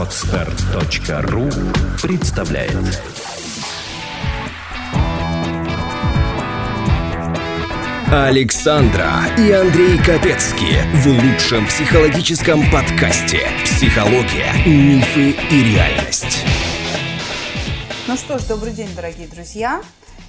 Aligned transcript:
Отстар.ру 0.00 1.50
представляет 2.00 3.02
Александра 8.10 9.10
и 9.36 9.52
Андрей 9.52 9.98
Капецки 9.98 10.78
в 10.94 11.06
лучшем 11.06 11.66
психологическом 11.66 12.62
подкасте 12.70 13.40
«Психология, 13.66 14.50
мифы 14.64 15.32
и 15.50 15.74
реальность». 15.74 16.46
Ну 18.08 18.16
что 18.16 18.38
ж, 18.38 18.44
добрый 18.44 18.72
день, 18.72 18.88
дорогие 18.96 19.28
друзья. 19.28 19.82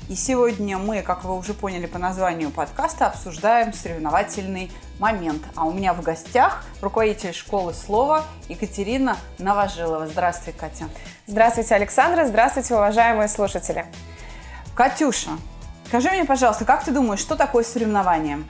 И 0.10 0.16
сегодня 0.16 0.78
мы, 0.78 1.02
как 1.02 1.24
вы 1.24 1.38
уже 1.38 1.54
поняли 1.54 1.86
по 1.86 1.98
названию 1.98 2.50
подкаста, 2.50 3.08
обсуждаем 3.08 3.72
соревновательный 3.72 4.70
момент. 5.02 5.42
А 5.56 5.66
у 5.66 5.74
меня 5.74 5.94
в 5.94 6.02
гостях 6.02 6.64
руководитель 6.82 7.34
школы 7.34 7.74
слова 7.74 8.24
Екатерина 8.48 9.18
Новожилова. 9.40 10.08
Здравствуй, 10.08 10.54
Катя. 10.54 10.86
Здравствуйте, 11.26 11.76
Александра. 11.76 12.26
Здравствуйте, 12.26 12.76
уважаемые 12.76 13.28
слушатели. 13.28 13.86
Катюша, 14.76 15.32
скажи 15.88 16.10
мне, 16.12 16.24
пожалуйста, 16.24 16.66
как 16.66 16.84
ты 16.86 16.92
думаешь, 16.92 17.20
что 17.20 17.36
такое 17.36 17.64
соревнование? 17.64 18.44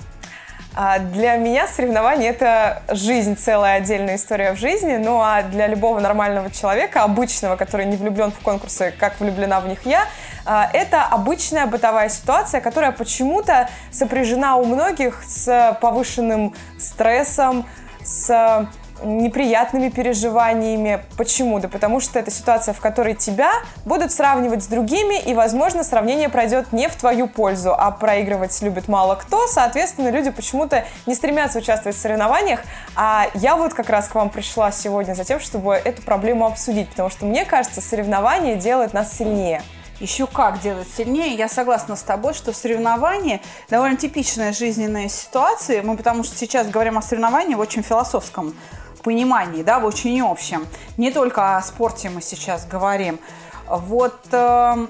А, 0.74 1.00
для 1.00 1.36
меня 1.36 1.68
соревнование– 1.68 2.30
это 2.32 2.84
жизнь, 2.90 3.36
целая 3.36 3.78
отдельная 3.78 4.16
история 4.16 4.54
в 4.54 4.58
жизни. 4.58 4.96
Ну 4.96 5.20
а 5.22 5.44
для 5.44 5.68
любого 5.68 6.00
нормального 6.00 6.50
человека, 6.50 7.04
обычного, 7.04 7.58
который 7.58 7.86
не 7.86 7.98
влюблен 7.98 8.32
в 8.32 8.40
конкурсы, 8.40 8.94
как 8.98 9.20
влюблена 9.20 9.60
в 9.60 9.68
них 9.68 9.86
я, 9.86 10.06
а, 10.46 10.70
это 10.72 11.04
обычная 11.04 11.66
бытовая 11.66 12.08
ситуация, 12.08 12.62
которая 12.62 12.94
почему-то 12.94 13.70
сопряжена 13.92 14.56
у 14.56 14.64
многих 14.64 15.22
с 15.28 15.78
повышенным 15.82 16.56
стрессом, 16.80 17.66
с 18.04 18.68
неприятными 19.04 19.90
переживаниями. 19.90 21.04
Почему? 21.18 21.60
Да 21.60 21.68
потому 21.68 22.00
что 22.00 22.20
это 22.20 22.32
ситуация, 22.32 22.74
в 22.74 22.80
которой 22.80 23.16
тебя 23.16 23.52
будут 23.86 24.12
сравнивать 24.12 24.64
с 24.64 24.68
другими, 24.68 25.20
и, 25.20 25.34
возможно, 25.34 25.84
сравнение 25.84 26.30
пройдет 26.30 26.72
не 26.72 26.88
в 26.88 26.96
твою 26.96 27.28
пользу, 27.28 27.74
а 27.78 27.92
проигрывать 27.92 28.62
любит 28.62 28.88
мало 28.88 29.16
кто. 29.16 29.48
Соответственно, 29.48 30.10
люди 30.10 30.30
почему-то 30.30 30.86
не 31.06 31.16
стремятся 31.16 31.60
участвовать 31.60 31.96
в 31.96 32.00
соревнованиях. 32.00 32.62
А 32.96 33.28
я 33.36 33.56
вот 33.56 33.74
как 33.74 33.90
раз 33.90 34.08
к 34.08 34.16
вам 34.16 34.30
пришла 34.30 34.72
сегодня 34.72 35.14
за 35.14 35.24
тем, 35.24 35.40
чтобы 35.40 35.74
эту 35.74 36.02
проблему 36.02 36.46
обсудить, 36.46 36.90
потому 36.90 37.10
что 37.10 37.26
мне 37.26 37.46
кажется, 37.46 37.82
соревнования 37.82 38.56
делают 38.56 38.94
нас 38.94 39.18
сильнее 39.18 39.62
еще 40.02 40.28
как 40.28 40.60
делать 40.60 40.88
сильнее. 40.98 41.36
Я 41.36 41.48
согласна 41.48 41.96
с 41.96 42.02
тобой, 42.02 42.34
что 42.34 42.54
соревнование 42.54 43.40
довольно 43.70 43.98
типичная 43.98 44.52
жизненная 44.52 45.08
ситуация. 45.08 45.84
Мы 45.84 45.96
потому 45.96 46.24
что 46.24 46.36
сейчас 46.36 46.68
говорим 46.68 46.98
о 46.98 47.02
соревновании 47.02 47.56
в 47.56 47.60
очень 47.60 47.84
философском 47.84 48.56
понимании, 49.02 49.64
да, 49.64 49.80
в 49.80 49.86
очень 49.86 50.22
общем. 50.22 50.68
Не 50.98 51.12
только 51.12 51.58
о 51.58 51.62
спорте 51.62 52.10
мы 52.10 52.22
сейчас 52.22 52.66
говорим. 52.66 53.20
Вот 53.68 54.20
э, 54.32 54.88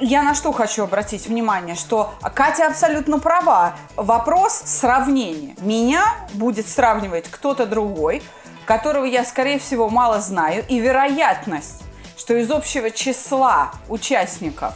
я 0.00 0.22
на 0.22 0.34
что 0.34 0.52
хочу 0.52 0.84
обратить 0.84 1.26
внимание, 1.26 1.74
что 1.74 2.14
Катя 2.34 2.66
абсолютно 2.66 3.18
права. 3.18 3.74
Вопрос 3.96 4.54
сравнения. 4.64 5.54
Меня 5.60 6.02
будет 6.34 6.66
сравнивать 6.66 7.28
кто-то 7.30 7.66
другой, 7.66 8.22
которого 8.64 9.04
я, 9.04 9.24
скорее 9.24 9.58
всего, 9.58 9.88
мало 9.88 10.20
знаю, 10.20 10.64
и 10.68 10.80
вероятность, 10.80 11.84
что 12.16 12.34
из 12.34 12.50
общего 12.50 12.90
числа 12.90 13.72
участников 13.88 14.74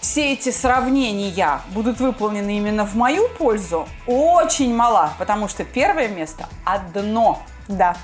все 0.00 0.32
эти 0.32 0.50
сравнения 0.50 1.60
будут 1.72 2.00
выполнены 2.00 2.56
именно 2.56 2.86
в 2.86 2.94
мою 2.94 3.28
пользу, 3.28 3.86
очень 4.06 4.74
мала, 4.74 5.12
потому 5.18 5.48
что 5.48 5.64
первое 5.64 6.08
место 6.08 6.48
одно– 6.64 7.42
да. 7.70 7.96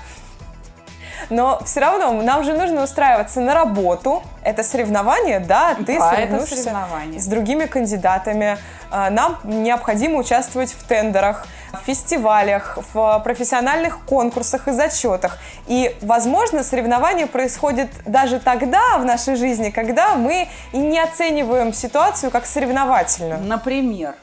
Но 1.29 1.59
все 1.65 1.79
равно 1.81 2.21
нам 2.21 2.43
же 2.43 2.53
нужно 2.53 2.83
устраиваться 2.83 3.41
на 3.41 3.53
работу. 3.53 4.23
Это 4.43 4.63
соревнование, 4.63 5.39
да, 5.39 5.75
ты 5.75 5.97
да, 5.97 6.11
соревнуешься 6.11 6.73
с 7.17 7.25
другими 7.27 7.65
кандидатами. 7.65 8.57
А, 8.89 9.09
нам 9.09 9.39
необходимо 9.43 10.19
участвовать 10.19 10.71
в 10.71 10.83
тендерах, 10.87 11.45
в 11.73 11.85
фестивалях, 11.85 12.77
в 12.93 13.19
профессиональных 13.23 14.05
конкурсах 14.05 14.69
и 14.69 14.71
зачетах. 14.71 15.39
И, 15.67 15.93
возможно, 16.01 16.63
соревнование 16.63 17.27
происходит 17.27 17.89
даже 18.05 18.39
тогда 18.39 18.97
в 18.97 19.03
нашей 19.05 19.35
жизни, 19.35 19.69
когда 19.69 20.15
мы 20.15 20.47
и 20.71 20.77
не 20.77 20.99
оцениваем 20.99 21.73
ситуацию 21.73 22.31
как 22.31 22.45
соревновательную. 22.45 23.41
Например, 23.41 24.15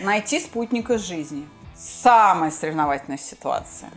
найти 0.00 0.40
спутника 0.40 0.96
жизни. 0.96 1.46
Самая 1.76 2.50
соревновательная 2.50 3.18
ситуация. 3.18 3.90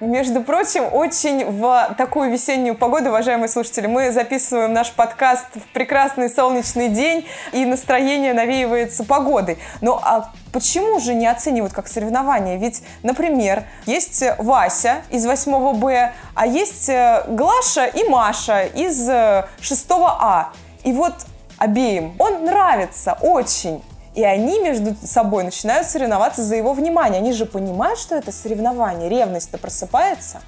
Между 0.00 0.42
прочим, 0.42 0.92
очень 0.92 1.46
в 1.46 1.94
такую 1.96 2.30
весеннюю 2.30 2.74
погоду, 2.74 3.08
уважаемые 3.08 3.48
слушатели, 3.48 3.86
мы 3.86 4.12
записываем 4.12 4.74
наш 4.74 4.92
подкаст 4.92 5.46
в 5.54 5.72
прекрасный 5.72 6.28
солнечный 6.28 6.90
день, 6.90 7.26
и 7.52 7.64
настроение 7.64 8.34
навеивается 8.34 9.04
погодой. 9.04 9.56
Но 9.80 9.98
а 10.04 10.30
почему 10.52 11.00
же 11.00 11.14
не 11.14 11.26
оценивают 11.26 11.72
как 11.72 11.88
соревнование? 11.88 12.58
Ведь, 12.58 12.82
например, 13.02 13.64
есть 13.86 14.22
Вася 14.36 15.00
из 15.08 15.24
8 15.24 15.72
Б, 15.78 16.12
а 16.34 16.46
есть 16.46 16.90
э, 16.90 17.24
Глаша 17.28 17.86
и 17.86 18.06
Маша 18.06 18.64
из 18.64 18.98
6 19.66 19.90
э, 19.90 19.94
А. 19.98 20.52
И 20.84 20.92
вот 20.92 21.14
обеим 21.56 22.14
он 22.18 22.44
нравится 22.44 23.16
очень. 23.22 23.82
И 24.16 24.24
они 24.24 24.58
между 24.60 24.96
собой 25.06 25.44
начинают 25.44 25.86
соревноваться 25.86 26.42
за 26.42 26.56
его 26.56 26.72
внимание. 26.72 27.18
Они 27.18 27.34
же 27.34 27.44
понимают, 27.44 27.98
что 27.98 28.14
это 28.14 28.32
соревнование. 28.32 29.10
Ревность-то 29.10 29.58
просыпается. 29.58 30.40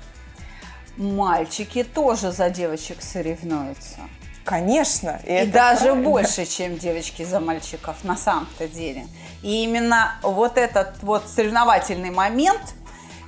Мальчики 0.97 1.85
тоже 1.85 2.33
за 2.33 2.49
девочек 2.49 3.03
соревнуются. 3.03 3.99
Конечно. 4.45 5.21
И, 5.27 5.43
и 5.43 5.47
даже 5.47 5.81
правильно. 5.81 6.09
больше, 6.09 6.47
чем 6.47 6.79
девочки 6.79 7.25
за 7.25 7.41
мальчиков 7.41 8.03
на 8.05 8.17
самом-то 8.17 8.69
деле. 8.69 9.07
И 9.43 9.65
именно 9.65 10.15
вот 10.23 10.57
этот 10.57 10.95
вот 11.03 11.29
соревновательный 11.29 12.11
момент 12.11 12.73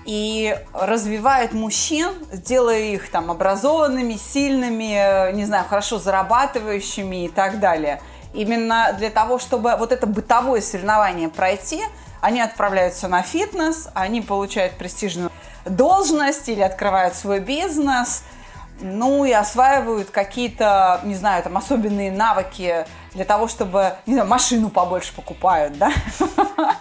и 0.07 0.57
развивает 0.72 1.53
мужчин, 1.53 2.15
делая 2.33 2.95
их 2.95 3.11
там 3.11 3.31
образованными, 3.31 4.15
сильными, 4.15 5.34
не 5.34 5.45
знаю, 5.45 5.67
хорошо 5.69 5.99
зарабатывающими 5.99 7.27
и 7.27 7.28
так 7.28 7.61
далее– 7.61 8.01
именно 8.33 8.95
для 8.99 9.11
того, 9.11 9.39
чтобы 9.39 9.75
вот 9.77 9.93
это 9.93 10.07
бытовое 10.07 10.61
соревнование 10.61 11.29
пройти, 11.29 11.83
они 12.21 12.41
отправляются 12.41 13.09
на 13.09 13.23
фитнес, 13.23 13.89
они 13.95 14.21
получают 14.21 14.75
престижную 14.75 15.31
должность 15.65 16.49
или 16.49 16.61
открывают 16.61 17.15
свой 17.15 17.41
бизнес, 17.41 18.23
ну 18.81 19.25
и 19.25 19.33
осваивают 19.33 20.11
какие-то, 20.11 21.01
не 21.05 21.15
знаю, 21.15 21.43
там 21.43 21.57
особенные 21.57 22.11
навыки 22.11 22.87
для 23.13 23.25
того, 23.25 23.49
чтобы, 23.49 23.95
не 24.07 24.15
знаю, 24.15 24.29
машину 24.29 24.71
побольше 24.71 25.15
покупают, 25.15 25.77
да? 25.79 25.93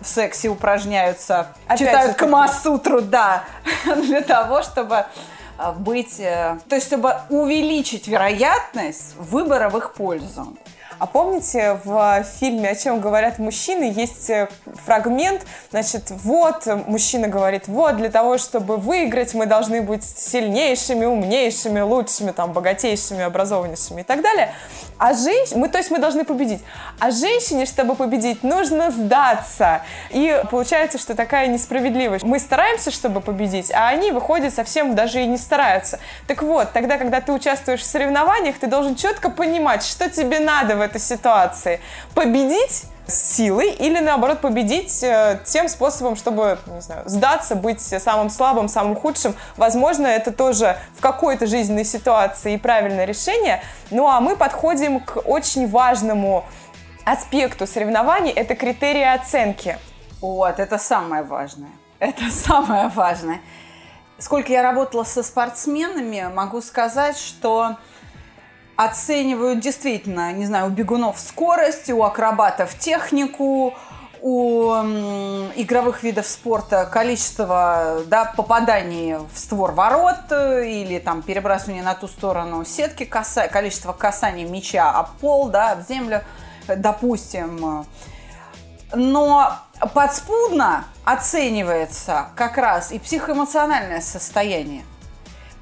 В 0.00 0.06
сексе 0.06 0.50
упражняются, 0.50 1.54
читают 1.78 2.16
Камасутру, 2.16 3.00
да, 3.00 3.44
для 3.96 4.20
того, 4.20 4.62
чтобы 4.62 5.06
быть, 5.78 6.18
э, 6.20 6.58
то 6.68 6.74
есть 6.76 6.86
чтобы 6.86 7.14
увеличить 7.30 8.08
вероятность 8.08 9.14
выбора 9.16 9.68
в 9.68 9.76
их 9.78 9.94
пользу. 9.94 10.56
А 10.98 11.06
помните, 11.06 11.78
в 11.84 12.24
фильме 12.38 12.70
«О 12.70 12.74
чем 12.74 13.00
говорят 13.00 13.38
мужчины» 13.38 13.92
есть 13.94 14.30
э, 14.30 14.48
фрагмент, 14.84 15.42
значит, 15.70 16.10
вот, 16.10 16.66
мужчина 16.86 17.28
говорит, 17.28 17.68
вот, 17.68 17.96
для 17.96 18.10
того, 18.10 18.38
чтобы 18.38 18.76
выиграть, 18.76 19.34
мы 19.34 19.46
должны 19.46 19.82
быть 19.82 20.04
сильнейшими, 20.04 21.04
умнейшими, 21.04 21.80
лучшими, 21.80 22.30
там, 22.30 22.52
богатейшими, 22.52 23.22
образованнейшими 23.22 24.02
и 24.02 24.04
так 24.04 24.22
далее. 24.22 24.54
А 24.98 25.12
женщине, 25.12 25.60
мы, 25.60 25.68
то 25.68 25.78
есть 25.78 25.90
мы 25.90 25.98
должны 25.98 26.24
победить. 26.24 26.62
А 27.00 27.10
женщине, 27.10 27.66
чтобы 27.66 27.96
победить, 27.96 28.44
нужно 28.44 28.90
сдаться. 28.90 29.82
И 30.10 30.40
получается, 30.50 30.98
что 30.98 31.16
такая 31.16 31.48
несправедливость. 31.48 32.24
Мы 32.24 32.38
стараемся, 32.38 32.90
чтобы 32.90 33.20
победить, 33.20 33.72
а 33.72 33.88
они, 33.88 34.12
выходят, 34.12 34.54
совсем 34.54 34.94
даже 34.94 35.22
и 35.22 35.26
не 35.26 35.36
стараются. 35.36 35.98
Так 36.28 36.42
вот, 36.42 36.72
тогда, 36.72 36.96
когда 36.96 37.20
ты 37.20 37.32
участвуешь 37.32 37.80
в 37.80 37.84
соревнованиях, 37.84 38.58
ты 38.58 38.68
должен 38.68 38.94
четко 38.94 39.30
понимать, 39.30 39.84
что 39.84 40.08
тебе 40.08 40.38
надо 40.38 40.76
в 40.76 40.80
этой 40.84 41.00
ситуации. 41.00 41.80
Победить 42.14 42.84
силой 43.06 43.70
или 43.70 44.00
наоборот 44.00 44.40
победить 44.40 45.02
э, 45.02 45.40
тем 45.44 45.68
способом, 45.68 46.16
чтобы, 46.16 46.58
не 46.66 46.80
знаю, 46.80 47.02
сдаться, 47.06 47.54
быть 47.54 47.80
самым 47.80 48.30
слабым, 48.30 48.68
самым 48.68 48.96
худшим. 48.96 49.34
Возможно, 49.56 50.06
это 50.06 50.32
тоже 50.32 50.78
в 50.96 51.00
какой-то 51.00 51.46
жизненной 51.46 51.84
ситуации 51.84 52.54
и 52.54 52.58
правильное 52.58 53.04
решение. 53.04 53.62
Ну 53.90 54.08
а 54.08 54.20
мы 54.20 54.36
подходим 54.36 55.00
к 55.00 55.18
очень 55.18 55.68
важному 55.68 56.44
аспекту 57.04 57.66
соревнований, 57.66 58.30
это 58.30 58.54
критерии 58.54 59.04
оценки. 59.04 59.78
Вот, 60.20 60.58
это 60.58 60.78
самое 60.78 61.22
важное. 61.22 61.70
Это 61.98 62.30
самое 62.30 62.88
важное. 62.88 63.40
Сколько 64.18 64.52
я 64.52 64.62
работала 64.62 65.04
со 65.04 65.22
спортсменами, 65.22 66.30
могу 66.32 66.62
сказать, 66.62 67.18
что 67.18 67.76
оценивают 68.76 69.60
действительно, 69.60 70.32
не 70.32 70.46
знаю, 70.46 70.66
у 70.66 70.70
бегунов 70.70 71.18
скорость, 71.18 71.90
у 71.90 72.02
акробатов 72.02 72.76
технику, 72.78 73.74
у 74.20 74.70
игровых 75.54 76.02
видов 76.02 76.26
спорта 76.26 76.86
количество 76.86 78.00
да, 78.06 78.32
попаданий 78.34 79.16
в 79.16 79.38
створ 79.38 79.72
ворот 79.72 80.30
э, 80.30 80.66
или 80.66 80.98
там 80.98 81.20
перебрасывание 81.20 81.82
на 81.82 81.94
ту 81.94 82.08
сторону 82.08 82.64
сетки, 82.64 83.04
каса, 83.04 83.48
количество 83.48 83.92
касаний 83.92 84.44
мяча 84.44 84.90
об 84.90 85.10
пол, 85.20 85.50
да, 85.50 85.74
в 85.74 85.86
землю, 85.86 86.22
допустим. 86.66 87.84
Но 88.94 89.58
подспудно 89.92 90.86
оценивается 91.04 92.28
как 92.34 92.56
раз 92.56 92.92
и 92.92 92.98
психоэмоциональное 92.98 94.00
состояние. 94.00 94.84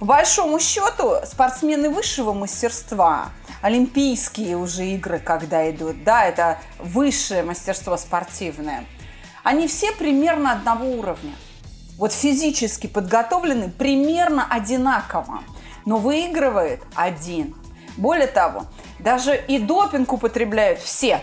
По 0.02 0.06
большому 0.06 0.58
счету, 0.58 1.14
спортсмены 1.24 1.88
высшего 1.88 2.32
мастерства, 2.32 3.26
олимпийские 3.60 4.56
уже 4.56 4.84
игры, 4.84 5.20
когда 5.20 5.70
идут, 5.70 6.02
да, 6.02 6.24
это 6.24 6.58
высшее 6.80 7.44
мастерство 7.44 7.96
спортивное, 7.96 8.84
они 9.44 9.68
все 9.68 9.92
примерно 9.92 10.50
одного 10.50 10.86
уровня. 10.86 11.34
Вот 11.98 12.12
физически 12.12 12.88
подготовлены 12.88 13.70
примерно 13.70 14.44
одинаково, 14.50 15.44
но 15.84 15.98
выигрывает 15.98 16.82
один. 16.96 17.54
Более 17.96 18.26
того, 18.26 18.64
даже 18.98 19.36
и 19.36 19.60
допинг 19.60 20.12
употребляют 20.12 20.80
все. 20.80 21.20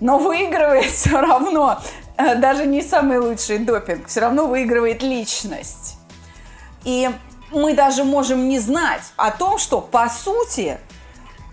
Но 0.00 0.16
выигрывает 0.16 0.86
все 0.90 1.20
равно, 1.20 1.82
э, 2.16 2.34
даже 2.36 2.64
не 2.64 2.80
самый 2.80 3.18
лучший 3.18 3.58
допинг, 3.58 4.06
все 4.06 4.20
равно 4.20 4.46
выигрывает 4.46 5.02
личность. 5.02 5.91
И 6.84 7.10
мы 7.50 7.74
даже 7.74 8.04
можем 8.04 8.48
не 8.48 8.58
знать 8.58 9.02
о 9.16 9.30
том, 9.30 9.58
что 9.58 9.80
по 9.80 10.08
сути 10.08 10.78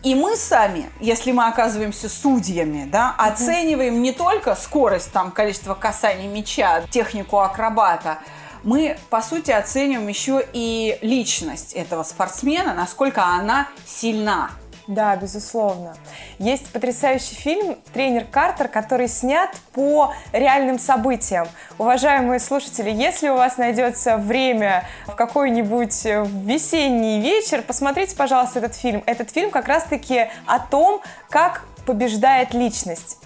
и 0.01 0.15
мы 0.15 0.37
сами, 0.37 0.89
если 1.01 1.33
мы 1.33 1.47
оказываемся 1.47 2.07
судьями, 2.07 2.87
да, 2.89 3.13
оцениваем 3.17 4.01
не 4.01 4.13
только 4.13 4.55
скорость, 4.55 5.11
там, 5.11 5.31
количество 5.31 5.73
касаний 5.73 6.27
мяча, 6.27 6.83
технику 6.89 7.39
акробата, 7.39 8.19
мы, 8.63 8.97
по 9.09 9.21
сути, 9.21 9.51
оцениваем 9.51 10.07
еще 10.07 10.45
и 10.53 10.97
личность 11.01 11.73
этого 11.73 12.03
спортсмена, 12.03 12.73
насколько 12.73 13.25
она 13.25 13.67
сильна. 13.85 14.51
Да, 14.89 15.15
безусловно. 15.15 15.95
Есть 16.39 16.71
потрясающий 16.71 17.35
фильм 17.35 17.77
«Тренер 17.93 18.25
Картер», 18.25 18.67
который 18.67 19.07
снят 19.07 19.51
по 19.71 20.15
реальным 20.33 20.79
событиям. 20.79 21.47
Уважаемые 21.77 22.39
слушатели, 22.39 22.89
если 22.89 23.29
у 23.29 23.35
вас 23.35 23.57
найдется 23.57 24.17
время 24.17 24.87
в 25.05 25.13
какой-нибудь 25.13 26.05
весенний 26.05 27.21
вечер, 27.21 27.61
посмотрите, 27.61 28.15
пожалуйста, 28.15 28.57
этот 28.57 28.73
фильм. 28.73 29.03
Этот 29.05 29.29
фильм 29.29 29.51
как 29.51 29.67
раз-таки 29.67 30.27
о 30.47 30.57
том, 30.57 31.01
как 31.29 31.65
побеждает 31.85 32.55
личность. 32.55 33.19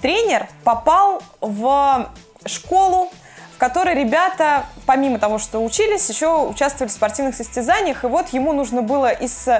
Тренер 0.00 0.48
попал 0.64 1.22
в 1.42 2.10
школу, 2.46 3.10
в 3.54 3.58
которой 3.58 3.94
ребята, 3.94 4.64
помимо 4.86 5.18
того, 5.18 5.36
что 5.36 5.62
учились, 5.62 6.08
еще 6.08 6.44
участвовали 6.46 6.88
в 6.88 6.94
спортивных 6.94 7.34
состязаниях, 7.34 8.04
и 8.04 8.06
вот 8.06 8.30
ему 8.30 8.54
нужно 8.54 8.80
было 8.80 9.12
из 9.12 9.50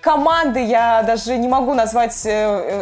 команды, 0.00 0.60
я 0.64 1.02
даже 1.02 1.36
не 1.36 1.48
могу 1.48 1.74
назвать 1.74 2.24
э, 2.24 2.30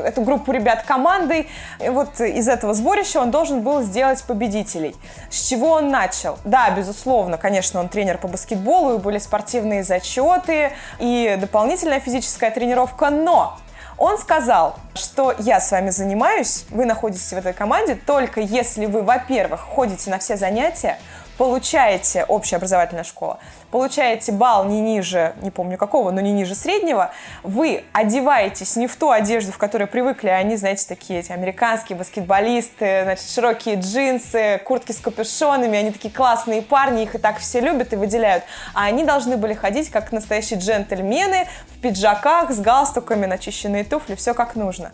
эту 0.07 0.23
группу 0.23 0.53
ребят 0.53 0.83
командой. 0.83 1.49
Вот 1.81 2.21
из 2.21 2.49
этого 2.49 2.75
сборища 2.75 3.21
он 3.21 3.31
должен 3.31 3.63
был 3.63 3.83
сделать 3.83 4.23
победителей. 4.25 4.95
С 5.31 5.49
чего 5.49 5.73
он 5.73 5.91
начал? 5.91 6.39
Да, 6.45 6.71
безусловно, 6.71 7.39
конечно, 7.39 7.81
он 7.81 7.89
тренер 7.89 8.19
по 8.19 8.29
баскетболу, 8.29 8.97
и 8.97 8.99
были 8.99 9.19
спортивные 9.19 9.83
зачеты, 9.83 10.73
и 10.99 11.37
дополнительная 11.41 12.01
физическая 12.01 12.51
тренировка, 12.51 13.11
но 13.11 13.59
он 13.99 14.19
сказал, 14.19 14.77
что 14.95 15.35
я 15.39 15.59
с 15.59 15.71
вами 15.71 15.89
занимаюсь, 15.89 16.67
вы 16.71 16.85
находитесь 16.85 17.33
в 17.33 17.37
этой 17.37 17.55
команде 17.55 17.95
только 17.95 18.41
если 18.41 18.85
вы, 18.85 19.03
во-первых, 19.03 19.61
ходите 19.61 20.11
на 20.11 20.19
все 20.19 20.37
занятия, 20.37 20.99
получаете, 21.37 22.25
общая 22.25 22.57
образовательная 22.57 23.05
школа, 23.05 23.39
получаете 23.71 24.33
балл 24.33 24.65
не 24.65 24.81
ниже, 24.81 25.35
не 25.43 25.51
помню 25.51 25.77
какого, 25.77 26.11
но 26.11 26.21
не 26.21 26.33
ниже 26.33 26.55
среднего, 26.55 27.11
вы 27.43 27.85
одеваетесь 27.93 28.77
не 28.77 28.87
в 28.87 28.97
ту 28.97 29.11
одежду, 29.11 29.53
в 29.53 29.59
которой 29.59 29.87
привыкли, 29.87 30.29
они, 30.29 30.57
знаете, 30.57 30.87
такие 30.89 31.21
эти 31.21 31.33
американские 31.33 31.99
баскетболисты, 31.99 33.03
значит, 33.05 33.29
широкие 33.29 33.77
джинсы, 33.77 34.61
куртки 34.65 34.93
с 34.93 34.99
капюшонами, 34.99 35.79
они 35.79 35.91
такие 35.91 36.13
классные 36.13 36.63
парни, 36.63 37.03
их 37.03 37.15
и 37.15 37.19
так 37.19 37.39
все 37.39 37.61
любят 37.61 37.93
и 37.93 37.97
выделяют, 37.97 38.45
а 38.75 38.85
они 38.85 39.05
должны 39.05 39.37
были 39.37 39.55
ходить 39.55 39.91
как 39.91 40.13
настоящие 40.13 40.59
джентльмены 40.59 41.47
в 41.69 41.81
пиджаках, 41.81 42.51
с 42.51 42.61
галстуками, 42.61 43.27
начищенные 43.27 43.85
туфли, 43.85 44.15
все 44.15 44.35
как 44.35 44.55
нужно. 44.55 44.93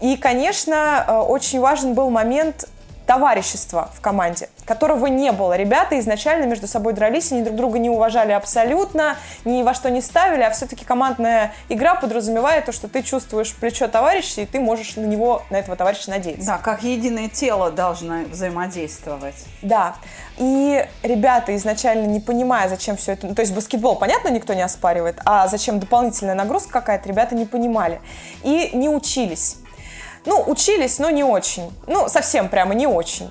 И, 0.00 0.16
конечно, 0.16 1.04
э, 1.06 1.12
очень 1.16 1.60
важен 1.60 1.94
был 1.94 2.10
момент 2.10 2.68
товарищества 3.06 3.90
в 3.94 4.00
команде, 4.00 4.48
которого 4.64 5.06
не 5.06 5.32
было. 5.32 5.56
Ребята 5.56 5.98
изначально 6.00 6.44
между 6.44 6.66
собой 6.66 6.92
дрались, 6.92 7.32
они 7.32 7.42
друг 7.42 7.56
друга 7.56 7.78
не 7.78 7.88
уважали 7.88 8.32
абсолютно, 8.32 9.16
ни 9.44 9.62
во 9.62 9.74
что 9.74 9.90
не 9.90 10.00
ставили, 10.00 10.42
а 10.42 10.50
все-таки 10.50 10.84
командная 10.84 11.52
игра 11.68 11.94
подразумевает 11.94 12.66
то, 12.66 12.72
что 12.72 12.88
ты 12.88 13.02
чувствуешь 13.02 13.54
плечо 13.54 13.88
товарища, 13.88 14.40
и 14.42 14.46
ты 14.46 14.60
можешь 14.60 14.96
на 14.96 15.04
него, 15.04 15.42
на 15.50 15.56
этого 15.56 15.76
товарища 15.76 16.10
надеяться. 16.10 16.46
Да, 16.46 16.58
как 16.58 16.82
единое 16.82 17.28
тело 17.28 17.70
должно 17.70 18.24
взаимодействовать. 18.24 19.36
Да. 19.62 19.94
И 20.38 20.86
ребята 21.02 21.56
изначально 21.56 22.06
не 22.06 22.20
понимая, 22.20 22.68
зачем 22.68 22.96
все 22.96 23.12
это... 23.12 23.26
Ну, 23.26 23.34
то 23.34 23.40
есть 23.40 23.54
баскетбол, 23.54 23.96
понятно, 23.96 24.28
никто 24.28 24.52
не 24.52 24.62
оспаривает, 24.62 25.18
а 25.24 25.48
зачем 25.48 25.78
дополнительная 25.80 26.34
нагрузка 26.34 26.72
какая-то, 26.72 27.08
ребята 27.08 27.34
не 27.34 27.46
понимали. 27.46 28.00
И 28.42 28.70
не 28.74 28.88
учились. 28.88 29.56
Ну, 30.26 30.42
учились, 30.46 30.98
но 30.98 31.10
не 31.10 31.24
очень. 31.24 31.72
Ну, 31.86 32.08
совсем 32.08 32.48
прямо 32.48 32.74
не 32.74 32.86
очень. 32.86 33.30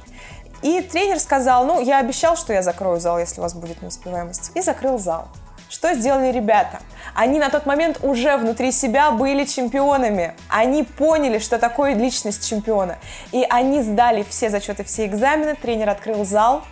И 0.62 0.82
тренер 0.82 1.20
сказал, 1.20 1.66
ну, 1.66 1.82
я 1.82 2.00
обещал, 2.00 2.36
что 2.36 2.54
я 2.54 2.64
закрою 2.64 3.00
зал, 3.00 3.20
если 3.20 3.40
у 3.40 3.44
вас 3.44 3.54
будет 3.54 3.82
неуспеваемость. 3.82 4.52
И 4.56 4.62
закрыл 4.62 4.98
зал. 4.98 5.28
Что 5.70 5.94
сделали 5.94 6.32
ребята? 6.32 6.80
Они 7.14 7.38
на 7.38 7.50
тот 7.50 7.66
момент 7.66 8.00
уже 8.02 8.38
внутри 8.38 8.72
себя 8.72 9.12
были 9.12 9.46
чемпионами. 9.46 10.34
Они 10.48 10.84
поняли, 10.84 11.40
что 11.40 11.60
такое 11.60 11.94
личность 11.94 12.48
чемпиона. 12.48 12.98
И 13.32 13.46
они 13.50 13.82
сдали 13.82 14.24
все 14.28 14.50
зачеты, 14.50 14.84
все 14.84 15.06
экзамены. 15.06 15.56
Тренер 15.56 15.90
открыл 15.90 16.24
зал, 16.24 16.64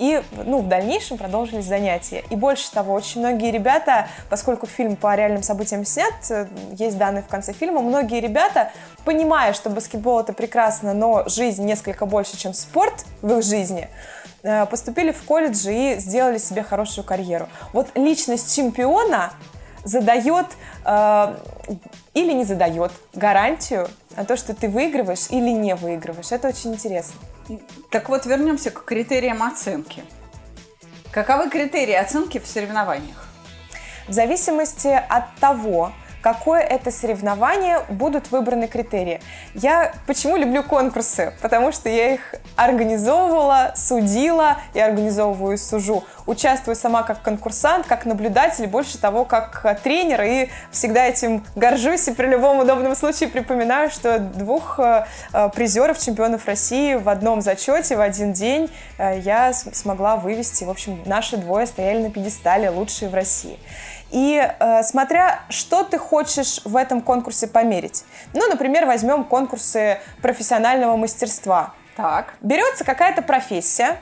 и 0.00 0.22
ну, 0.32 0.60
в 0.60 0.66
дальнейшем 0.66 1.18
продолжились 1.18 1.66
занятия. 1.66 2.24
И 2.30 2.34
больше 2.34 2.72
того, 2.72 2.94
очень 2.94 3.20
многие 3.20 3.50
ребята, 3.50 4.08
поскольку 4.30 4.66
фильм 4.66 4.96
по 4.96 5.14
реальным 5.14 5.42
событиям 5.42 5.84
снят, 5.84 6.14
э, 6.30 6.46
есть 6.72 6.96
данные 6.96 7.22
в 7.22 7.26
конце 7.26 7.52
фильма, 7.52 7.82
многие 7.82 8.20
ребята, 8.20 8.72
понимая, 9.04 9.52
что 9.52 9.68
баскетбол 9.68 10.20
это 10.20 10.32
прекрасно, 10.32 10.94
но 10.94 11.28
жизнь 11.28 11.66
несколько 11.66 12.06
больше, 12.06 12.38
чем 12.38 12.54
спорт 12.54 13.04
в 13.20 13.30
их 13.38 13.44
жизни, 13.44 13.90
э, 14.42 14.64
поступили 14.64 15.12
в 15.12 15.22
колледж 15.24 15.68
и 15.68 15.96
сделали 15.98 16.38
себе 16.38 16.62
хорошую 16.62 17.04
карьеру. 17.04 17.50
Вот 17.74 17.88
личность 17.94 18.56
чемпиона 18.56 19.34
задает 19.84 20.46
э, 20.86 21.34
или 22.14 22.32
не 22.32 22.44
задает 22.44 22.92
гарантию 23.12 23.86
на 24.16 24.24
то, 24.24 24.38
что 24.38 24.54
ты 24.54 24.70
выигрываешь 24.70 25.26
или 25.28 25.50
не 25.50 25.74
выигрываешь. 25.74 26.32
Это 26.32 26.48
очень 26.48 26.72
интересно. 26.72 27.20
Так 27.90 28.08
вот, 28.08 28.26
вернемся 28.26 28.70
к 28.70 28.84
критериям 28.84 29.42
оценки. 29.42 30.04
Каковы 31.10 31.50
критерии 31.50 31.94
оценки 31.94 32.38
в 32.38 32.46
соревнованиях? 32.46 33.26
В 34.06 34.12
зависимости 34.12 34.88
от 34.88 35.34
того, 35.40 35.92
какое 36.22 36.60
это 36.60 36.90
соревнование, 36.90 37.80
будут 37.88 38.30
выбраны 38.30 38.68
критерии. 38.68 39.20
Я 39.54 39.92
почему 40.06 40.36
люблю 40.36 40.62
конкурсы? 40.62 41.32
Потому 41.40 41.72
что 41.72 41.88
я 41.88 42.14
их 42.14 42.34
организовывала, 42.56 43.72
судила 43.76 44.58
и 44.74 44.80
организовываю 44.80 45.54
и 45.54 45.56
сужу. 45.56 46.04
Участвую 46.26 46.76
сама 46.76 47.02
как 47.02 47.22
конкурсант, 47.22 47.86
как 47.86 48.04
наблюдатель, 48.04 48.66
больше 48.66 48.98
того, 48.98 49.24
как 49.24 49.80
тренер, 49.82 50.22
и 50.22 50.48
всегда 50.70 51.06
этим 51.06 51.44
горжусь 51.56 52.08
и 52.08 52.12
при 52.12 52.26
любом 52.26 52.58
удобном 52.58 52.94
случае 52.94 53.28
припоминаю, 53.28 53.90
что 53.90 54.18
двух 54.18 54.78
э, 54.78 55.06
э, 55.32 55.48
призеров, 55.54 55.98
чемпионов 55.98 56.46
России 56.46 56.94
в 56.94 57.08
одном 57.08 57.40
зачете 57.40 57.96
в 57.96 58.00
один 58.00 58.32
день 58.32 58.70
э, 58.98 59.18
я 59.20 59.52
смогла 59.52 60.16
вывести. 60.16 60.64
В 60.64 60.70
общем, 60.70 61.02
наши 61.06 61.36
двое 61.36 61.66
стояли 61.66 62.02
на 62.02 62.10
пьедестале, 62.10 62.70
лучшие 62.70 63.08
в 63.08 63.14
России. 63.14 63.58
И 64.10 64.40
э, 64.40 64.82
смотря, 64.82 65.40
что 65.48 65.84
ты 65.84 65.98
хочешь 65.98 66.60
в 66.64 66.76
этом 66.76 67.00
конкурсе 67.00 67.46
померить. 67.46 68.04
Ну, 68.32 68.48
например, 68.48 68.86
возьмем 68.86 69.24
конкурсы 69.24 69.98
профессионального 70.20 70.96
мастерства. 70.96 71.74
Так. 71.96 72.34
Берется 72.40 72.84
какая-то 72.84 73.22
профессия, 73.22 74.00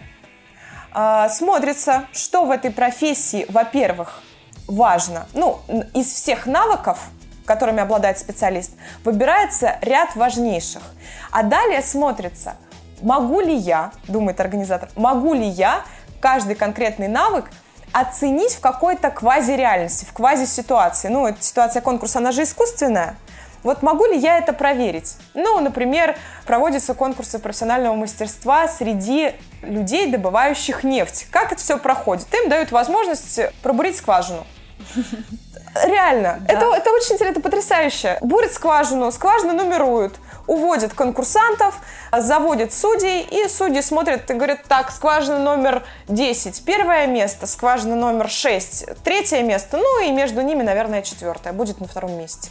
э, 0.94 1.28
смотрится, 1.30 2.06
что 2.12 2.44
в 2.44 2.50
этой 2.50 2.70
профессии, 2.70 3.44
во-первых, 3.48 4.22
важно. 4.66 5.26
Ну, 5.34 5.60
из 5.94 6.06
всех 6.06 6.46
навыков, 6.46 6.98
которыми 7.44 7.80
обладает 7.80 8.18
специалист, 8.18 8.72
выбирается 9.04 9.78
ряд 9.82 10.14
важнейших. 10.16 10.82
А 11.30 11.42
далее 11.42 11.82
смотрится, 11.82 12.56
могу 13.02 13.40
ли 13.40 13.54
я, 13.54 13.92
думает 14.06 14.40
организатор, 14.40 14.88
могу 14.96 15.34
ли 15.34 15.46
я 15.46 15.82
каждый 16.20 16.54
конкретный 16.54 17.08
навык 17.08 17.50
оценить 17.92 18.52
в 18.54 18.60
какой-то 18.60 19.10
квазиреальности, 19.10 20.04
в 20.04 20.12
квази-ситуации. 20.12 21.08
Ну, 21.08 21.26
эта 21.26 21.42
ситуация 21.42 21.82
конкурса, 21.82 22.18
она 22.18 22.32
же 22.32 22.42
искусственная. 22.42 23.16
Вот 23.62 23.82
могу 23.82 24.06
ли 24.06 24.16
я 24.16 24.38
это 24.38 24.52
проверить? 24.52 25.16
Ну, 25.34 25.60
например, 25.60 26.16
проводятся 26.46 26.94
конкурсы 26.94 27.38
профессионального 27.38 27.94
мастерства 27.94 28.68
среди 28.68 29.32
людей, 29.62 30.10
добывающих 30.10 30.84
нефть. 30.84 31.26
Как 31.30 31.52
это 31.52 31.60
все 31.60 31.76
проходит? 31.78 32.32
Им 32.34 32.48
дают 32.48 32.70
возможность 32.70 33.40
пробурить 33.62 33.96
скважину. 33.96 34.46
Реально, 35.84 36.38
да. 36.40 36.54
это, 36.54 36.66
это 36.74 36.90
очень 36.90 37.14
интересно, 37.14 37.32
это 37.32 37.40
потрясающе. 37.40 38.18
Бурят 38.20 38.52
скважину, 38.52 39.10
скважину 39.12 39.52
нумеруют, 39.52 40.16
уводят 40.48 40.94
конкурсантов, 40.94 41.76
заводят 42.10 42.72
судей, 42.72 43.22
и 43.22 43.46
судьи 43.48 43.80
смотрят 43.82 44.28
и 44.28 44.34
говорят, 44.34 44.64
так, 44.66 44.90
скважина 44.90 45.38
номер 45.38 45.84
10, 46.08 46.64
первое 46.64 47.06
место, 47.06 47.46
скважина 47.46 47.94
номер 47.94 48.28
6, 48.28 49.02
третье 49.04 49.42
место, 49.42 49.76
ну 49.76 50.04
и 50.04 50.10
между 50.10 50.40
ними, 50.40 50.62
наверное, 50.62 51.02
четвертое, 51.02 51.52
будет 51.52 51.80
на 51.80 51.86
втором 51.86 52.18
месте. 52.18 52.50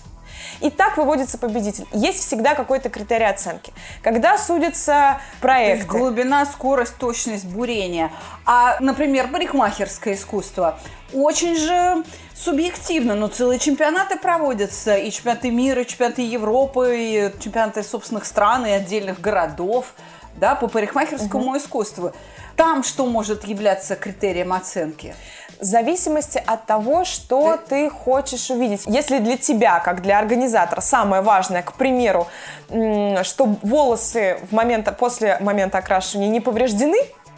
И 0.59 0.69
так 0.69 0.97
выводится 0.97 1.37
победитель. 1.37 1.85
Есть 1.91 2.19
всегда 2.19 2.55
какой-то 2.55 2.89
критерий 2.89 3.25
оценки. 3.25 3.73
Когда. 4.01 4.37
То 5.71 5.75
есть 5.77 5.87
глубина, 5.87 6.45
скорость, 6.45 6.97
точность 6.97 7.45
бурения. 7.45 8.11
А, 8.45 8.77
например, 8.79 9.27
парикмахерское 9.27 10.15
искусство. 10.15 10.79
Очень 11.13 11.55
же 11.55 12.03
субъективно, 12.35 13.15
но 13.15 13.27
целые 13.27 13.59
чемпионаты 13.59 14.17
проводятся, 14.17 14.95
и 14.95 15.09
чемпионаты 15.09 15.51
мира, 15.51 15.81
и 15.81 15.87
чемпионаты 15.87 16.21
Европы, 16.21 16.95
и 16.97 17.31
чемпионаты 17.41 17.83
собственных 17.83 18.25
стран, 18.25 18.65
и 18.65 18.71
отдельных 18.71 19.21
городов, 19.21 19.93
да, 20.35 20.55
по 20.55 20.67
парикмахерскому 20.67 21.49
угу. 21.49 21.57
искусству. 21.57 22.13
Там 22.55 22.83
что 22.83 23.05
может 23.05 23.45
являться 23.45 23.95
критерием 23.95 24.51
оценки? 24.51 25.15
В 25.59 25.63
зависимости 25.63 26.41
от 26.45 26.65
того, 26.65 27.05
что 27.05 27.57
ты... 27.57 27.87
ты 27.87 27.89
хочешь 27.89 28.51
увидеть. 28.51 28.83
Если 28.85 29.19
для 29.19 29.37
тебя, 29.37 29.79
как 29.79 30.01
для 30.01 30.19
организатора, 30.19 30.81
самое 30.81 31.21
важное, 31.23 31.63
к 31.63 31.73
примеру, 31.73 32.27
что 32.67 33.55
волосы 33.63 34.39
в 34.49 34.53
момент, 34.53 34.95
после 34.97 35.37
момента 35.39 35.79
окрашивания 35.79 36.29
не 36.29 36.41
повреждены, 36.41 36.97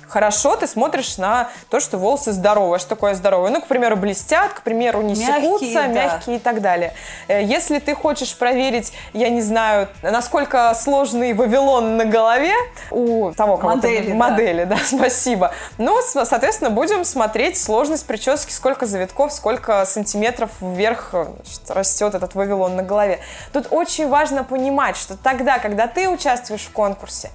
хорошо 0.10 0.56
ты 0.56 0.68
смотришь 0.68 1.18
на 1.18 1.50
то, 1.70 1.80
что 1.80 1.98
волосы 1.98 2.32
здоровые. 2.32 2.80
Что 2.80 2.90
такое 2.90 3.14
здоровые? 3.14 3.52
Ну, 3.52 3.62
к 3.62 3.68
примеру, 3.68 3.96
блестят, 3.96 4.54
к 4.54 4.62
примеру, 4.62 5.02
не 5.02 5.16
мягкие, 5.16 5.42
секутся, 5.42 5.74
да. 5.74 5.88
мягкие 5.88 6.36
и 6.38 6.40
так 6.40 6.62
далее. 6.62 6.94
Э, 7.28 7.44
если 7.44 7.80
ты 7.80 7.96
хочешь 7.96 8.36
проверить, 8.36 8.92
я 9.14 9.30
не 9.30 9.42
знаю, 9.42 9.88
насколько 10.02 10.74
сложный 10.74 11.34
Вавилон 11.34 11.98
на 11.98 12.06
голове 12.06 12.54
у 12.92 13.32
того, 13.32 13.58
кого 13.58 13.76
модели, 13.76 14.12
модели, 14.14 14.64
да. 14.64 14.76
да, 14.76 14.82
спасибо. 14.98 15.52
Ну, 15.78 16.00
соответственно, 16.02 16.70
будем 16.70 17.06
смотреть 17.06 17.58
сложность 17.60 18.06
прически, 18.06 18.52
сколько 18.52 18.86
завитков, 18.86 19.32
сколько 19.32 19.86
сантиметров 19.86 20.52
вверх 20.62 21.10
значит, 21.12 21.70
растет 21.70 22.16
этот 22.16 22.36
Вавилон 22.36 22.76
на 22.76 22.84
голове. 22.84 23.20
Тут 23.54 23.68
очень 23.72 24.08
важно 24.08 24.44
понимать, 24.44 24.98
что 24.98 25.16
тогда, 25.18 25.60
когда 25.60 25.88
ты 25.88 26.10
участвуешь 26.10 26.64
в 26.64 26.72
конкурсе, 26.72 27.30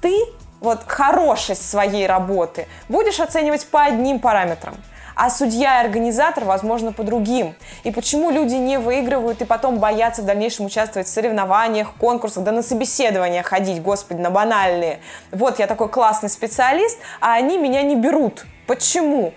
ты 0.00 0.14
вот 0.60 0.80
хорошесть 0.86 1.68
своей 1.68 2.06
работы 2.06 2.66
будешь 2.88 3.20
оценивать 3.20 3.66
по 3.66 3.82
одним 3.82 4.18
параметрам, 4.18 4.74
а 5.16 5.28
судья 5.30 5.82
и 5.82 5.86
организатор, 5.86 6.44
возможно, 6.44 6.92
по 6.92 7.02
другим. 7.02 7.54
И 7.84 7.90
почему 7.90 8.30
люди 8.30 8.54
не 8.54 8.78
выигрывают 8.78 9.42
и 9.42 9.44
потом 9.44 9.78
боятся 9.78 10.22
в 10.22 10.24
дальнейшем 10.26 10.66
участвовать 10.66 11.08
в 11.08 11.10
соревнованиях, 11.10 11.92
конкурсах, 11.94 12.44
да 12.44 12.52
на 12.52 12.62
собеседования 12.62 13.42
ходить, 13.42 13.82
господи, 13.82 14.20
на 14.20 14.30
банальные. 14.30 15.00
Вот 15.30 15.58
я 15.58 15.66
такой 15.66 15.88
классный 15.88 16.30
специалист, 16.30 16.98
а 17.20 17.34
они 17.34 17.58
меня 17.58 17.82
не 17.82 17.96
берут. 17.96 18.46
Почему? 18.66 19.34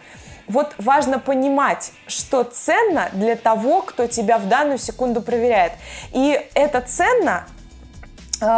Вот 0.48 0.75
важно 0.77 1.20
понимать, 1.20 1.92
что 2.06 2.44
ценно 2.44 3.10
для 3.13 3.36
того, 3.36 3.82
кто 3.82 4.08
тебя 4.08 4.38
в 4.38 4.48
данную 4.48 4.77
секунду 4.77 5.22
проверяет. 5.22 5.74
И 6.12 6.39
это 6.53 6.82
ценно 6.82 7.46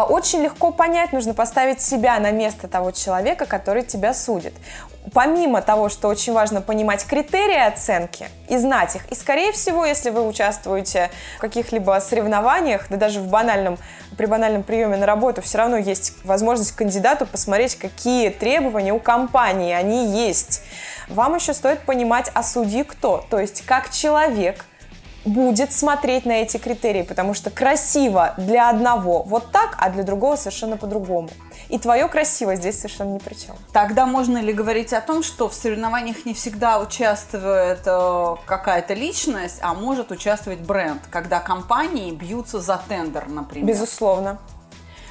очень 0.09 0.41
легко 0.41 0.71
понять, 0.71 1.13
нужно 1.13 1.33
поставить 1.33 1.81
себя 1.81 2.19
на 2.19 2.31
место 2.31 2.67
того 2.67 2.91
человека, 2.91 3.45
который 3.45 3.83
тебя 3.83 4.13
судит. 4.13 4.53
Помимо 5.13 5.61
того, 5.61 5.89
что 5.89 6.07
очень 6.07 6.33
важно 6.33 6.61
понимать 6.61 7.05
критерии 7.05 7.59
оценки 7.59 8.27
и 8.49 8.57
знать 8.57 8.95
их, 8.95 9.05
и 9.11 9.15
скорее 9.15 9.51
всего, 9.51 9.85
если 9.85 10.09
вы 10.09 10.27
участвуете 10.27 11.11
в 11.37 11.41
каких-либо 11.41 11.99
соревнованиях, 12.01 12.87
да 12.89 12.97
даже 12.97 13.19
в 13.19 13.27
банальном, 13.27 13.77
при 14.17 14.25
банальном 14.25 14.63
приеме 14.63 14.97
на 14.97 15.05
работу, 15.05 15.43
все 15.43 15.59
равно 15.59 15.77
есть 15.77 16.13
возможность 16.23 16.71
кандидату 16.71 17.27
посмотреть, 17.27 17.75
какие 17.75 18.29
требования 18.29 18.93
у 18.93 18.99
компании, 18.99 19.73
они 19.73 20.07
есть. 20.07 20.63
Вам 21.07 21.35
еще 21.35 21.53
стоит 21.53 21.81
понимать, 21.81 22.31
а 22.33 22.41
судьи 22.41 22.83
кто, 22.83 23.23
то 23.29 23.39
есть 23.39 23.63
как 23.65 23.91
человек– 23.91 24.65
будет 25.25 25.73
смотреть 25.73 26.25
на 26.25 26.33
эти 26.33 26.57
критерии, 26.57 27.01
потому 27.01 27.33
что 27.33 27.49
красиво 27.49 28.33
для 28.37 28.69
одного 28.69 29.23
вот 29.23 29.51
так, 29.51 29.75
а 29.77 29.89
для 29.89 30.03
другого 30.03 30.35
совершенно 30.35 30.77
по-другому. 30.77 31.29
И 31.69 31.79
твое 31.79 32.07
красиво 32.07 32.55
здесь 32.55 32.77
совершенно 32.77 33.13
ни 33.13 33.17
при 33.17 33.33
чем. 33.33 33.55
Тогда 33.73 34.05
можно 34.05 34.37
ли 34.37 34.53
говорить 34.53 34.93
о 34.93 35.01
том, 35.01 35.23
что 35.23 35.49
в 35.49 35.53
соревнованиях 35.53 36.25
не 36.25 36.33
всегда 36.33 36.79
участвует 36.79 37.81
э, 37.85 38.35
какая-то 38.45 38.93
личность, 38.93 39.57
а 39.61 39.73
может 39.73 40.11
участвовать 40.11 40.59
бренд, 40.59 41.01
когда 41.09 41.39
компании 41.39 42.11
бьются 42.11 42.59
за 42.59 42.79
тендер, 42.87 43.27
например? 43.27 43.67
Безусловно 43.67 44.37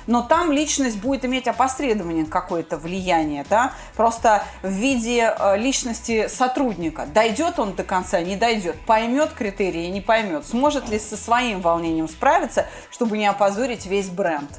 но 0.07 0.23
там 0.23 0.53
личность 0.53 0.99
будет 0.99 1.25
иметь 1.25 1.49
опосредование 1.49 2.27
какое-то 2.27 2.77
влияние, 2.77 3.45
да, 3.49 3.73
просто 3.97 4.45
в 4.63 4.69
виде 4.69 5.35
э, 5.39 5.57
личности 5.57 6.29
сотрудника. 6.29 7.07
Дойдет 7.07 7.59
он 7.59 7.75
до 7.75 7.85
конца, 7.85 8.21
не 8.21 8.37
дойдет, 8.37 8.77
поймет 8.87 9.33
критерии, 9.33 9.87
не 9.87 10.01
поймет, 10.01 10.47
сможет 10.47 10.89
ли 10.89 10.99
со 10.99 11.17
своим 11.17 11.61
волнением 11.61 12.09
справиться, 12.09 12.67
чтобы 12.91 13.19
не 13.19 13.27
опозорить 13.27 13.87
весь 13.87 14.09
бренд. 14.09 14.51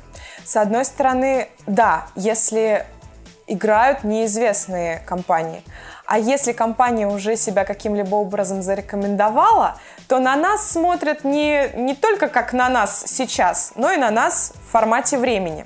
С 0.43 0.55
одной 0.57 0.85
стороны, 0.85 1.49
да, 1.65 2.07
если 2.15 2.85
играют 3.47 4.03
неизвестные 4.03 4.99
компании. 5.05 5.63
А 6.05 6.19
если 6.19 6.51
компания 6.51 7.07
уже 7.07 7.35
себя 7.35 7.65
каким-либо 7.65 8.15
образом 8.15 8.61
зарекомендовала, 8.61 9.79
то 10.07 10.19
на 10.19 10.35
нас 10.35 10.69
смотрят 10.71 11.23
не, 11.23 11.69
не 11.75 11.95
только 11.95 12.27
как 12.27 12.53
на 12.53 12.69
нас 12.69 13.03
сейчас, 13.07 13.73
но 13.75 13.91
и 13.91 13.97
на 13.97 14.11
нас 14.11 14.53
в 14.67 14.71
формате 14.71 15.17
времени. 15.17 15.65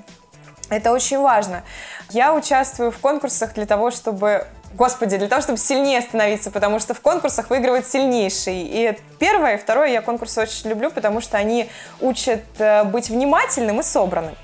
Это 0.70 0.92
очень 0.92 1.20
важно. 1.20 1.64
Я 2.10 2.34
участвую 2.34 2.92
в 2.92 3.00
конкурсах 3.00 3.54
для 3.54 3.66
того, 3.66 3.92
чтобы 3.92 4.48
Господи, 4.76 5.18
для 5.18 5.28
того, 5.28 5.42
чтобы 5.42 5.58
сильнее 5.58 6.00
становиться, 6.02 6.52
потому 6.52 6.80
что 6.80 6.94
в 6.94 7.02
конкурсах 7.02 7.50
выигрывает 7.50 7.88
сильнейший. 7.88 8.62
И 8.62 8.98
первое, 9.18 9.56
и 9.56 9.58
второе 9.58 9.90
я 9.90 10.02
конкурсы 10.02 10.42
очень 10.42 10.70
люблю, 10.70 10.92
потому 10.92 11.22
что 11.22 11.38
они 11.38 11.70
учат 12.02 12.44
э, 12.60 12.84
быть 12.84 13.10
внимательным 13.10 13.80
и 13.80 13.84
собранным. 13.84 14.36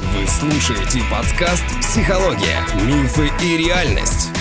Вы 0.00 0.26
слушаете 0.26 1.00
подкаст 1.10 1.64
«Психология. 1.82 2.58
Мифы 2.86 3.30
и 3.42 3.58
реальность». 3.58 4.35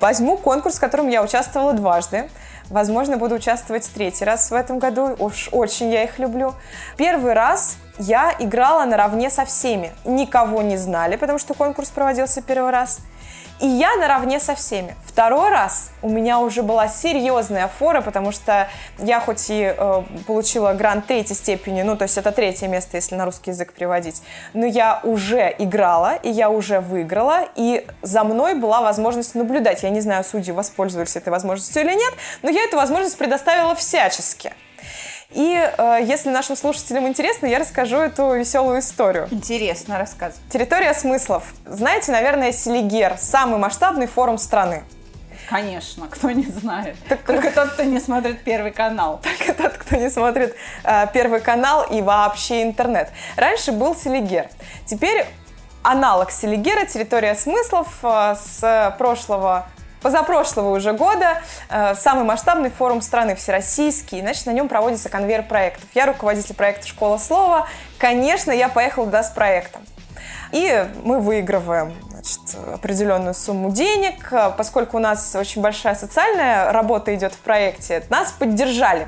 Возьму 0.00 0.38
конкурс, 0.38 0.76
в 0.76 0.80
котором 0.80 1.08
я 1.08 1.22
участвовала 1.22 1.74
дважды. 1.74 2.30
Возможно, 2.70 3.18
буду 3.18 3.34
участвовать 3.34 3.90
третий 3.92 4.24
раз 4.24 4.50
в 4.50 4.54
этом 4.54 4.78
году. 4.78 5.14
Уж 5.18 5.50
очень 5.52 5.90
я 5.92 6.04
их 6.04 6.18
люблю. 6.18 6.54
Первый 6.96 7.34
раз 7.34 7.76
я 7.98 8.34
играла 8.38 8.84
наравне 8.86 9.28
со 9.28 9.44
всеми. 9.44 9.92
Никого 10.04 10.62
не 10.62 10.78
знали, 10.78 11.16
потому 11.16 11.38
что 11.38 11.52
конкурс 11.52 11.90
проводился 11.90 12.40
первый 12.40 12.70
раз. 12.70 13.00
И 13.60 13.66
я 13.66 13.96
наравне 13.96 14.40
со 14.40 14.54
всеми. 14.54 14.96
Второй 15.06 15.50
раз 15.50 15.90
у 16.00 16.08
меня 16.08 16.38
уже 16.38 16.62
была 16.62 16.88
серьезная 16.88 17.68
фора, 17.68 18.00
потому 18.00 18.32
что 18.32 18.68
я 18.98 19.20
хоть 19.20 19.50
и 19.50 19.74
э, 19.76 20.02
получила 20.26 20.72
грант 20.72 21.06
третьей 21.06 21.36
степени, 21.36 21.82
ну, 21.82 21.94
то 21.96 22.04
есть 22.04 22.16
это 22.16 22.32
третье 22.32 22.68
место, 22.68 22.96
если 22.96 23.16
на 23.16 23.26
русский 23.26 23.50
язык 23.50 23.74
переводить, 23.74 24.22
но 24.54 24.64
я 24.64 25.00
уже 25.02 25.54
играла, 25.58 26.14
и 26.14 26.30
я 26.30 26.48
уже 26.48 26.80
выиграла, 26.80 27.48
и 27.54 27.86
за 28.00 28.24
мной 28.24 28.54
была 28.54 28.80
возможность 28.80 29.34
наблюдать. 29.34 29.82
Я 29.82 29.90
не 29.90 30.00
знаю, 30.00 30.24
судьи 30.24 30.52
воспользовались 30.52 31.16
этой 31.16 31.28
возможностью 31.28 31.82
или 31.82 31.92
нет, 31.92 32.14
но 32.42 32.48
я 32.48 32.64
эту 32.64 32.76
возможность 32.76 33.18
предоставила 33.18 33.74
всячески. 33.74 34.52
И 35.32 35.54
э, 35.54 35.98
если 36.02 36.30
нашим 36.30 36.56
слушателям 36.56 37.06
интересно, 37.06 37.46
я 37.46 37.58
расскажу 37.58 37.98
эту 37.98 38.34
веселую 38.34 38.80
историю. 38.80 39.28
Интересно, 39.30 39.98
рассказывай. 39.98 40.42
Территория 40.50 40.92
смыслов. 40.92 41.54
Знаете, 41.66 42.10
наверное, 42.10 42.52
Селигер– 42.52 43.16
самый 43.18 43.58
масштабный 43.58 44.06
форум 44.06 44.38
страны. 44.38 44.82
Конечно, 45.48 46.06
кто 46.08 46.30
не 46.30 46.46
знает. 46.46 46.96
Так, 47.08 47.22
Только 47.22 47.50
тот, 47.50 47.70
кто 47.70 47.82
не 47.84 48.00
смотрит 48.00 48.42
Первый 48.42 48.72
канал. 48.72 49.20
Только 49.22 49.52
тот, 49.52 49.72
кто 49.72 49.96
не 49.96 50.10
смотрит 50.10 50.54
э, 50.84 51.06
Первый 51.12 51.40
канал 51.40 51.84
и 51.84 52.02
вообще 52.02 52.62
интернет. 52.62 53.10
Раньше 53.36 53.72
был 53.72 53.94
Селигер. 53.94 54.48
Теперь 54.86 55.26
аналог 55.82 56.30
Селигера, 56.30 56.86
территория 56.86 57.34
смыслов 57.34 57.98
э, 58.02 58.34
с 58.34 58.94
прошлого 58.98 59.66
позапрошлого 60.02 60.76
уже 60.76 60.92
года 60.92 61.40
э, 61.68 61.94
самый 61.94 62.24
масштабный 62.24 62.70
форум 62.70 63.02
страны 63.02 63.34
всероссийский, 63.34 64.20
значит, 64.20 64.46
на 64.46 64.52
нем 64.52 64.68
проводится 64.68 65.08
конвейер 65.08 65.42
проектов. 65.42 65.84
Я 65.94 66.06
руководитель 66.06 66.54
проекта 66.54 66.86
«Школа 66.86 67.18
слова». 67.18 67.66
Конечно, 67.98 68.50
я 68.50 68.68
поехала 68.68 69.06
туда 69.06 69.22
с 69.22 69.30
проектом. 69.30 69.82
И 70.52 70.86
мы 71.04 71.20
выигрываем 71.20 71.94
значит, 72.10 72.40
определенную 72.74 73.34
сумму 73.34 73.70
денег. 73.70 74.32
Поскольку 74.56 74.96
у 74.96 75.00
нас 75.00 75.34
очень 75.36 75.62
большая 75.62 75.94
социальная 75.94 76.72
работа 76.72 77.14
идет 77.14 77.34
в 77.34 77.38
проекте, 77.38 78.02
нас 78.10 78.32
поддержали. 78.32 79.06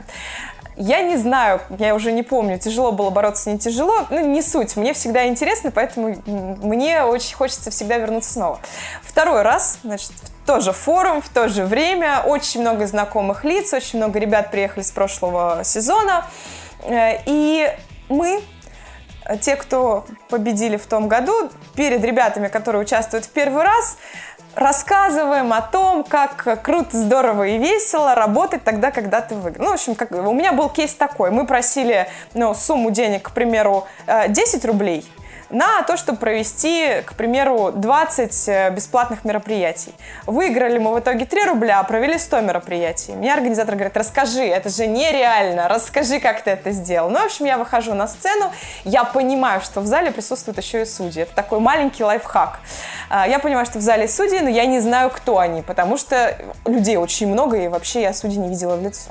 Я 0.76 1.02
не 1.02 1.18
знаю, 1.18 1.60
я 1.78 1.94
уже 1.94 2.12
не 2.12 2.22
помню, 2.22 2.58
тяжело 2.58 2.92
было 2.92 3.10
бороться, 3.10 3.50
не 3.50 3.58
тяжело. 3.58 4.06
Ну, 4.08 4.20
не 4.26 4.40
суть. 4.40 4.76
Мне 4.76 4.94
всегда 4.94 5.26
интересно, 5.26 5.70
поэтому 5.70 6.16
мне 6.26 7.02
очень 7.02 7.36
хочется 7.36 7.70
всегда 7.70 7.98
вернуться 7.98 8.32
снова. 8.32 8.60
Второй 9.02 9.42
раз, 9.42 9.78
значит, 9.82 10.12
тоже 10.46 10.72
форум, 10.72 11.22
в 11.22 11.28
то 11.28 11.48
же 11.48 11.64
время. 11.64 12.22
Очень 12.24 12.60
много 12.60 12.86
знакомых 12.86 13.44
лиц, 13.44 13.72
очень 13.72 13.98
много 13.98 14.18
ребят 14.18 14.50
приехали 14.50 14.82
с 14.82 14.90
прошлого 14.90 15.62
сезона. 15.64 16.26
Э, 16.84 17.18
и 17.26 17.70
мы 18.08 18.42
те, 19.40 19.56
кто 19.56 20.04
победили 20.28 20.76
в 20.76 20.86
том 20.86 21.08
году, 21.08 21.50
перед 21.76 22.04
ребятами, 22.04 22.48
которые 22.48 22.82
участвуют 22.82 23.24
в 23.24 23.30
первый 23.30 23.62
раз, 23.62 23.96
рассказываем 24.54 25.52
о 25.52 25.62
том, 25.62 26.04
как 26.04 26.62
круто, 26.62 26.96
здорово 26.96 27.46
и 27.46 27.58
весело 27.58 28.14
работать 28.14 28.64
тогда, 28.64 28.90
когда 28.90 29.20
ты 29.20 29.34
выиграл. 29.34 29.66
Ну, 29.66 29.70
в 29.70 29.74
общем, 29.74 29.94
как, 29.94 30.10
у 30.10 30.32
меня 30.32 30.52
был 30.52 30.68
кейс 30.68 30.94
такой. 30.94 31.30
Мы 31.30 31.46
просили 31.46 32.08
ну, 32.34 32.52
сумму 32.54 32.90
денег, 32.90 33.28
к 33.28 33.30
примеру, 33.30 33.86
10 34.28 34.64
э, 34.64 34.66
рублей– 34.66 35.10
на 35.52 35.82
то, 35.82 35.96
чтобы 35.96 36.18
провести, 36.18 37.02
к 37.04 37.14
примеру, 37.14 37.72
20 37.72 38.48
э, 38.48 38.70
бесплатных 38.70 39.24
мероприятий. 39.24 39.94
Выиграли 40.26 40.78
мы 40.78 40.94
в 40.94 40.98
итоге 40.98 41.26
3 41.26 41.44
рубля, 41.44 41.82
провели 41.82 42.18
100 42.18 42.40
мероприятий. 42.40 43.12
Мне 43.12 43.32
организатор 43.32 43.74
говорит, 43.74 43.96
расскажи, 43.96 44.42
это 44.42 44.70
же 44.70 44.86
нереально, 44.86 45.68
расскажи, 45.68 46.20
как 46.20 46.42
ты 46.42 46.50
это 46.50 46.70
сделал. 46.70 47.10
Ну, 47.10 47.18
в 47.18 47.24
общем, 47.26 47.44
я 47.44 47.58
выхожу 47.58 47.92
на 47.94 48.08
сцену, 48.08 48.50
я 48.84 49.04
понимаю, 49.04 49.60
что 49.60 49.80
в 49.80 49.86
зале 49.86 50.10
присутствуют 50.10 50.58
еще 50.58 50.82
и 50.82 50.84
судьи. 50.86 51.22
Это 51.22 51.34
такой 51.34 51.60
маленький 51.60 52.02
лайфхак. 52.02 52.58
А, 53.10 53.28
я 53.28 53.38
понимаю, 53.38 53.66
что 53.66 53.78
в 53.78 53.82
зале 53.82 54.08
судьи, 54.08 54.40
но 54.40 54.48
я 54.48 54.64
не 54.64 54.80
знаю, 54.80 55.10
кто 55.10 55.38
они, 55.38 55.60
потому 55.60 55.98
что 55.98 56.34
людей 56.64 56.96
очень 56.96 57.28
много, 57.28 57.58
и 57.58 57.68
вообще 57.68 58.00
я 58.00 58.14
судьи 58.14 58.38
не 58.38 58.48
видела 58.48 58.76
в 58.76 58.82
лицо. 58.82 59.10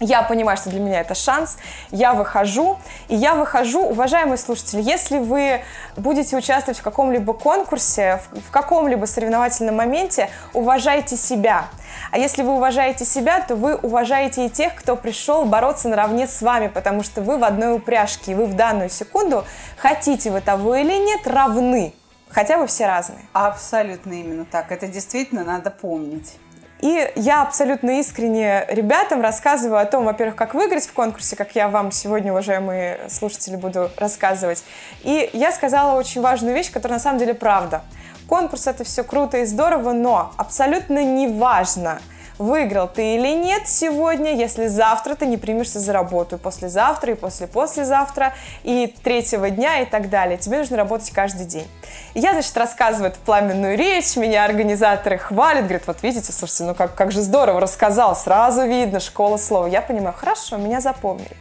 Я 0.00 0.22
понимаю, 0.22 0.56
что 0.56 0.70
для 0.70 0.78
меня 0.78 1.00
это 1.00 1.16
шанс, 1.16 1.56
я 1.90 2.14
выхожу, 2.14 2.78
и 3.08 3.16
я 3.16 3.34
выхожу, 3.34 3.82
уважаемые 3.82 4.36
слушатели, 4.36 4.80
если 4.80 5.18
вы 5.18 5.62
будете 5.96 6.36
участвовать 6.36 6.78
в 6.78 6.82
каком-либо 6.82 7.32
конкурсе, 7.32 8.20
в 8.30 8.52
каком-либо 8.52 9.06
соревновательном 9.06 9.74
моменте, 9.74 10.30
уважайте 10.52 11.16
себя. 11.16 11.66
А 12.12 12.18
если 12.18 12.42
вы 12.42 12.52
уважаете 12.52 13.04
себя, 13.04 13.40
то 13.40 13.56
вы 13.56 13.74
уважаете 13.74 14.46
и 14.46 14.50
тех, 14.50 14.76
кто 14.76 14.94
пришел 14.94 15.44
бороться 15.44 15.88
наравне 15.88 16.28
с 16.28 16.42
вами, 16.42 16.68
потому 16.68 17.02
что 17.02 17.20
вы 17.20 17.36
в 17.36 17.42
одной 17.42 17.74
упряжке, 17.74 18.32
и 18.32 18.34
вы 18.36 18.46
в 18.46 18.54
данную 18.54 18.90
секунду, 18.90 19.44
хотите 19.78 20.30
вы 20.30 20.40
того 20.40 20.76
или 20.76 20.96
нет, 20.96 21.26
равны. 21.26 21.92
Хотя 22.28 22.58
вы 22.58 22.66
все 22.66 22.86
разные. 22.86 23.24
Абсолютно 23.32 24.12
именно 24.12 24.44
так. 24.44 24.70
Это 24.70 24.86
действительно 24.86 25.44
надо 25.44 25.70
помнить. 25.70 26.36
И 26.80 27.10
я 27.16 27.42
абсолютно 27.42 27.98
искренне 27.98 28.64
ребятам 28.68 29.20
рассказываю 29.20 29.80
о 29.80 29.84
том, 29.84 30.04
во-первых, 30.04 30.36
как 30.36 30.54
выиграть 30.54 30.86
в 30.86 30.92
конкурсе, 30.92 31.34
как 31.34 31.56
я 31.56 31.68
вам 31.68 31.90
сегодня, 31.90 32.30
уважаемые 32.30 33.00
слушатели, 33.08 33.56
буду 33.56 33.90
рассказывать. 33.96 34.62
И 35.02 35.28
я 35.32 35.50
сказала 35.50 35.98
очень 35.98 36.20
важную 36.20 36.54
вещь, 36.54 36.70
которая 36.70 36.98
на 36.98 37.02
самом 37.02 37.18
деле 37.18 37.34
правда. 37.34 37.82
Конкурс 38.28 38.66
это 38.66 38.84
все 38.84 39.02
круто 39.02 39.38
и 39.38 39.44
здорово, 39.44 39.92
но 39.92 40.32
абсолютно 40.36 41.02
не 41.02 41.26
важно– 41.26 42.00
выиграл 42.38 42.88
ты 42.88 43.16
или 43.16 43.34
нет 43.34 43.68
сегодня, 43.68 44.34
если 44.34 44.68
завтра 44.68 45.14
ты 45.14 45.26
не 45.26 45.36
примешься 45.36 45.80
за 45.80 45.92
работу, 45.92 46.36
и 46.36 46.38
послезавтра, 46.38 47.12
и 47.12 47.14
после-послезавтра, 47.14 48.34
и 48.62 48.94
третьего 49.02 49.50
дня, 49.50 49.80
и 49.80 49.84
так 49.84 50.08
далее. 50.08 50.38
Тебе 50.38 50.58
нужно 50.58 50.76
работать 50.76 51.10
каждый 51.10 51.46
день. 51.46 51.68
И 52.14 52.20
я, 52.20 52.32
значит, 52.32 52.56
рассказываю 52.56 53.10
эту 53.10 53.20
пламенную 53.20 53.76
речь, 53.76 54.16
меня 54.16 54.44
организаторы 54.44 55.18
хвалят, 55.18 55.64
говорят, 55.64 55.86
вот 55.86 56.02
видите, 56.02 56.32
слушайте, 56.32 56.64
ну 56.64 56.74
как, 56.74 56.94
как 56.94 57.12
же 57.12 57.20
здорово 57.22 57.60
рассказал, 57.60 58.16
сразу 58.16 58.66
видно, 58.66 59.00
школа 59.00 59.36
слова. 59.36 59.66
Я 59.66 59.82
понимаю, 59.82 60.14
хорошо, 60.16 60.56
меня 60.56 60.80
запомнили. 60.80 61.36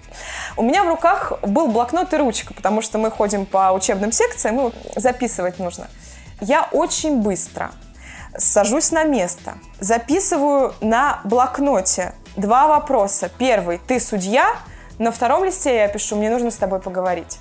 У 0.56 0.64
меня 0.64 0.84
в 0.84 0.88
руках 0.88 1.34
был 1.44 1.68
блокнот 1.68 2.14
и 2.14 2.18
ручка, 2.18 2.54
потому 2.54 2.82
что 2.82 2.98
мы 2.98 3.12
ходим 3.12 3.46
по 3.46 3.72
учебным 3.72 4.12
секциям, 4.12 4.68
и 4.68 4.72
записывать 4.96 5.60
нужно. 5.60 5.88
Я 6.42 6.68
очень 6.72 7.22
быстро 7.22 7.72
сажусь 8.38 8.92
на 8.92 9.04
место, 9.04 9.56
записываю 9.80 10.74
на 10.82 11.22
блокноте 11.24 12.14
два 12.36 12.68
вопроса. 12.68 13.30
Первый, 13.38 13.80
ты 13.80 14.00
судья, 14.00 14.56
на 15.00 15.12
втором 15.12 15.44
листе 15.44 15.76
я 15.76 15.88
пишу, 15.88 16.16
мне 16.16 16.30
нужно 16.30 16.52
с 16.52 16.56
тобой 16.56 16.80
поговорить. 16.80 17.40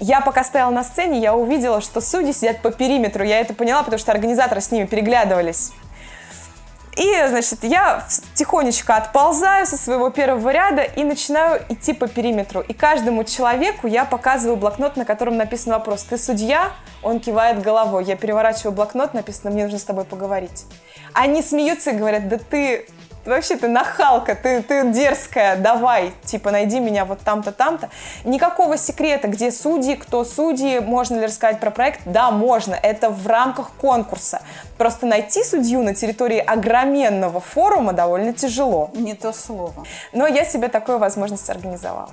Я 0.00 0.20
пока 0.20 0.42
стояла 0.42 0.70
на 0.70 0.82
сцене, 0.82 1.20
я 1.20 1.34
увидела, 1.34 1.80
что 1.80 2.00
судьи 2.00 2.32
сидят 2.32 2.62
по 2.62 2.72
периметру. 2.72 3.22
Я 3.22 3.38
это 3.40 3.54
поняла, 3.54 3.84
потому 3.84 3.98
что 3.98 4.10
организаторы 4.10 4.60
с 4.60 4.72
ними 4.72 4.86
переглядывались. 4.86 5.72
И, 6.96 7.26
значит, 7.28 7.64
я 7.64 8.04
тихонечко 8.34 8.96
отползаю 8.96 9.66
со 9.66 9.76
своего 9.76 10.10
первого 10.10 10.50
ряда 10.50 10.82
и 10.82 11.02
начинаю 11.02 11.62
идти 11.68 11.92
по 11.92 12.06
периметру. 12.06 12.60
И 12.60 12.72
каждому 12.72 13.24
человеку 13.24 13.86
я 13.86 14.04
показываю 14.04 14.56
блокнот, 14.56 14.96
на 14.96 15.04
котором 15.04 15.36
написан 15.36 15.72
вопрос. 15.72 16.04
Ты 16.04 16.18
судья? 16.18 16.70
Он 17.02 17.20
кивает 17.20 17.62
головой. 17.62 18.04
Я 18.04 18.16
переворачиваю 18.16 18.72
блокнот, 18.72 19.12
написано, 19.12 19.50
мне 19.50 19.64
нужно 19.64 19.78
с 19.78 19.84
тобой 19.84 20.04
поговорить. 20.04 20.66
Они 21.12 21.42
смеются 21.42 21.90
и 21.90 21.94
говорят, 21.94 22.28
да 22.28 22.38
ты 22.38 22.86
вообще 23.24 23.56
ты 23.56 23.68
нахалка, 23.68 24.34
ты, 24.34 24.62
ты 24.62 24.90
дерзкая, 24.90 25.56
давай, 25.56 26.12
типа, 26.24 26.50
найди 26.50 26.80
меня 26.80 27.04
вот 27.04 27.20
там-то, 27.20 27.52
там-то. 27.52 27.90
Никакого 28.24 28.76
секрета, 28.76 29.28
где 29.28 29.50
судьи, 29.50 29.94
кто 29.94 30.24
судьи, 30.24 30.78
можно 30.78 31.16
ли 31.16 31.26
рассказать 31.26 31.60
про 31.60 31.70
проект? 31.70 32.00
Да, 32.04 32.30
можно, 32.30 32.74
это 32.74 33.10
в 33.10 33.26
рамках 33.26 33.70
конкурса. 33.72 34.42
Просто 34.78 35.06
найти 35.06 35.44
судью 35.44 35.82
на 35.82 35.94
территории 35.94 36.38
огроменного 36.38 37.40
форума 37.40 37.92
довольно 37.92 38.32
тяжело. 38.32 38.90
Не 38.94 39.14
то 39.14 39.32
слово. 39.32 39.84
Но 40.12 40.26
я 40.26 40.44
себе 40.44 40.68
такую 40.68 40.98
возможность 40.98 41.48
организовала. 41.50 42.10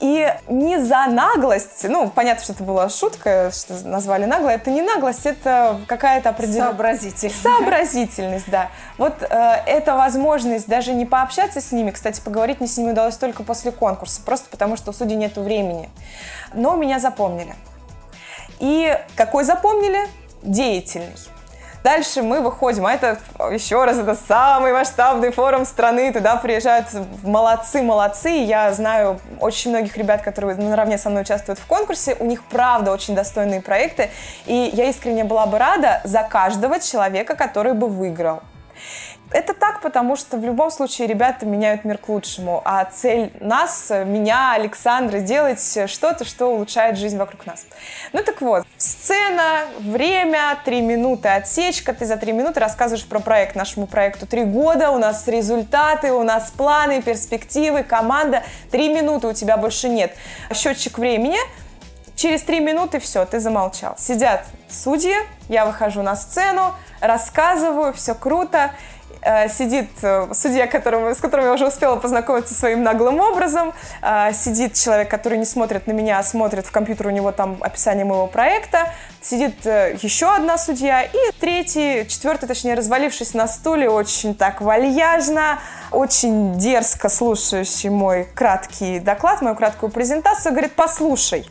И 0.00 0.32
не 0.48 0.78
за 0.80 1.06
наглость, 1.06 1.84
ну, 1.88 2.10
понятно, 2.10 2.42
что 2.42 2.52
это 2.52 2.64
была 2.64 2.88
шутка, 2.88 3.50
что 3.52 3.86
назвали 3.86 4.24
нагло, 4.24 4.48
это 4.48 4.70
не 4.70 4.82
наглость, 4.82 5.24
это 5.24 5.80
какая-то 5.86 6.30
определенная... 6.30 6.68
Сообразительность. 6.68 7.42
Сообразительность, 7.42 8.50
да. 8.50 8.70
Вот 8.98 9.22
э, 9.22 9.26
эта 9.66 9.94
возможность 9.94 10.66
даже 10.66 10.92
не 10.92 11.06
пообщаться 11.06 11.60
с 11.60 11.72
ними, 11.72 11.90
кстати, 11.90 12.20
поговорить 12.20 12.60
мне 12.60 12.68
с 12.68 12.76
ними 12.76 12.92
удалось 12.92 13.16
только 13.16 13.44
после 13.44 13.72
конкурса, 13.72 14.20
просто 14.24 14.48
потому 14.50 14.76
что 14.76 14.90
у 14.90 14.92
судей 14.92 15.16
нету 15.16 15.42
времени. 15.42 15.88
Но 16.52 16.76
меня 16.76 16.98
запомнили. 16.98 17.54
И 18.58 18.98
какой 19.16 19.44
запомнили? 19.44 20.00
Деятельный. 20.42 21.14
Дальше 21.84 22.22
мы 22.22 22.40
выходим, 22.40 22.86
а 22.86 22.94
это 22.94 23.18
еще 23.52 23.84
раз, 23.84 23.98
это 23.98 24.14
самый 24.14 24.72
масштабный 24.72 25.30
форум 25.30 25.66
страны, 25.66 26.10
туда 26.14 26.36
приезжают 26.36 26.86
молодцы, 27.22 27.82
молодцы. 27.82 28.30
Я 28.30 28.72
знаю 28.72 29.20
очень 29.38 29.70
многих 29.70 29.94
ребят, 29.98 30.22
которые 30.22 30.56
наравне 30.56 30.96
со 30.96 31.10
мной 31.10 31.24
участвуют 31.24 31.58
в 31.58 31.66
конкурсе, 31.66 32.16
у 32.18 32.24
них 32.24 32.42
правда 32.44 32.90
очень 32.90 33.14
достойные 33.14 33.60
проекты, 33.60 34.08
и 34.46 34.70
я 34.72 34.88
искренне 34.88 35.24
была 35.24 35.44
бы 35.44 35.58
рада 35.58 36.00
за 36.04 36.22
каждого 36.22 36.80
человека, 36.80 37.36
который 37.36 37.74
бы 37.74 37.86
выиграл. 37.86 38.40
Это 39.34 39.52
так, 39.52 39.80
потому 39.80 40.14
что 40.14 40.36
в 40.36 40.44
любом 40.44 40.70
случае 40.70 41.08
ребята 41.08 41.44
меняют 41.44 41.84
мир 41.84 41.98
к 41.98 42.08
лучшему, 42.08 42.62
а 42.64 42.84
цель 42.84 43.32
нас, 43.40 43.90
меня, 43.90 44.52
Александра, 44.52 45.18
делать 45.18 45.76
что-то, 45.88 46.24
что 46.24 46.52
улучшает 46.52 46.96
жизнь 46.96 47.18
вокруг 47.18 47.44
нас. 47.44 47.66
Ну 48.12 48.22
так 48.22 48.40
вот, 48.40 48.64
сцена, 48.76 49.64
время, 49.80 50.56
три 50.64 50.82
минуты 50.82 51.30
отсечка, 51.30 51.92
ты 51.92 52.06
за 52.06 52.16
три 52.16 52.30
минуты 52.30 52.60
рассказываешь 52.60 53.04
про 53.08 53.18
проект. 53.18 53.56
Нашему 53.56 53.88
проекту 53.88 54.24
три 54.24 54.44
года, 54.44 54.92
у 54.92 54.98
нас 54.98 55.26
результаты, 55.26 56.12
у 56.12 56.22
нас 56.22 56.52
планы, 56.52 57.02
перспективы, 57.02 57.82
команда. 57.82 58.44
Три 58.70 58.88
минуты 58.88 59.26
у 59.26 59.32
тебя 59.32 59.56
больше 59.56 59.88
нет. 59.88 60.14
Счетчик 60.54 60.96
времени, 60.96 61.38
через 62.14 62.44
три 62.44 62.60
минуты 62.60 63.00
все, 63.00 63.24
ты 63.24 63.40
замолчал. 63.40 63.96
Сидят 63.98 64.44
судьи, 64.68 65.16
я 65.48 65.66
выхожу 65.66 66.02
на 66.02 66.14
сцену, 66.14 66.72
рассказываю, 67.00 67.92
все 67.92 68.14
круто, 68.14 68.70
сидит 69.48 69.90
э, 70.02 70.28
судья, 70.32 70.66
которого, 70.66 71.14
с 71.14 71.18
которым 71.18 71.46
я 71.46 71.52
уже 71.52 71.66
успела 71.66 71.96
познакомиться 71.96 72.54
своим 72.54 72.82
наглым 72.82 73.20
образом, 73.20 73.72
э, 74.02 74.32
сидит 74.32 74.74
человек, 74.74 75.10
который 75.10 75.38
не 75.38 75.44
смотрит 75.44 75.86
на 75.86 75.92
меня, 75.92 76.18
а 76.18 76.22
смотрит 76.22 76.66
в 76.66 76.70
компьютер, 76.70 77.06
у 77.06 77.10
него 77.10 77.32
там 77.32 77.58
описание 77.60 78.04
моего 78.04 78.26
проекта, 78.26 78.92
сидит 79.20 79.64
еще 79.64 80.34
одна 80.34 80.58
судья, 80.58 81.02
и 81.02 81.16
третий, 81.40 82.06
четвертый, 82.08 82.46
точнее, 82.46 82.74
развалившись 82.74 83.32
на 83.32 83.48
стуле, 83.48 83.88
очень 83.88 84.34
так 84.34 84.60
вальяжно, 84.60 85.60
очень 85.90 86.58
дерзко 86.58 87.08
слушающий 87.08 87.88
мой 87.88 88.24
краткий 88.34 88.98
доклад, 88.98 89.40
мою 89.40 89.56
краткую 89.56 89.90
презентацию, 89.90 90.52
говорит, 90.52 90.72
послушай. 90.74 91.48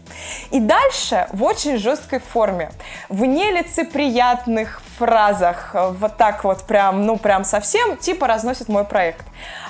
И 0.51 0.59
дальше 0.59 1.27
в 1.31 1.43
очень 1.43 1.77
жесткой 1.77 2.19
форме, 2.19 2.71
в 3.09 3.25
нелицеприятных 3.25 4.82
фразах, 4.97 5.71
вот 5.73 6.17
так 6.17 6.43
вот 6.43 6.63
прям, 6.63 7.05
ну 7.05 7.17
прям 7.17 7.43
совсем, 7.43 7.97
типа 7.97 8.27
разносит 8.27 8.69
мой 8.69 8.83
проект. 8.83 9.25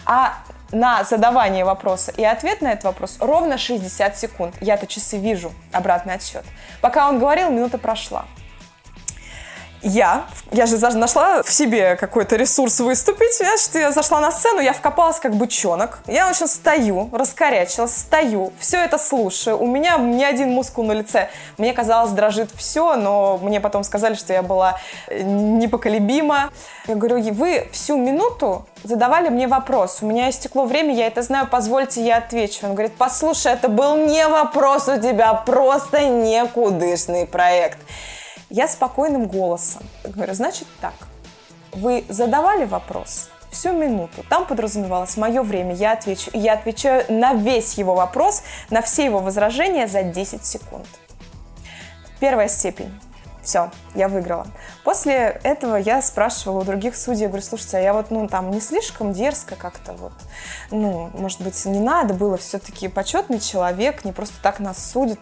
А 0.05 0.33
на 0.71 1.03
задавание 1.03 1.65
вопроса 1.65 2.12
и 2.12 2.23
ответ 2.23 2.62
на 2.62 2.71
этот 2.71 2.86
вопрос 2.86 3.17
ровно 3.19 3.57
60 3.57 4.17
секунд. 4.17 4.55
Я-то 4.59 4.88
часы 4.88 5.17
вижу, 5.17 5.51
обратный 5.71 6.15
отсчет. 6.15 6.43
Пока 6.81 7.07
он 7.09 7.19
говорил, 7.19 7.51
минута 7.51 7.77
прошла. 7.77 8.25
Я, 9.84 10.26
я 10.52 10.65
же 10.65 10.78
нашла 10.98 11.43
в 11.43 11.52
себе 11.52 11.96
какой-то 11.96 12.36
ресурс 12.36 12.80
выступить, 12.80 13.38
значит, 13.38 13.76
я 13.76 13.91
зашла 13.91 14.19
на 14.19 14.32
сцену, 14.32 14.62
я 14.62 14.74
вкопалась 14.74 15.19
как 15.19 15.36
бычонок, 15.36 16.00
я, 16.08 16.30
общем, 16.30 16.48
стою, 16.48 17.10
раскорячилась, 17.12 17.96
стою, 17.96 18.54
все 18.60 18.78
это 18.78 18.98
слушаю, 18.98 19.62
у 19.62 19.67
меня 19.67 19.98
ни 19.98 20.24
один 20.24 20.50
мускул 20.52 20.84
на 20.86 20.93
лице, 20.93 21.30
мне 21.58 21.74
казалось, 21.74 22.12
дрожит 22.12 22.50
все, 22.56 22.96
но 22.96 23.38
мне 23.41 23.60
потом 23.60 23.84
сказали, 23.84 24.15
что 24.15 24.34
я 24.34 24.41
была 24.41 24.78
э, 25.08 25.22
непоколебима. 25.22 26.50
Я 26.88 26.96
говорю, 26.96 27.22
вы 27.34 27.67
всю 27.72 27.98
минуту 27.98 28.65
задавали 28.84 29.30
мне 29.30 29.48
вопрос, 29.48 30.00
у 30.02 30.06
меня 30.06 30.30
истекло 30.30 30.65
время, 30.65 30.93
я 30.93 31.08
это 31.08 31.22
знаю, 31.22 31.48
позвольте 31.50 32.04
я 32.04 32.17
отвечу. 32.17 32.65
Он 32.65 32.74
говорит, 32.74 32.93
послушай, 32.98 33.54
это 33.54 33.67
был 33.67 33.96
не 33.96 34.28
вопрос 34.28 34.88
у 34.88 34.98
тебя, 34.98 35.34
просто 35.34 36.08
никудышный 36.08 37.26
проект. 37.26 37.78
Я 38.54 38.68
спокойным 38.68 39.26
голосом 39.26 39.82
говорю, 40.04 40.36
значит 40.36 40.68
так, 40.80 40.94
вы 41.72 42.06
задавали 42.08 42.66
вопрос 42.66 43.32
всю 43.50 43.74
минуту, 43.74 44.24
там 44.30 44.46
подразумевалось 44.46 45.18
мое 45.18 45.42
время, 45.42 45.74
я 45.74 45.94
отвечу, 45.94 46.30
я 46.34 46.54
отвечаю 46.54 47.04
на 47.10 47.34
весь 47.34 47.74
его 47.80 47.96
вопрос, 47.96 48.44
на 48.70 48.84
все 48.84 49.06
его 49.06 49.18
возражения 49.18 49.88
за 49.88 50.04
10 50.04 50.46
секунд. 50.46 50.86
Первая 52.20 52.48
степень. 52.48 52.94
Все, 53.42 53.72
я 53.96 54.08
выиграла. 54.08 54.46
После 54.84 55.42
этого 55.44 55.78
я 55.78 56.00
спрашивала 56.04 56.60
у 56.60 56.63
других 56.63 56.96
судей, 56.96 57.26
говорю, 57.26 57.42
слушайте, 57.42 57.78
а 57.78 57.82
я 57.82 57.92
вот, 57.92 58.12
ну, 58.12 58.28
там, 58.28 58.52
не 58.52 58.62
слишком 58.62 59.13
дерзко 59.13 59.56
как-то 59.56 59.94
вот, 59.94 60.13
ну, 60.70 61.10
может 61.16 61.42
быть, 61.42 61.66
не 61.66 61.80
надо 61.80 62.13
было, 62.13 62.38
все-таки 62.38 62.88
почетный 62.88 63.39
человек, 63.39 64.06
не 64.06 64.12
просто 64.12 64.36
так 64.44 64.60
нас 64.60 64.92
судит. 64.92 65.22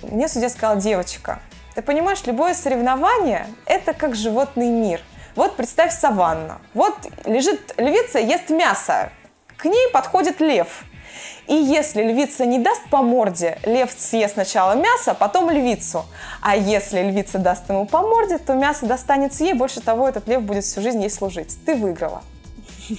Мне 0.00 0.26
судья 0.26 0.48
сказала, 0.48 0.80
девочка, 0.80 1.42
ты 1.74 1.82
понимаешь, 1.82 2.22
любое 2.26 2.54
соревнование– 2.54 3.46
это 3.66 3.92
как 3.92 4.14
животный 4.14 4.68
мир. 4.68 5.00
Вот 5.34 5.56
представь 5.56 5.92
саванна. 5.92 6.60
Вот 6.74 6.94
лежит 7.24 7.74
львица, 7.78 8.18
ест 8.18 8.50
мясо. 8.50 9.10
К 9.56 9.64
ней 9.64 9.88
подходит 9.92 10.40
лев. 10.40 10.84
И 11.46 11.54
если 11.54 12.02
львица 12.02 12.44
не 12.44 12.58
даст 12.58 12.82
по 12.90 13.02
морде, 13.02 13.58
лев 13.64 13.90
съест 13.96 14.34
сначала 14.34 14.74
мясо, 14.74 15.14
потом 15.14 15.50
львицу. 15.50 16.04
А 16.40 16.56
если 16.56 17.02
львица 17.02 17.38
даст 17.38 17.68
ему 17.68 17.86
по 17.86 18.02
морде, 18.02 18.38
то 18.38 18.54
мясо 18.54 18.86
достанется 18.86 19.44
ей. 19.44 19.54
Больше 19.54 19.80
того, 19.80 20.08
этот 20.08 20.28
лев 20.28 20.42
будет 20.42 20.64
всю 20.64 20.82
жизнь 20.82 21.00
ей 21.00 21.10
служить. 21.10 21.56
Ты 21.64 21.74
выиграла. 21.74 22.22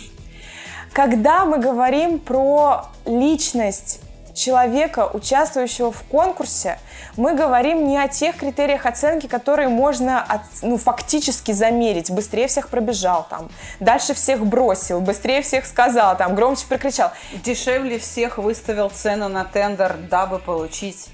Когда 0.94 1.46
мы 1.46 1.60
говорим 1.60 2.20
про 2.20 2.86
личность 3.06 4.02
человека, 4.34 5.10
участвующего 5.12 5.91
в 5.91 6.04
конкурсе, 6.04 6.80
мы 7.17 7.36
говорим 7.36 7.88
не 7.88 7.98
о 7.98 8.08
тех 8.08 8.38
критериях 8.38 8.86
оценки, 8.86 9.28
которые 9.28 9.69
можно 9.69 10.22
от, 10.22 10.41
ну, 10.62 10.78
фактически 10.78 11.52
замерить. 11.52 12.12
Быстрее 12.12 12.48
всех 12.48 12.69
пробежал, 12.69 13.26
там, 13.30 13.50
дальше 13.80 14.13
всех 14.13 14.46
бросил, 14.46 15.02
быстрее 15.02 15.41
всех 15.41 15.65
сказал, 15.65 16.17
там, 16.17 16.36
громче 16.36 16.65
прокричал. 16.67 17.12
Дешевле 17.43 18.00
всех 18.00 18.38
выставил 18.38 18.89
цену 18.89 19.30
на 19.30 19.43
тендер, 19.43 19.96
дабы 20.10 20.39
получить 20.39 21.10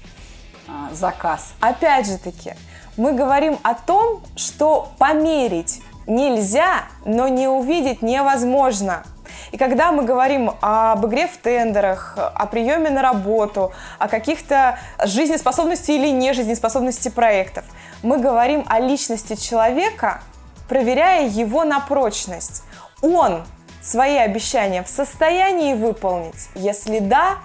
а, 0.68 0.92
заказ. 0.94 1.52
Опять 1.60 2.06
же 2.06 2.18
таки, 2.18 2.54
мы 2.96 3.12
говорим 3.12 3.58
о 3.62 3.74
том, 3.74 4.22
что 4.36 4.92
померить 4.98 5.82
нельзя, 6.06 6.84
но 7.04 7.28
не 7.28 7.48
увидеть 7.48 8.02
невозможно. 8.02 9.04
И 9.52 9.56
когда 9.56 9.92
мы 9.92 10.04
говорим 10.04 10.52
об 10.60 11.06
игре 11.06 11.26
в 11.26 11.36
тендерах, 11.36 12.14
о 12.16 12.46
приеме 12.46 12.90
на 12.90 13.02
работу, 13.02 13.72
о 13.98 14.08
каких-то 14.08 14.78
жизнеспособности 15.04 15.92
или 15.92 16.08
нежизнеспособности 16.08 17.08
проектов, 17.08 17.64
мы 18.02 18.18
говорим 18.18 18.64
о 18.68 18.80
личности 18.80 19.34
человека, 19.36 20.22
проверяя 20.68 21.26
его 21.26 21.64
на 21.64 21.80
прочность. 21.80 22.62
Он 23.02 23.44
свои 23.82 24.16
обещания 24.16 24.82
в 24.82 24.88
состоянии 24.88 25.74
выполнить? 25.74 26.48
Если 26.54 26.98
да, 26.98 27.38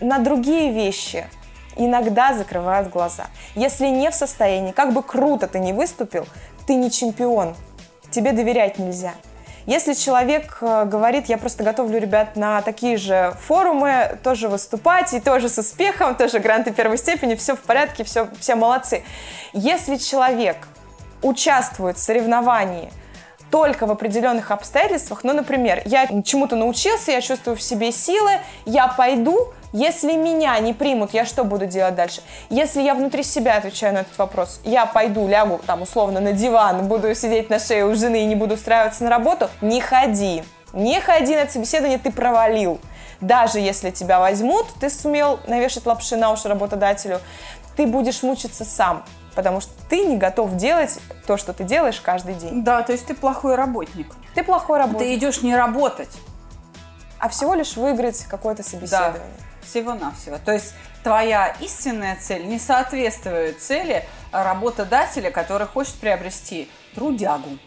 на 0.00 0.18
другие 0.18 0.72
вещи 0.72 1.26
иногда 1.76 2.34
закрывают 2.34 2.90
глаза. 2.90 3.26
Если 3.54 3.86
не 3.86 4.10
в 4.10 4.14
состоянии, 4.14 4.72
как 4.72 4.92
бы 4.92 5.02
круто 5.02 5.46
ты 5.46 5.58
не 5.58 5.72
выступил, 5.72 6.26
ты 6.66 6.74
не 6.74 6.90
чемпион. 6.90 7.54
Тебе 8.10 8.32
доверять 8.32 8.78
нельзя. 8.78 9.12
Если 9.66 9.94
человек 9.94 10.58
э, 10.60 10.84
говорит, 10.86 11.26
я 11.26 11.38
просто 11.38 11.62
готовлю 11.62 12.00
ребят 12.00 12.34
на 12.36 12.62
такие 12.62 12.96
же 12.96 13.34
форумы, 13.40 14.18
тоже 14.24 14.48
выступать, 14.48 15.12
и 15.14 15.20
тоже 15.20 15.48
с 15.48 15.58
успехом, 15.58 16.16
тоже 16.16 16.40
гранты 16.40 16.72
первой 16.72 16.98
степени, 16.98 17.36
все 17.36 17.54
в 17.54 17.60
порядке, 17.60 18.02
все, 18.02 18.28
все 18.40 18.56
молодцы. 18.56 19.04
Если 19.52 19.96
человек 19.96 20.56
участвует 21.22 21.96
в 21.96 22.00
соревновании 22.00 22.90
только 23.52 23.86
в 23.86 23.90
определенных 23.90 24.50
обстоятельствах, 24.50 25.24
ну, 25.24 25.34
например, 25.34 25.82
я 25.84 26.08
чему-то 26.24 26.56
научился, 26.56 27.12
я 27.12 27.20
чувствую 27.20 27.54
в 27.54 27.62
себе 27.62 27.92
силы, 27.92 28.30
я 28.64 28.88
пойду, 28.88 29.52
если 29.74 30.14
меня 30.14 30.58
не 30.58 30.72
примут, 30.72 31.12
я 31.12 31.26
что 31.26 31.44
буду 31.44 31.66
делать 31.66 31.94
дальше? 31.94 32.22
Если 32.48 32.80
я 32.80 32.94
внутри 32.94 33.22
себя 33.22 33.58
отвечаю 33.58 33.92
на 33.92 33.98
этот 33.98 34.16
вопрос, 34.16 34.60
я 34.64 34.86
пойду, 34.86 35.28
лягу 35.28 35.60
там 35.66 35.82
условно 35.82 36.18
на 36.18 36.32
диван, 36.32 36.88
буду 36.88 37.14
сидеть 37.14 37.50
на 37.50 37.58
шее 37.58 37.84
у 37.84 37.94
жены 37.94 38.22
и 38.22 38.24
не 38.24 38.34
буду 38.34 38.54
устраиваться 38.54 39.04
на 39.04 39.10
работу, 39.10 39.50
не 39.60 39.82
ходи. 39.82 40.42
Не 40.72 40.98
ходи 41.00 41.34
на 41.34 41.40
это 41.40 41.52
собеседование, 41.52 41.98
ты 41.98 42.10
провалил. 42.10 42.80
Даже 43.20 43.60
если 43.60 43.90
тебя 43.90 44.18
возьмут, 44.18 44.66
ты 44.80 44.88
сумел 44.88 45.38
навешать 45.46 45.84
лапши 45.84 46.16
на 46.16 46.32
уши 46.32 46.48
работодателю, 46.48 47.20
ты 47.76 47.86
будешь 47.86 48.22
мучиться 48.22 48.64
сам, 48.64 49.04
потому 49.34 49.60
что 49.60 49.72
ты 49.88 50.04
не 50.04 50.16
готов 50.16 50.56
делать 50.56 50.98
то, 51.26 51.36
что 51.36 51.52
ты 51.52 51.64
делаешь 51.64 52.00
каждый 52.00 52.34
день. 52.34 52.64
Да, 52.64 52.82
то 52.82 52.92
есть 52.92 53.06
ты 53.06 53.14
плохой 53.14 53.54
работник. 53.54 54.14
Ты 54.34 54.42
плохой 54.42 54.78
работник. 54.78 55.08
Ты 55.08 55.14
идешь 55.14 55.42
не 55.42 55.56
работать. 55.56 56.10
А 57.18 57.28
всего 57.28 57.54
лишь 57.54 57.76
выиграть 57.76 58.24
какое-то 58.24 58.62
собеседование. 58.62 59.20
Да. 59.38 59.66
Всего-навсего. 59.66 60.38
То 60.44 60.52
есть 60.52 60.74
твоя 61.04 61.54
истинная 61.60 62.16
цель 62.20 62.46
не 62.46 62.58
соответствует 62.58 63.60
цели 63.60 64.04
работодателя, 64.32 65.30
который 65.30 65.66
хочет 65.66 65.94
приобрести 65.94 66.68
трудягу. 66.94 67.58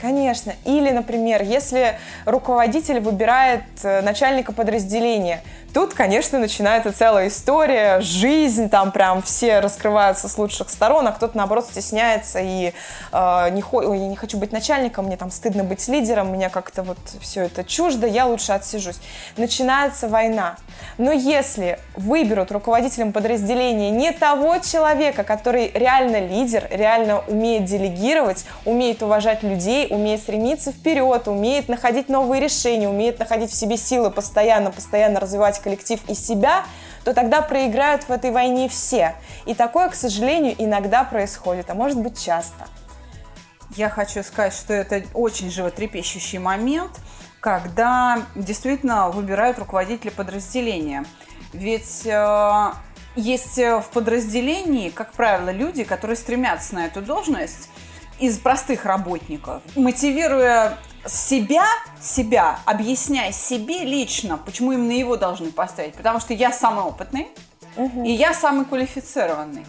Конечно. 0.00 0.54
Или, 0.64 0.90
например, 0.90 1.42
если 1.42 1.98
руководитель 2.24 3.00
выбирает 3.00 3.62
э, 3.84 4.02
начальника 4.02 4.52
подразделения, 4.52 5.42
Тут, 5.74 5.92
конечно, 5.92 6.38
начинается 6.38 6.92
целая 6.92 7.26
история, 7.26 8.00
жизнь, 8.00 8.70
там 8.70 8.92
прям 8.92 9.22
все 9.22 9.58
раскрываются 9.58 10.28
с 10.28 10.38
лучших 10.38 10.70
сторон, 10.70 11.08
а 11.08 11.10
кто-то, 11.10 11.36
наоборот, 11.36 11.66
стесняется 11.66 12.38
и 12.40 12.72
э, 13.10 13.50
не, 13.50 13.60
хо... 13.60 13.82
Я 13.82 14.06
не 14.06 14.14
хочу 14.14 14.38
быть 14.38 14.52
начальником, 14.52 15.06
мне 15.06 15.16
там 15.16 15.32
стыдно 15.32 15.64
быть 15.64 15.88
лидером, 15.88 16.28
мне 16.28 16.48
как-то 16.48 16.84
вот 16.84 16.98
все 17.20 17.46
это 17.46 17.64
чуждо, 17.64 18.06
я 18.06 18.26
лучше 18.26 18.52
отсижусь. 18.52 19.00
Начинается 19.36 20.06
война. 20.08 20.54
Но 20.96 21.10
если 21.10 21.80
выберут 21.96 22.52
руководителем 22.52 23.12
подразделения 23.12 23.90
не 23.90 24.12
того 24.12 24.58
человека, 24.58 25.24
который 25.24 25.72
реально 25.74 26.20
лидер, 26.20 26.68
реально 26.70 27.18
умеет 27.26 27.64
делегировать, 27.64 28.44
умеет 28.64 29.02
уважать 29.02 29.42
людей, 29.42 29.88
умеет 29.90 30.20
стремиться 30.20 30.70
вперед, 30.70 31.26
умеет 31.26 31.68
находить 31.68 32.08
новые 32.08 32.40
решения, 32.40 32.88
умеет 32.88 33.18
находить 33.18 33.50
в 33.50 33.56
себе 33.56 33.76
силы 33.76 34.12
постоянно, 34.12 34.70
постоянно 34.70 35.18
развивать 35.18 35.63
коллектив 35.64 36.00
и 36.08 36.14
себя, 36.14 36.64
то 37.04 37.12
тогда 37.12 37.42
проиграют 37.42 38.04
в 38.04 38.10
этой 38.10 38.30
войне 38.30 38.68
все. 38.68 39.16
И 39.46 39.54
такое, 39.54 39.88
к 39.88 39.94
сожалению, 39.94 40.54
иногда 40.58 41.02
происходит, 41.02 41.70
а 41.70 41.74
может 41.74 41.98
быть 41.98 42.22
часто. 42.22 42.68
Я 43.76 43.88
хочу 43.88 44.22
сказать, 44.22 44.54
что 44.54 44.72
это 44.72 45.02
очень 45.14 45.50
животрепещущий 45.50 46.38
момент, 46.38 46.92
когда 47.40 48.22
действительно 48.36 49.10
выбирают 49.10 49.58
руководителя 49.58 50.12
подразделения. 50.12 51.04
Ведь 51.52 52.06
э, 52.06 52.72
есть 53.16 53.58
в 53.58 53.84
подразделении, 53.92 54.90
как 54.90 55.12
правило, 55.12 55.50
люди, 55.50 55.84
которые 55.84 56.16
стремятся 56.16 56.76
на 56.76 56.86
эту 56.86 57.02
должность 57.02 57.68
из 58.18 58.38
простых 58.38 58.84
работников, 58.84 59.62
мотивируя 59.74 60.78
себя, 61.06 61.66
себя, 62.00 62.58
объясняй 62.64 63.32
себе 63.32 63.84
лично, 63.84 64.38
почему 64.38 64.72
именно 64.72 64.92
его 64.92 65.16
должны 65.16 65.50
поставить. 65.50 65.94
Потому 65.94 66.20
что 66.20 66.34
я 66.34 66.52
самый 66.52 66.84
опытный, 66.84 67.28
угу. 67.76 68.04
и 68.04 68.10
я 68.10 68.34
самый 68.34 68.64
квалифицированный. 68.64 69.66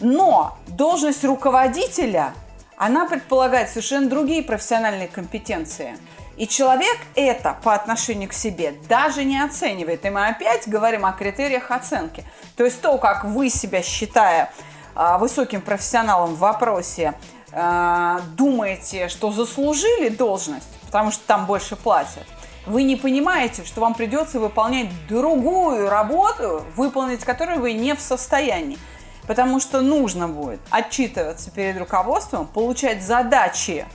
Но 0.00 0.58
должность 0.66 1.24
руководителя, 1.24 2.34
она 2.76 3.06
предполагает 3.06 3.68
совершенно 3.68 4.08
другие 4.08 4.42
профессиональные 4.42 5.08
компетенции. 5.08 5.96
И 6.36 6.48
человек 6.48 6.96
это 7.14 7.56
по 7.62 7.74
отношению 7.74 8.28
к 8.28 8.32
себе 8.32 8.74
даже 8.88 9.22
не 9.24 9.40
оценивает. 9.40 10.04
И 10.04 10.10
мы 10.10 10.26
опять 10.26 10.66
говорим 10.66 11.06
о 11.06 11.12
критериях 11.12 11.70
оценки. 11.70 12.24
То 12.56 12.64
есть 12.64 12.80
то, 12.80 12.98
как 12.98 13.24
вы 13.24 13.50
себя 13.50 13.82
считая 13.82 14.50
а, 14.96 15.18
высоким 15.18 15.60
профессионалом 15.60 16.34
в 16.34 16.38
вопросе 16.38 17.14
э, 17.54 18.20
думаете, 18.36 19.08
что 19.08 19.30
заслужили 19.32 20.08
должность, 20.08 20.68
потому 20.86 21.10
что 21.10 21.26
там 21.26 21.46
больше 21.46 21.76
платят, 21.76 22.26
вы 22.66 22.82
не 22.82 22.96
понимаете, 22.96 23.64
что 23.64 23.80
вам 23.80 23.94
придется 23.94 24.40
выполнять 24.40 24.88
другую 25.06 25.90
работу, 25.90 26.64
выполнить 26.76 27.24
которую 27.24 27.60
вы 27.60 27.74
не 27.74 27.94
в 27.94 28.00
состоянии. 28.00 28.78
Потому 29.26 29.58
что 29.60 29.80
нужно 29.80 30.28
будет 30.28 30.60
отчитываться 30.70 31.50
перед 31.50 31.78
руководством, 31.78 32.46
получать 32.46 33.02
задачи, 33.02 33.86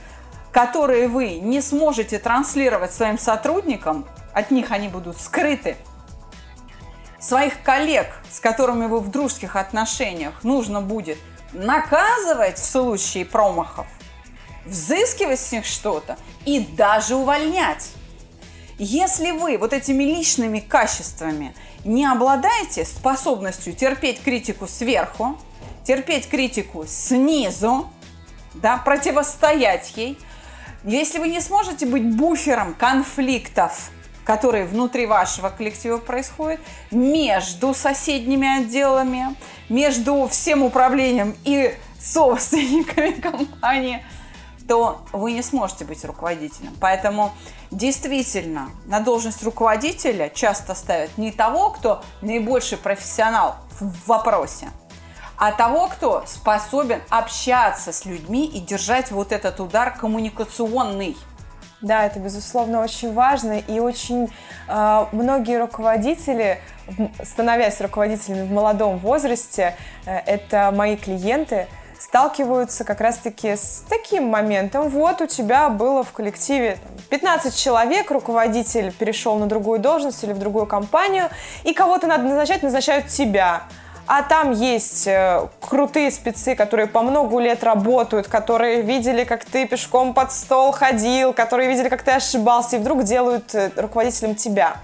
которые 0.52 1.08
вы 1.08 1.38
не 1.38 1.60
сможете 1.60 2.18
транслировать 2.18 2.92
своим 2.92 3.18
сотрудникам, 3.18 4.06
от 4.32 4.50
них 4.50 4.70
они 4.72 4.88
будут 4.88 5.20
скрыты. 5.20 5.76
Своих 7.20 7.62
коллег, 7.62 8.06
с 8.30 8.40
которыми 8.40 8.86
вы 8.86 9.00
в 9.00 9.10
дружеских 9.10 9.54
отношениях, 9.56 10.42
нужно 10.42 10.80
будет 10.80 11.18
наказывать 11.52 12.58
в 12.58 12.64
случае 12.64 13.24
промахов, 13.24 13.86
взыскивать 14.64 15.40
с 15.40 15.52
них 15.52 15.64
что-то 15.64 16.16
и 16.44 16.60
даже 16.60 17.16
увольнять. 17.16 17.90
Если 18.78 19.30
вы 19.30 19.58
вот 19.58 19.72
этими 19.72 20.04
личными 20.04 20.60
качествами 20.60 21.54
не 21.84 22.06
обладаете 22.06 22.84
способностью 22.84 23.74
терпеть 23.74 24.22
критику 24.22 24.66
сверху, 24.66 25.38
терпеть 25.84 26.28
критику 26.28 26.86
снизу, 26.86 27.90
да, 28.54 28.78
противостоять 28.78 29.92
ей, 29.96 30.18
если 30.84 31.18
вы 31.18 31.28
не 31.28 31.40
сможете 31.40 31.84
быть 31.84 32.04
буфером 32.16 32.74
конфликтов, 32.74 33.90
которые 34.24 34.64
внутри 34.64 35.06
вашего 35.06 35.50
коллектива 35.50 35.98
происходят, 35.98 36.60
между 36.90 37.74
соседними 37.74 38.62
отделами, 38.62 39.34
между 39.70 40.28
всем 40.28 40.62
управлением 40.62 41.34
и 41.44 41.74
собственниками 41.98 43.10
компании, 43.20 44.04
то 44.68 45.00
вы 45.12 45.32
не 45.32 45.42
сможете 45.42 45.84
быть 45.84 46.04
руководителем. 46.04 46.72
Поэтому 46.80 47.32
действительно 47.70 48.70
на 48.84 49.00
должность 49.00 49.42
руководителя 49.42 50.28
часто 50.28 50.74
ставят 50.74 51.16
не 51.16 51.32
того, 51.32 51.70
кто 51.70 52.02
наибольший 52.20 52.78
профессионал 52.78 53.56
в 53.80 54.06
вопросе, 54.06 54.70
а 55.36 55.52
того, 55.52 55.88
кто 55.88 56.22
способен 56.26 57.00
общаться 57.08 57.92
с 57.92 58.04
людьми 58.04 58.46
и 58.46 58.60
держать 58.60 59.10
вот 59.10 59.32
этот 59.32 59.58
удар 59.58 59.96
коммуникационный. 59.96 61.16
Да, 61.82 62.04
это 62.04 62.18
безусловно 62.18 62.82
очень 62.82 63.14
важно, 63.14 63.58
и 63.58 63.80
очень 63.80 64.30
э, 64.68 65.06
многие 65.12 65.58
руководители, 65.58 66.58
становясь 67.22 67.80
руководителями 67.80 68.46
в 68.46 68.52
молодом 68.52 68.98
возрасте, 68.98 69.74
э, 70.04 70.18
это 70.26 70.72
мои 70.76 70.96
клиенты, 70.96 71.68
сталкиваются 71.98 72.84
как 72.84 73.00
раз-таки 73.00 73.56
с 73.56 73.84
таким 73.88 74.24
моментом. 74.24 74.88
Вот 74.88 75.20
у 75.20 75.26
тебя 75.26 75.68
было 75.68 76.02
в 76.02 76.12
коллективе 76.12 76.78
15 77.10 77.54
человек, 77.54 78.10
руководитель 78.10 78.92
перешел 78.92 79.36
на 79.36 79.46
другую 79.46 79.80
должность 79.80 80.22
или 80.24 80.32
в 80.32 80.38
другую 80.38 80.66
компанию, 80.66 81.28
и 81.64 81.72
кого-то 81.72 82.06
надо 82.06 82.24
назначать, 82.24 82.62
назначают 82.62 83.06
тебя 83.08 83.62
а 84.12 84.22
там 84.24 84.50
есть 84.50 85.06
э, 85.06 85.46
крутые 85.60 86.10
спецы, 86.10 86.56
которые 86.56 86.88
по 86.88 87.00
многу 87.00 87.38
лет 87.38 87.62
работают, 87.62 88.26
которые 88.26 88.82
видели, 88.82 89.22
как 89.22 89.44
ты 89.44 89.68
пешком 89.68 90.14
под 90.14 90.32
стол 90.32 90.72
ходил, 90.72 91.32
которые 91.32 91.68
видели, 91.68 91.88
как 91.88 92.02
ты 92.02 92.10
ошибался, 92.10 92.74
и 92.74 92.78
вдруг 92.80 93.04
делают 93.04 93.54
э, 93.54 93.70
руководителем 93.76 94.34
тебя. 94.34 94.78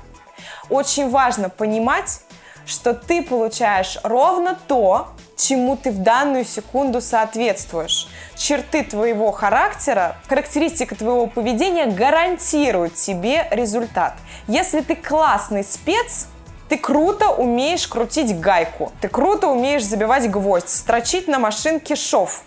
Очень 0.71 1.11
важно 1.11 1.49
понимать, 1.49 2.21
что 2.67 2.95
ты 2.95 3.21
получаешь 3.21 3.99
ровно 4.05 4.57
то, 4.69 5.09
чему 5.37 5.77
ты 5.77 5.91
в 5.91 6.05
данную 6.05 6.45
секунду 6.45 7.01
соответствуешь. 7.01 8.07
Черты 8.37 8.85
твоего 8.85 9.33
характера, 9.33 10.19
характеристика 10.29 10.95
твоего 10.95 11.27
поведения 11.27 11.87
гарантируют 11.87 12.95
тебе 12.95 13.49
результат. 13.51 14.15
Если 14.47 14.83
ты 14.83 14.95
классный 14.95 15.65
спец, 15.65 16.29
ты 16.69 16.79
круто 16.79 17.31
умеешь 17.31 17.87
крутить 17.87 18.39
гайку. 18.41 18.93
Ты 19.01 19.09
круто 19.09 19.49
умеешь 19.49 19.85
забивать 19.85 20.31
гвоздь, 20.31 20.69
строчить 20.69 21.29
на 21.29 21.39
машинке 21.39 21.95
шов. 21.95 22.43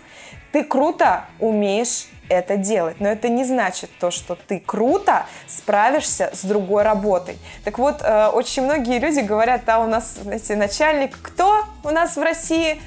Ты 0.52 0.64
круто 0.64 1.24
умеешь 1.38 2.06
это 2.28 2.56
делать. 2.56 3.00
Но 3.00 3.08
это 3.08 3.28
не 3.28 3.44
значит 3.44 3.90
то, 3.98 4.10
что 4.10 4.36
ты 4.36 4.60
круто 4.60 5.26
справишься 5.46 6.30
с 6.32 6.44
другой 6.44 6.82
работой. 6.82 7.38
Так 7.64 7.78
вот, 7.78 8.02
э, 8.02 8.26
очень 8.28 8.62
многие 8.62 8.98
люди 8.98 9.20
говорят, 9.20 9.68
а 9.68 9.80
у 9.80 9.86
нас, 9.86 10.16
знаете, 10.22 10.54
начальник 10.54 11.18
кто 11.20 11.64
у 11.82 11.90
нас 11.90 12.16
в 12.16 12.22
России? 12.22 12.80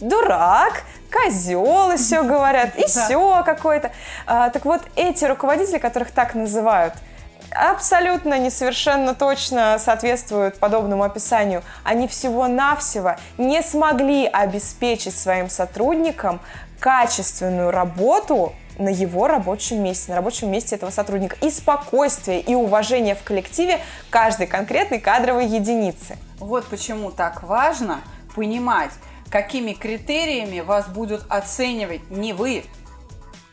Дурак, 0.00 0.82
козел, 1.12 1.92
еще 1.92 2.22
говорят, 2.22 2.76
и 2.76 2.84
все 2.86 3.42
какой-то. 3.44 3.90
А, 4.26 4.50
так 4.50 4.64
вот, 4.64 4.82
эти 4.96 5.24
руководители, 5.24 5.78
которых 5.78 6.10
так 6.10 6.34
называют– 6.34 6.94
абсолютно 7.50 8.38
несовершенно 8.38 9.14
точно 9.14 9.78
соответствуют 9.78 10.58
подобному 10.58 11.02
описанию. 11.02 11.62
Они 11.84 12.08
всего-навсего 12.08 13.16
не 13.38 13.62
смогли 13.62 14.26
обеспечить 14.26 15.16
своим 15.16 15.48
сотрудникам 15.48 16.40
качественную 16.78 17.70
работу 17.70 18.52
на 18.78 18.88
его 18.88 19.28
рабочем 19.28 19.82
месте, 19.82 20.10
на 20.10 20.16
рабочем 20.16 20.50
месте 20.50 20.76
этого 20.76 20.90
сотрудника. 20.90 21.36
И 21.42 21.50
спокойствие, 21.50 22.40
и 22.40 22.54
уважение 22.54 23.14
в 23.14 23.22
коллективе 23.22 23.80
каждой 24.08 24.46
конкретной 24.46 25.00
кадровой 25.00 25.46
единицы. 25.46 26.16
Вот 26.38 26.66
почему 26.66 27.10
так 27.10 27.42
важно 27.42 28.00
понимать, 28.34 28.92
какими 29.28 29.72
критериями 29.72 30.60
вас 30.60 30.88
будут 30.88 31.24
оценивать 31.28 32.10
не 32.10 32.32
вы, 32.32 32.64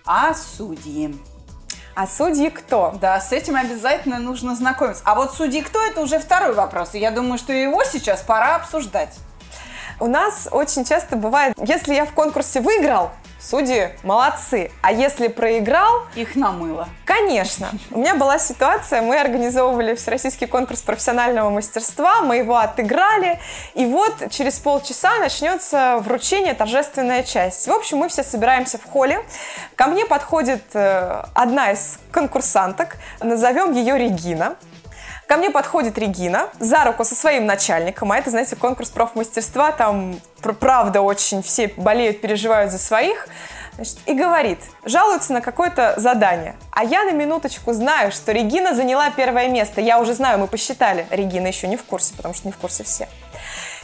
а 0.05 0.33
судьи. 0.33 1.13
А 1.99 2.05
судьи 2.05 2.51
кто? 2.51 2.93
Да, 3.01 3.19
с 3.19 3.31
этим 3.31 3.55
обязательно 3.55 4.19
нужно 4.19 4.55
знакомиться. 4.55 5.01
А 5.03 5.15
вот 5.15 5.33
судьи 5.33 5.63
кто, 5.63 5.83
это 5.83 6.01
уже 6.01 6.19
второй 6.19 6.53
вопрос. 6.53 6.93
И 6.93 6.99
я 6.99 7.09
думаю, 7.09 7.39
что 7.39 7.51
его 7.51 7.83
сейчас 7.85 8.21
пора 8.21 8.57
обсуждать. 8.57 9.15
У 9.99 10.05
нас 10.05 10.47
очень 10.51 10.85
часто 10.85 11.15
бывает, 11.15 11.55
если 11.57 11.95
я 11.95 12.05
в 12.05 12.11
конкурсе 12.11 12.61
выиграл, 12.61 13.09
Судьи 13.39 13.89
молодцы. 14.03 14.71
А 14.81 14.91
если 14.91 15.27
проиграл... 15.27 16.03
Их 16.15 16.35
намыло. 16.35 16.87
Конечно. 17.05 17.69
У 17.91 17.99
меня 17.99 18.15
была 18.15 18.39
ситуация, 18.39 19.01
мы 19.01 19.19
организовывали 19.19 19.95
всероссийский 19.95 20.47
конкурс 20.47 20.81
профессионального 20.81 21.49
мастерства, 21.49 22.21
мы 22.21 22.37
его 22.37 22.57
отыграли, 22.57 23.39
и 23.75 23.85
вот 23.85 24.31
через 24.31 24.59
полчаса 24.59 25.19
начнется 25.19 25.97
вручение, 25.99 26.53
торжественная 26.53 27.23
часть. 27.23 27.67
В 27.67 27.71
общем, 27.71 27.99
мы 27.99 28.09
все 28.09 28.23
собираемся 28.23 28.77
в 28.77 28.85
холле. 28.85 29.23
Ко 29.75 29.87
мне 29.87 30.05
подходит 30.05 30.63
э, 30.73 31.23
одна 31.33 31.71
из 31.71 31.99
конкурсанток, 32.11 32.97
назовем 33.21 33.73
ее 33.73 33.97
Регина. 33.97 34.55
Ко 35.27 35.35
мне 35.35 35.49
подходит 35.49 35.97
Регина 35.97 36.49
за 36.57 36.85
руку 36.85 37.03
со 37.03 37.13
своим 37.13 37.45
начальником, 37.45 38.13
а 38.13 38.17
это, 38.17 38.29
знаете, 38.29 38.55
конкурс 38.55 38.89
профмастерства, 38.89 39.73
там 39.73 40.17
правда 40.41 41.01
очень 41.01 41.43
все 41.43 41.67
болеют, 41.75 42.21
переживают 42.21 42.71
за 42.71 42.77
своих, 42.77 43.27
значит, 43.75 43.97
и 44.05 44.13
говорит, 44.13 44.59
жалуется 44.85 45.33
на 45.33 45.41
какое-то 45.41 45.95
задание. 45.97 46.55
А 46.71 46.85
я 46.85 47.03
на 47.03 47.11
минуточку 47.11 47.73
знаю, 47.73 48.13
что 48.13 48.31
Регина 48.31 48.73
заняла 48.73 49.09
первое 49.11 49.49
место. 49.49 49.81
Я 49.81 49.99
уже 49.99 50.13
знаю, 50.13 50.39
мы 50.39 50.47
посчитали. 50.47 51.05
Регина 51.09 51.47
еще 51.47 51.67
не 51.67 51.75
в 51.75 51.83
курсе, 51.83 52.13
потому 52.15 52.33
что 52.33 52.47
не 52.47 52.53
в 52.53 52.57
курсе 52.57 52.85
все. 52.85 53.09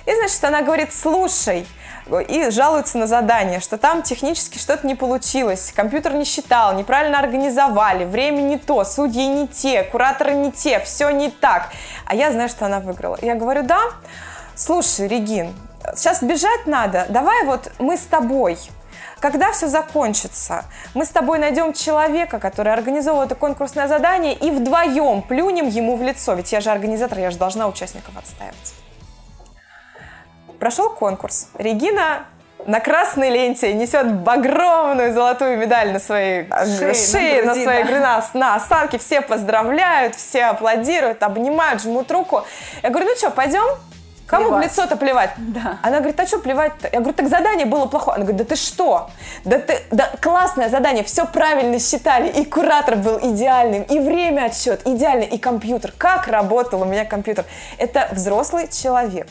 И, 0.05 0.15
значит, 0.15 0.41
она 0.45 0.61
говорит, 0.61 0.93
слушай, 0.93 1.67
и 2.27 2.49
жалуются 2.49 2.97
на 2.97 3.07
задание, 3.07 3.59
что 3.59 3.77
там 3.77 4.01
технически 4.01 4.57
что-то 4.57 4.85
не 4.85 4.95
получилось, 4.95 5.71
компьютер 5.75 6.13
не 6.13 6.25
считал, 6.25 6.73
неправильно 6.75 7.19
организовали, 7.19 8.05
время 8.05 8.41
не 8.41 8.57
то, 8.57 8.83
судьи 8.83 9.25
не 9.25 9.47
те, 9.47 9.83
кураторы 9.83 10.33
не 10.33 10.51
те, 10.51 10.79
все 10.79 11.09
не 11.11 11.29
так. 11.29 11.69
А 12.05 12.15
я 12.15 12.31
знаю, 12.31 12.49
что 12.49 12.65
она 12.65 12.79
выиграла. 12.79 13.17
Я 13.21 13.35
говорю, 13.35 13.63
да, 13.63 13.81
слушай, 14.55 15.07
Регин, 15.07 15.53
сейчас 15.95 16.21
бежать 16.21 16.67
надо, 16.67 17.05
давай 17.09 17.45
вот 17.45 17.71
мы 17.79 17.97
с 17.97 18.01
тобой 18.01 18.57
когда 19.19 19.53
все 19.53 19.67
закончится, 19.67 20.65
мы 20.93 21.05
с 21.05 21.09
тобой 21.09 21.39
найдем 21.39 21.71
человека, 21.71 22.39
который 22.39 22.73
организовал 22.73 23.23
это 23.23 23.35
конкурсное 23.35 23.87
задание, 23.87 24.33
и 24.33 24.51
вдвоем 24.51 25.21
плюнем 25.21 25.69
ему 25.69 25.95
в 25.95 26.03
лицо. 26.03 26.33
Ведь 26.33 26.51
я 26.51 26.59
же 26.59 26.69
организатор, 26.69 27.17
я 27.19 27.31
же 27.31 27.37
должна 27.37 27.69
участников 27.69 28.17
отстаивать. 28.17 28.82
Прошел 30.63 30.91
конкурс. 30.91 31.49
Регина 31.57 32.23
на 32.65 32.79
красной 32.79 33.29
ленте 33.31 33.73
несет 33.73 34.09
багровую 34.19 35.13
золотую 35.13 35.57
медаль 35.57 35.91
на 35.91 35.99
своей 35.99 36.47
шее, 36.79 36.93
шее 36.93 37.43
на, 37.43 37.53
на 37.53 37.61
своей 37.61 37.83
груди, 37.83 37.99
на, 37.99 38.23
на 38.33 38.55
осанке. 38.55 38.97
Все 38.97 39.19
поздравляют, 39.19 40.15
все 40.15 40.45
аплодируют, 40.45 41.21
обнимают, 41.21 41.81
жмут 41.81 42.09
руку. 42.09 42.45
Я 42.81 42.91
говорю, 42.91 43.09
ну 43.09 43.15
что, 43.17 43.29
пойдем? 43.29 43.77
Кому 44.25 44.45
плевать. 44.45 44.63
в 44.63 44.69
лицо-то 44.69 44.95
плевать? 44.95 45.31
Да. 45.37 45.79
Она 45.81 45.97
говорит, 45.97 46.17
а 46.17 46.25
что 46.25 46.39
плевать-то? 46.39 46.87
Я 46.93 46.99
говорю, 46.99 47.13
так 47.13 47.27
задание 47.27 47.65
было 47.65 47.87
плохое. 47.87 48.15
Она 48.15 48.23
говорит, 48.23 48.47
да 48.47 48.55
ты 48.55 48.55
что? 48.55 49.09
Да 49.43 49.59
ты, 49.59 49.81
да 49.91 50.11
классное 50.21 50.69
задание, 50.69 51.03
все 51.03 51.25
правильно 51.25 51.77
считали. 51.77 52.29
И 52.29 52.45
куратор 52.45 52.95
был 52.95 53.19
идеальным, 53.21 53.83
и 53.83 53.99
время 53.99 54.45
отсчет 54.45 54.79
идеальный, 54.85 55.25
и 55.25 55.37
компьютер. 55.37 55.93
Как 55.97 56.29
работал 56.29 56.83
у 56.83 56.85
меня 56.85 57.03
компьютер? 57.03 57.43
Это 57.77 58.07
взрослый 58.13 58.69
человек 58.69 59.27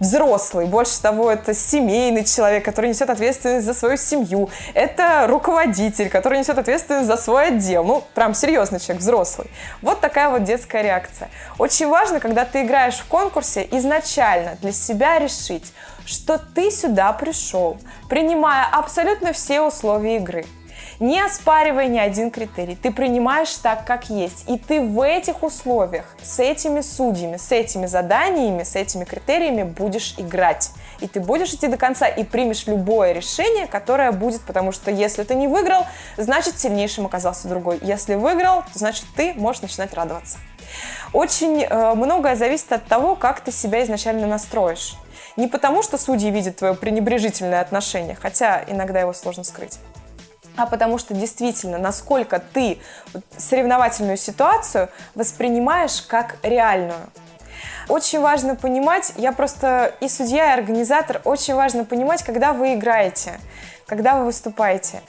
взрослый, 0.00 0.66
больше 0.66 1.00
того, 1.00 1.30
это 1.30 1.54
семейный 1.54 2.24
человек, 2.24 2.64
который 2.64 2.90
несет 2.90 3.10
ответственность 3.10 3.66
за 3.66 3.74
свою 3.74 3.96
семью, 3.96 4.50
это 4.74 5.26
руководитель, 5.28 6.08
который 6.08 6.38
несет 6.38 6.58
ответственность 6.58 7.06
за 7.06 7.16
свой 7.16 7.48
отдел, 7.48 7.84
ну, 7.84 8.04
прям 8.14 8.34
серьезный 8.34 8.80
человек, 8.80 9.02
взрослый. 9.02 9.50
Вот 9.82 10.00
такая 10.00 10.28
вот 10.28 10.44
детская 10.44 10.82
реакция. 10.82 11.28
Очень 11.58 11.88
важно, 11.88 12.20
когда 12.20 12.44
ты 12.44 12.62
играешь 12.62 12.96
в 12.96 13.06
конкурсе, 13.06 13.66
изначально 13.72 14.56
для 14.60 14.72
себя 14.72 15.18
решить, 15.18 15.72
что 16.04 16.38
ты 16.38 16.70
сюда 16.70 17.12
пришел, 17.12 17.78
принимая 18.08 18.66
абсолютно 18.70 19.32
все 19.32 19.60
условия 19.60 20.16
игры 20.16 20.44
не 21.00 21.20
оспаривая 21.20 21.88
ни 21.88 21.98
один 21.98 22.30
критерий. 22.30 22.76
Ты 22.76 22.90
принимаешь 22.90 23.52
так, 23.54 23.84
как 23.84 24.08
есть. 24.08 24.48
И 24.48 24.58
ты 24.58 24.80
в 24.80 25.00
этих 25.00 25.42
условиях, 25.42 26.06
с 26.22 26.38
этими 26.40 26.80
судьями, 26.80 27.36
с 27.36 27.52
этими 27.52 27.86
заданиями, 27.86 28.62
с 28.62 28.76
этими 28.76 29.04
критериями 29.04 29.62
будешь 29.62 30.14
играть. 30.18 30.70
И 31.00 31.08
ты 31.08 31.20
будешь 31.20 31.52
идти 31.52 31.68
до 31.68 31.76
конца 31.76 32.06
и 32.06 32.24
примешь 32.24 32.66
любое 32.66 33.12
решение, 33.12 33.66
которое 33.66 34.12
будет, 34.12 34.40
потому 34.42 34.72
что 34.72 34.90
если 34.90 35.24
ты 35.24 35.34
не 35.34 35.48
выиграл, 35.48 35.86
значит 36.16 36.58
сильнейшим 36.58 37.06
оказался 37.06 37.48
другой. 37.48 37.78
Если 37.82 38.14
выиграл, 38.14 38.64
значит 38.72 39.04
ты 39.14 39.34
можешь 39.34 39.62
начинать 39.62 39.92
радоваться. 39.92 40.38
Очень 41.12 41.62
э, 41.62 41.94
многое 41.94 42.34
зависит 42.34 42.72
от 42.72 42.86
того, 42.86 43.14
как 43.14 43.40
ты 43.40 43.52
себя 43.52 43.84
изначально 43.84 44.26
настроишь. 44.26 44.96
Не 45.36 45.48
потому, 45.48 45.82
что 45.82 45.98
судьи 45.98 46.30
видят 46.30 46.56
твое 46.56 46.74
пренебрежительное 46.74 47.60
отношение, 47.60 48.16
хотя 48.20 48.64
иногда 48.66 49.00
его 49.00 49.12
сложно 49.12 49.44
скрыть 49.44 49.78
а 50.56 50.66
потому 50.66 50.98
что 50.98 51.14
действительно, 51.14 51.78
насколько 51.78 52.38
ты 52.38 52.78
соревновательную 53.36 54.16
ситуацию 54.16 54.88
воспринимаешь 55.14 56.02
как 56.02 56.36
реальную. 56.42 57.10
Очень 57.88 58.20
важно 58.20 58.56
понимать, 58.56 59.12
я 59.16 59.32
просто 59.32 59.94
и 60.00 60.08
судья, 60.08 60.50
и 60.50 60.58
организатор, 60.58 61.20
очень 61.24 61.54
важно 61.54 61.84
понимать, 61.84 62.22
когда 62.24 62.52
вы 62.52 62.74
играете, 62.74 63.38
когда 63.86 64.18
вы 64.18 64.26
выступаете, 64.26 65.02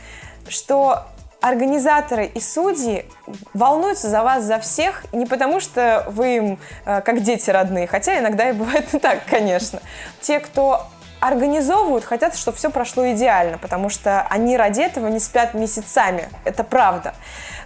что 0.48 1.08
организаторы 1.42 2.26
и 2.26 2.40
судьи 2.40 3.06
волнуются 3.54 4.10
за 4.10 4.24
вас, 4.24 4.44
за 4.44 4.60
всех, 4.60 5.06
не 5.12 5.26
потому 5.26 5.60
что 5.60 6.06
вы 6.10 6.36
им 6.36 6.60
э, 6.86 7.02
как 7.02 7.22
дети 7.22 7.50
родные, 7.50 7.88
хотя 7.88 8.20
иногда 8.20 8.50
и 8.50 8.54
бывает 8.54 8.94
и 8.94 9.00
так, 9.00 9.26
конечно. 9.26 9.80
Те, 10.22 10.40
кто 10.40 10.88
организовывают, 11.20 12.06
хотят, 12.06 12.36
чтобы 12.36 12.58
все 12.58 12.70
прошло 12.70 13.12
идеально, 13.12 13.58
потому 13.58 13.90
что 13.90 14.22
они 14.30 14.58
ради 14.58 14.82
этого 14.82 15.08
не 15.08 15.20
спят 15.20 15.54
месяцами. 15.54 16.30
Это 16.46 16.64
правда. 16.64 17.14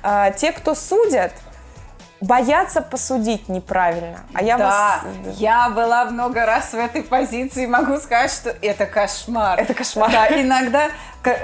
А, 0.03 0.31
те, 0.31 0.51
кто 0.51 0.75
судят, 0.75 1.33
боятся 2.21 2.81
посудить 2.81 3.49
неправильно. 3.49 4.19
А 4.33 4.43
я 4.43 4.57
да, 4.57 4.65
вас... 4.65 5.37
я 5.37 5.69
была 5.69 6.05
много 6.05 6.45
раз 6.45 6.71
в 6.71 6.77
этой 6.77 7.03
позиции, 7.03 7.65
могу 7.65 7.97
сказать, 7.97 8.31
что 8.31 8.55
это 8.61 8.85
кошмар. 8.85 9.59
Это 9.59 9.73
кошмар. 9.73 10.11
Да, 10.11 10.27
иногда, 10.27 10.89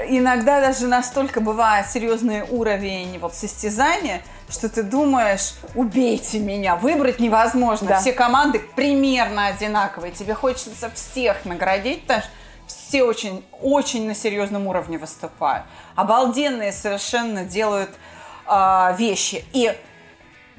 иногда 0.08 0.62
даже 0.62 0.88
настолько 0.88 1.42
бывает 1.42 1.88
серьезный 1.88 2.44
уровень 2.44 3.18
вот 3.20 3.34
состязания, 3.36 4.22
что 4.50 4.70
ты 4.70 4.84
думаешь, 4.84 5.54
убейте 5.76 6.40
меня, 6.40 6.76
выбрать 6.76 7.20
невозможно. 7.20 7.90
Да. 7.90 8.00
Все 8.00 8.14
команды 8.14 8.60
примерно 8.76 9.48
одинаковые. 9.48 10.12
Тебе 10.12 10.34
хочется 10.34 10.90
всех 10.94 11.46
наградить, 11.46 12.04
потому 12.04 12.22
что 12.22 12.32
все 12.68 13.04
очень, 13.04 13.46
очень 13.62 14.08
на 14.08 14.16
серьезном 14.16 14.68
уровне 14.68 14.98
выступают. 14.98 15.66
Обалденные 15.96 16.72
совершенно 16.72 17.44
делают 17.44 17.92
э, 18.46 18.96
вещи. 18.98 19.44
И 19.54 19.76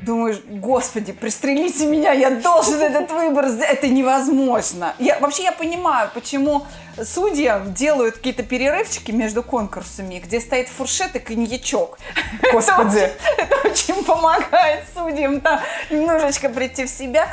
думаешь, 0.02 0.40
господи, 0.48 1.12
пристрелите 1.12 1.87
меня, 1.87 2.12
я 2.12 2.30
должен 2.30 2.80
этот 2.80 3.11
выбор 3.11 3.48
сделать. 3.48 3.70
Это 3.70 3.88
невозможно. 3.88 4.94
Я, 4.98 5.18
вообще 5.18 5.44
я 5.44 5.52
понимаю, 5.52 6.11
почему 6.14 6.66
судьям 7.02 7.74
делают 7.74 8.16
какие-то 8.16 8.42
перерывчики 8.42 9.11
между 9.11 9.42
конкурсами, 9.42 10.20
где 10.24 10.40
стоит 10.40 10.68
фуршет 10.68 11.16
и 11.16 11.18
коньячок. 11.18 11.98
Господи. 12.52 12.98
Это, 12.98 13.42
это 13.42 13.68
очень 13.68 14.04
помогает 14.04 14.84
судьям 14.94 15.40
там 15.40 15.61
немножечко 15.90 16.48
прийти 16.48 16.84
в 16.84 16.90
себя. 16.90 17.28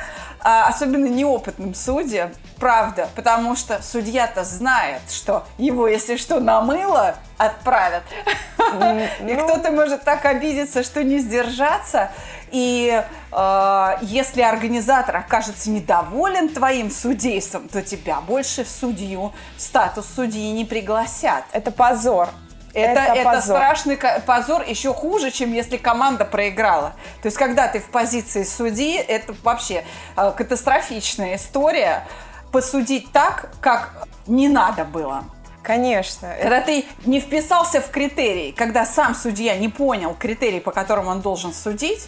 А, 0.47 0.67
особенно 0.67 1.07
неопытным 1.07 1.73
судьям, 1.73 2.29
правда, 2.59 3.09
потому 3.15 3.55
что 3.55 3.81
судья-то 3.81 4.43
знает, 4.43 5.01
что 5.09 5.43
его, 5.57 5.87
если 5.87 6.17
что, 6.17 6.39
намыло, 6.39 7.15
отправят. 7.39 8.03
И 9.27 9.33
ну. 9.33 9.43
кто-то 9.43 9.71
может 9.71 10.03
так 10.03 10.23
обидеться, 10.25 10.83
что 10.83 11.03
не 11.03 11.17
сдержаться. 11.17 12.11
И 12.55 13.03
э, 13.33 13.97
если 14.01 14.41
организатор 14.41 15.17
окажется 15.17 15.69
недоволен 15.69 16.47
твоим 16.47 16.89
судейством, 16.89 17.67
то 17.67 17.81
тебя 17.81 18.21
больше 18.21 18.63
в 18.63 18.69
судью, 18.69 19.33
в 19.57 19.61
статус 19.61 20.07
судьи 20.15 20.51
не 20.51 20.63
пригласят. 20.63 21.43
Это 21.51 21.71
позор. 21.71 22.29
Это, 22.73 23.01
это, 23.01 23.13
это 23.13 23.29
позор. 23.29 23.57
страшный 23.57 23.99
позор, 24.25 24.63
еще 24.65 24.93
хуже, 24.93 25.31
чем 25.31 25.51
если 25.51 25.75
команда 25.75 26.23
проиграла. 26.23 26.93
То 27.21 27.25
есть, 27.25 27.35
когда 27.37 27.67
ты 27.67 27.81
в 27.81 27.89
позиции 27.89 28.43
судьи, 28.43 28.95
это 28.95 29.35
вообще 29.43 29.83
э, 30.15 30.31
катастрофичная 30.31 31.35
история. 31.35 32.07
Посудить 32.53 33.11
так, 33.11 33.51
как 33.59 34.07
не 34.27 34.47
надо 34.47 34.85
было. 34.85 35.25
Конечно. 35.61 36.33
Когда 36.41 36.61
ты 36.61 36.85
не 37.05 37.19
вписался 37.19 37.81
в 37.81 37.89
критерии, 37.89 38.51
когда 38.51 38.85
сам 38.85 39.13
судья 39.13 39.57
не 39.57 39.67
понял 39.67 40.15
критерий, 40.17 40.61
по 40.61 40.71
которым 40.71 41.07
он 41.07 41.19
должен 41.19 41.53
судить, 41.53 42.07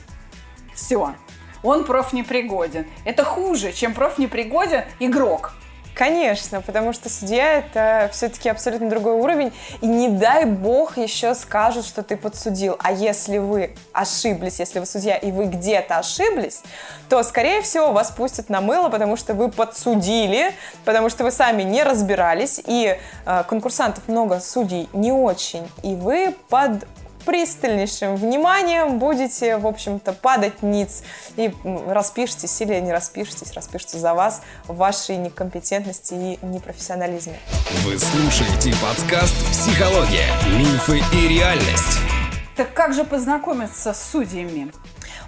все. 0.77 1.15
Он 1.63 1.83
профнепригоден. 1.83 2.85
Это 3.03 3.25
хуже, 3.25 3.73
чем 3.73 3.93
профнепригоден 3.93 4.83
игрок. 4.99 5.53
Конечно, 5.97 6.61
потому 6.61 6.93
что 6.93 7.09
судья 7.09 7.53
это 7.53 8.11
все-таки 8.13 8.49
абсолютно 8.49 8.87
другой 8.87 9.13
уровень. 9.13 9.51
И 9.81 9.87
не 9.87 10.09
дай 10.09 10.45
бог 10.45 10.99
еще 10.99 11.33
скажут, 11.33 11.87
что 11.87 12.03
ты 12.03 12.15
подсудил. 12.15 12.77
А 12.83 12.91
если 12.91 13.39
вы 13.39 13.75
ошиблись, 13.93 14.59
если 14.59 14.77
вы 14.77 14.85
судья 14.85 15.17
и 15.17 15.31
вы 15.31 15.45
где-то 15.45 15.97
ошиблись, 15.97 16.61
то, 17.09 17.23
скорее 17.23 17.63
всего, 17.63 17.93
вас 17.93 18.11
пустят 18.11 18.49
на 18.49 18.61
мыло, 18.61 18.89
потому 18.89 19.17
что 19.17 19.33
вы 19.33 19.49
подсудили, 19.49 20.53
потому 20.85 21.09
что 21.09 21.23
вы 21.23 21.31
сами 21.31 21.63
не 21.63 21.81
разбирались, 21.81 22.61
и 22.63 22.95
э, 23.25 23.43
конкурсантов 23.47 24.07
много, 24.07 24.39
судей 24.39 24.89
не 24.93 25.11
очень, 25.11 25.67
и 25.81 25.95
вы 25.95 26.35
под 26.49 26.85
пристальнейшим 27.27 28.15
вниманием 28.15 28.99
будете, 28.99 29.57
в 29.57 29.67
общем-то, 29.67 30.13
падать 30.13 30.63
ниц 30.63 31.03
и 31.35 31.53
распишитесь 31.85 32.61
или 32.61 32.79
не 32.79 32.93
распишитесь, 32.93 33.51
распишутся 33.51 33.99
за 33.99 34.13
вас 34.13 34.41
в 34.65 34.77
вашей 34.77 35.17
некомпетентности 35.17 36.13
и 36.13 36.39
непрофессионализме. 36.41 37.37
Вы 37.83 37.99
слушаете 37.99 38.73
подкаст 38.81 39.35
«Психология. 39.51 40.29
Мифы 40.57 41.01
и 41.13 41.27
реальность». 41.27 41.99
Так 42.55 42.73
как 42.73 42.93
же 42.93 43.03
познакомиться 43.03 43.93
с 43.93 44.11
судьями? 44.11 44.71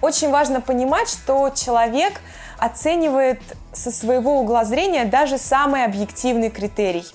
Очень 0.02 0.32
важно 0.32 0.62
понимать, 0.62 1.10
что 1.10 1.50
человек 1.50 2.22
оценивает 2.58 3.42
со 3.74 3.92
своего 3.92 4.40
угла 4.40 4.64
зрения 4.64 5.04
даже 5.04 5.38
самый 5.38 5.84
объективный 5.84 6.50
критерий. 6.50 7.06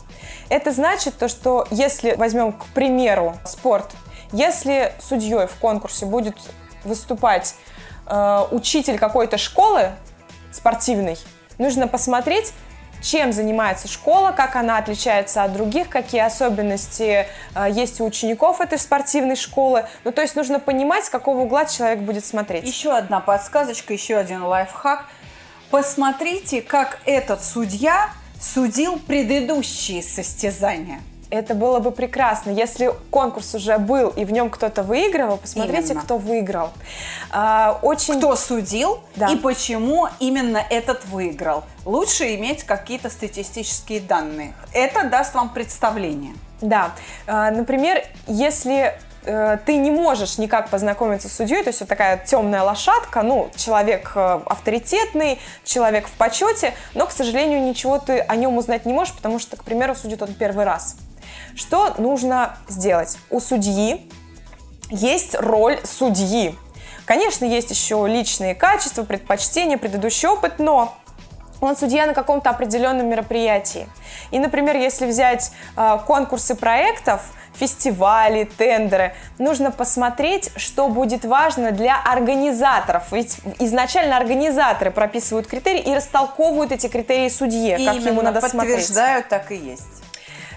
Это 0.51 0.73
значит 0.73 1.17
то, 1.17 1.29
что 1.29 1.67
если 1.71 2.15
возьмем, 2.17 2.53
к 2.53 2.67
примеру, 2.75 3.35
спорт, 3.47 3.87
если 4.35 4.93
судьей 4.99 5.47
в 5.47 5.55
конкурсе 5.61 6.07
будет 6.07 6.37
выступать 6.83 7.55
э, 8.07 8.41
учитель 8.51 8.99
какой-то 8.99 9.39
школы 9.39 9.93
спортивной, 10.51 11.17
нужно 11.57 11.87
посмотреть, 11.87 12.53
чем 13.01 13.33
занимается 13.33 13.87
школа, 13.87 14.33
как 14.33 14.57
она 14.57 14.79
отличается 14.79 15.45
от 15.45 15.53
других, 15.53 15.89
какие 15.89 16.21
особенности 16.21 17.29
э, 17.55 17.67
есть 17.71 18.01
у 18.01 18.07
учеников 18.07 18.61
этой 18.61 18.79
спортивной 18.79 19.37
школы. 19.37 19.87
Ну, 20.03 20.11
то 20.11 20.23
есть 20.23 20.35
нужно 20.35 20.59
понимать, 20.59 21.05
с 21.05 21.11
какого 21.11 21.43
угла 21.43 21.65
человек 21.65 22.01
будет 22.01 22.25
смотреть. 22.25 22.67
Еще 22.67 22.93
одна 22.93 23.21
подсказочка, 23.21 23.93
еще 23.93 24.17
один 24.17 24.43
лайфхак. 24.43 25.05
Посмотрите, 25.71 26.61
как 26.61 26.99
этот 27.05 27.45
судья 27.45 28.11
судил 28.41 28.99
предыдущие 28.99 30.03
состязания. 30.03 31.01
Это 31.31 31.55
было 31.55 31.79
бы 31.81 31.91
прекрасно. 31.91 32.51
Если 32.51 32.93
конкурс 33.11 33.55
уже 33.55 33.79
был 33.79 34.11
и 34.11 34.25
в 34.25 34.33
нем 34.33 34.51
кто-то 34.51 34.83
выигрывал, 34.83 35.39
посмотрите, 35.39 35.89
именно. 35.89 36.03
кто 36.03 36.19
выиграл. 36.19 36.71
А, 37.31 37.79
очень... 37.83 38.19
Кто 38.19 38.37
судил 38.37 39.01
да. 39.17 39.29
и 39.29 39.37
почему 39.37 40.09
именно 40.21 40.63
этот 40.71 41.05
выиграл. 41.07 41.65
Лучше 41.85 42.35
иметь 42.37 42.65
какие-то 42.65 43.11
статистические 43.11 44.01
данные. 44.01 44.55
Это 44.73 45.09
даст 45.09 45.35
вам 45.35 45.51
представление. 45.51 46.35
Да. 46.61 46.93
А, 47.27 47.51
например, 47.51 48.03
если 48.27 48.95
э, 49.25 49.59
ты 49.65 49.77
не 49.77 49.91
можешь 49.91 50.39
никак 50.39 50.71
познакомиться 50.71 51.29
с 51.29 51.33
судьей, 51.33 51.63
то 51.63 51.69
есть 51.69 51.81
вот 51.81 51.89
такая 51.89 52.19
темная 52.19 52.63
лошадка, 52.63 53.23
ну, 53.23 53.51
человек 53.57 54.13
э, 54.15 54.41
авторитетный, 54.47 55.39
человек 55.65 56.07
в 56.07 56.13
почете, 56.13 56.75
но, 56.95 57.07
к 57.07 57.11
сожалению, 57.11 57.63
ничего 57.63 57.99
ты 57.99 58.21
о 58.21 58.37
нем 58.37 58.57
узнать 58.57 58.87
не 58.87 58.93
можешь, 58.93 59.15
потому 59.15 59.39
что, 59.39 59.57
к 59.57 59.65
примеру, 59.65 59.95
судит 59.95 60.23
он 60.23 60.33
первый 60.35 60.65
раз. 60.65 60.97
Что 61.57 61.95
нужно 61.99 62.57
сделать? 62.69 63.19
У 63.31 63.41
судьи 63.41 64.11
есть 64.91 65.35
роль 65.35 65.79
судьи. 65.85 66.57
Конечно, 67.05 67.45
есть 67.45 67.71
еще 67.71 68.07
личные 68.09 68.55
качества, 68.55 69.03
предпочтения, 69.03 69.77
предыдущий 69.77 70.29
опыт, 70.29 70.59
но 70.59 70.97
он 71.61 71.77
судья 71.77 72.07
на 72.07 72.15
каком-то 72.15 72.51
определенном 72.51 73.09
мероприятии. 73.09 73.89
И, 74.31 74.39
например, 74.39 74.77
если 74.77 75.07
взять 75.07 75.53
э, 75.77 75.99
конкурсы 76.07 76.55
проектов, 76.55 77.23
фестивали, 77.55 78.45
тендеры. 78.45 79.15
Нужно 79.39 79.71
посмотреть, 79.71 80.51
что 80.57 80.89
будет 80.89 81.25
важно 81.25 81.71
для 81.71 82.01
организаторов. 82.01 83.13
Ведь 83.13 83.39
изначально 83.61 84.17
организаторы 84.17 84.91
прописывают 84.91 85.47
критерии 85.47 85.81
и 85.81 85.95
растолковывают 85.95 86.73
эти 86.73 86.89
критерии 86.89 87.29
судье, 87.29 87.79
как 87.79 87.97
ему 87.97 88.23
надо 88.23 88.41
смотреть. 88.41 88.77
подтверждаю, 88.77 89.25
так 89.29 89.53
и 89.53 89.57
есть. 89.57 90.04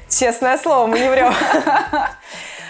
Честное 0.09 0.57
слово, 0.57 0.87
мы 0.87 0.99
не 0.99 1.09
врем. 1.09 1.33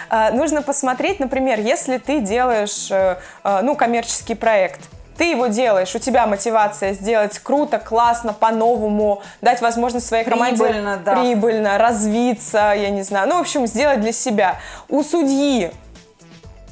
А, 0.10 0.32
нужно 0.34 0.62
посмотреть, 0.62 1.20
например, 1.20 1.60
если 1.60 1.98
ты 1.98 2.20
делаешь, 2.20 2.88
э, 2.90 3.18
э, 3.44 3.60
ну, 3.62 3.76
коммерческий 3.76 4.34
проект, 4.34 4.80
ты 5.18 5.26
его 5.32 5.48
делаешь, 5.48 5.94
у 5.96 6.00
тебя 6.00 6.26
мотивация 6.28 6.94
сделать 6.94 7.38
круто, 7.40 7.80
классно, 7.80 8.34
по-новому, 8.34 9.22
дать 9.42 9.62
возможность 9.62 10.08
своей 10.08 10.24
команде 10.24 10.64
прибыльно, 10.64 10.98
да. 10.98 11.16
прибыльно 11.16 11.78
развиться, 11.78 12.74
я 12.76 12.90
не 12.90 13.04
знаю, 13.04 13.28
ну, 13.30 13.38
в 13.38 13.42
общем, 13.42 13.68
сделать 13.68 14.02
для 14.02 14.12
себя. 14.12 14.56
У 14.90 15.04
судьи 15.04 15.72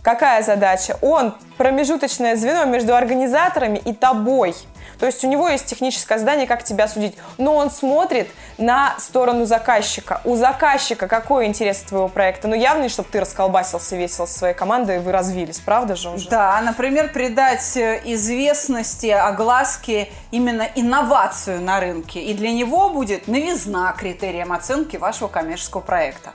какая 0.02 0.44
задача? 0.44 0.98
Он 1.02 1.36
промежуточное 1.58 2.36
звено 2.36 2.66
между 2.66 2.96
организаторами 2.96 3.78
и 3.78 3.94
тобой– 3.94 4.56
то 5.00 5.06
есть 5.06 5.24
у 5.24 5.28
него 5.28 5.50
есть 5.50 5.66
техническое 5.66 6.18
задание, 6.18 6.48
как 6.48 6.64
тебя 6.64 6.88
судить, 6.88 7.16
но 7.38 7.56
он 7.56 7.70
смотрит 7.70 8.30
на 8.58 8.96
сторону 9.00 9.46
заказчика. 9.46 10.22
У 10.24 10.36
заказчика 10.36 11.08
какой 11.08 11.46
интерес 11.46 11.80
твоего 11.82 12.08
проекта? 12.08 12.48
Ну, 12.48 12.56
явно, 12.56 12.90
чтобы 12.90 13.10
ты 13.12 13.20
расколбасился 13.20 13.96
весело 13.96 14.26
со 14.26 14.40
своей 14.40 14.54
командой, 14.54 14.98
и 14.98 15.00
вы 15.00 15.12
развились, 15.12 15.60
правда 15.60 15.96
же 15.96 16.10
уже? 16.10 16.30
Да, 16.30 16.62
например, 16.62 17.12
придать 17.12 17.76
э, 17.78 18.02
известности, 18.06 19.08
огласке 19.08 20.10
именно 20.32 20.68
инновацию 20.76 21.62
на 21.62 21.80
рынке. 21.80 22.22
И 22.22 22.34
для 22.34 22.52
него 22.52 22.90
будет 22.90 23.28
новизна 23.28 23.94
критерием 23.94 24.52
оценки 24.52 24.98
вашего 24.98 25.28
коммерческого 25.28 25.82
проекта. 25.82 26.34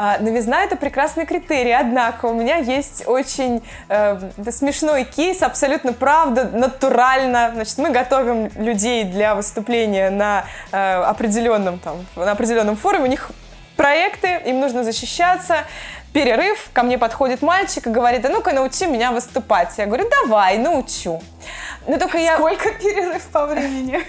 А, 0.00 0.16
новизна– 0.20 0.62
это 0.64 0.76
прекрасный 0.76 1.26
критерий, 1.26 1.72
однако 1.72 2.26
у 2.26 2.32
меня 2.32 2.58
есть 2.58 3.02
очень 3.08 3.64
э, 3.88 4.30
смешной 4.48 5.02
кейс, 5.02 5.42
абсолютно 5.42 5.92
правда, 5.92 6.44
натурально. 6.44 7.50
Значит, 7.52 7.78
мы 7.78 7.90
готовим 7.90 8.48
людей 8.54 9.02
для 9.02 9.34
выступления 9.34 10.10
на 10.10 10.44
э, 10.70 10.76
определенном, 11.02 11.80
там, 11.80 12.06
на 12.14 12.30
определенном 12.30 12.76
форуме, 12.76 13.06
у 13.06 13.08
них 13.08 13.32
проекты, 13.74 14.40
им 14.46 14.60
нужно 14.60 14.84
защищаться, 14.84 15.64
перерыв, 16.12 16.70
ко 16.72 16.82
мне 16.82 16.98
подходит 16.98 17.42
мальчик 17.42 17.86
и 17.86 17.90
говорит, 17.90 18.24
а 18.24 18.28
ну-ка 18.28 18.52
научи 18.52 18.86
меня 18.86 19.12
выступать. 19.12 19.72
Я 19.76 19.86
говорю, 19.86 20.08
давай, 20.08 20.58
научу. 20.58 21.22
Но 21.86 21.94
ну, 21.94 21.98
только 21.98 22.18
я... 22.18 22.36
Сколько 22.36 22.70
перерыв 22.72 23.22
по 23.32 23.46
времени? 23.46 24.02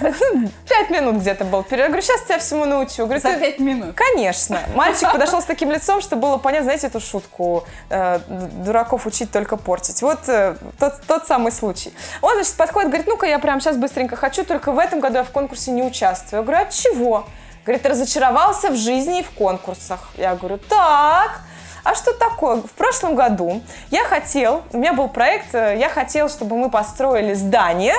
Пять 0.68 0.90
минут 0.90 1.16
где-то 1.16 1.44
был 1.44 1.62
перерыв. 1.62 1.84
Я 1.84 1.88
говорю, 1.88 2.02
сейчас 2.02 2.22
тебя 2.22 2.38
всему 2.38 2.64
научу. 2.64 3.04
Говорю, 3.04 3.20
За 3.20 3.34
пять 3.34 3.60
минут? 3.60 3.94
Конечно. 3.94 4.60
Мальчик 4.74 5.12
подошел 5.12 5.40
с 5.40 5.44
таким 5.44 5.70
лицом, 5.70 6.00
что 6.00 6.16
было 6.16 6.38
понятно, 6.38 6.64
знаете, 6.64 6.88
эту 6.88 7.00
шутку, 7.00 7.64
э, 7.88 8.18
дураков 8.28 9.06
учить 9.06 9.30
только 9.30 9.56
портить. 9.56 10.02
Вот 10.02 10.28
э, 10.28 10.56
тот, 10.78 11.00
тот 11.06 11.26
самый 11.26 11.52
случай. 11.52 11.92
Он, 12.20 12.34
значит, 12.34 12.54
подходит, 12.54 12.90
говорит, 12.90 13.06
ну-ка 13.06 13.26
я 13.26 13.38
прямо 13.38 13.60
сейчас 13.60 13.76
быстренько 13.76 14.16
хочу, 14.16 14.44
только 14.44 14.72
в 14.72 14.78
этом 14.78 14.98
году 15.00 15.18
я 15.18 15.24
в 15.24 15.30
конкурсе 15.30 15.70
не 15.70 15.82
участвую. 15.82 16.40
Я 16.40 16.44
говорю, 16.44 16.62
от 16.62 16.70
чего? 16.70 17.26
Говорит, 17.64 17.86
разочаровался 17.86 18.70
в 18.70 18.76
жизни 18.76 19.20
и 19.20 19.22
в 19.22 19.30
конкурсах. 19.30 20.08
Я 20.16 20.34
говорю, 20.34 20.58
так, 20.58 21.42
а 21.84 21.94
что 21.94 22.12
такое? 22.12 22.56
В 22.56 22.72
прошлом 22.72 23.14
году 23.14 23.62
я 23.90 24.04
хотел, 24.04 24.62
у 24.72 24.78
меня 24.78 24.92
был 24.92 25.08
проект, 25.08 25.54
э, 25.54 25.76
я 25.78 25.88
хотел, 25.88 26.28
чтобы 26.28 26.56
мы 26.56 26.70
построили 26.70 27.34
здание, 27.34 27.94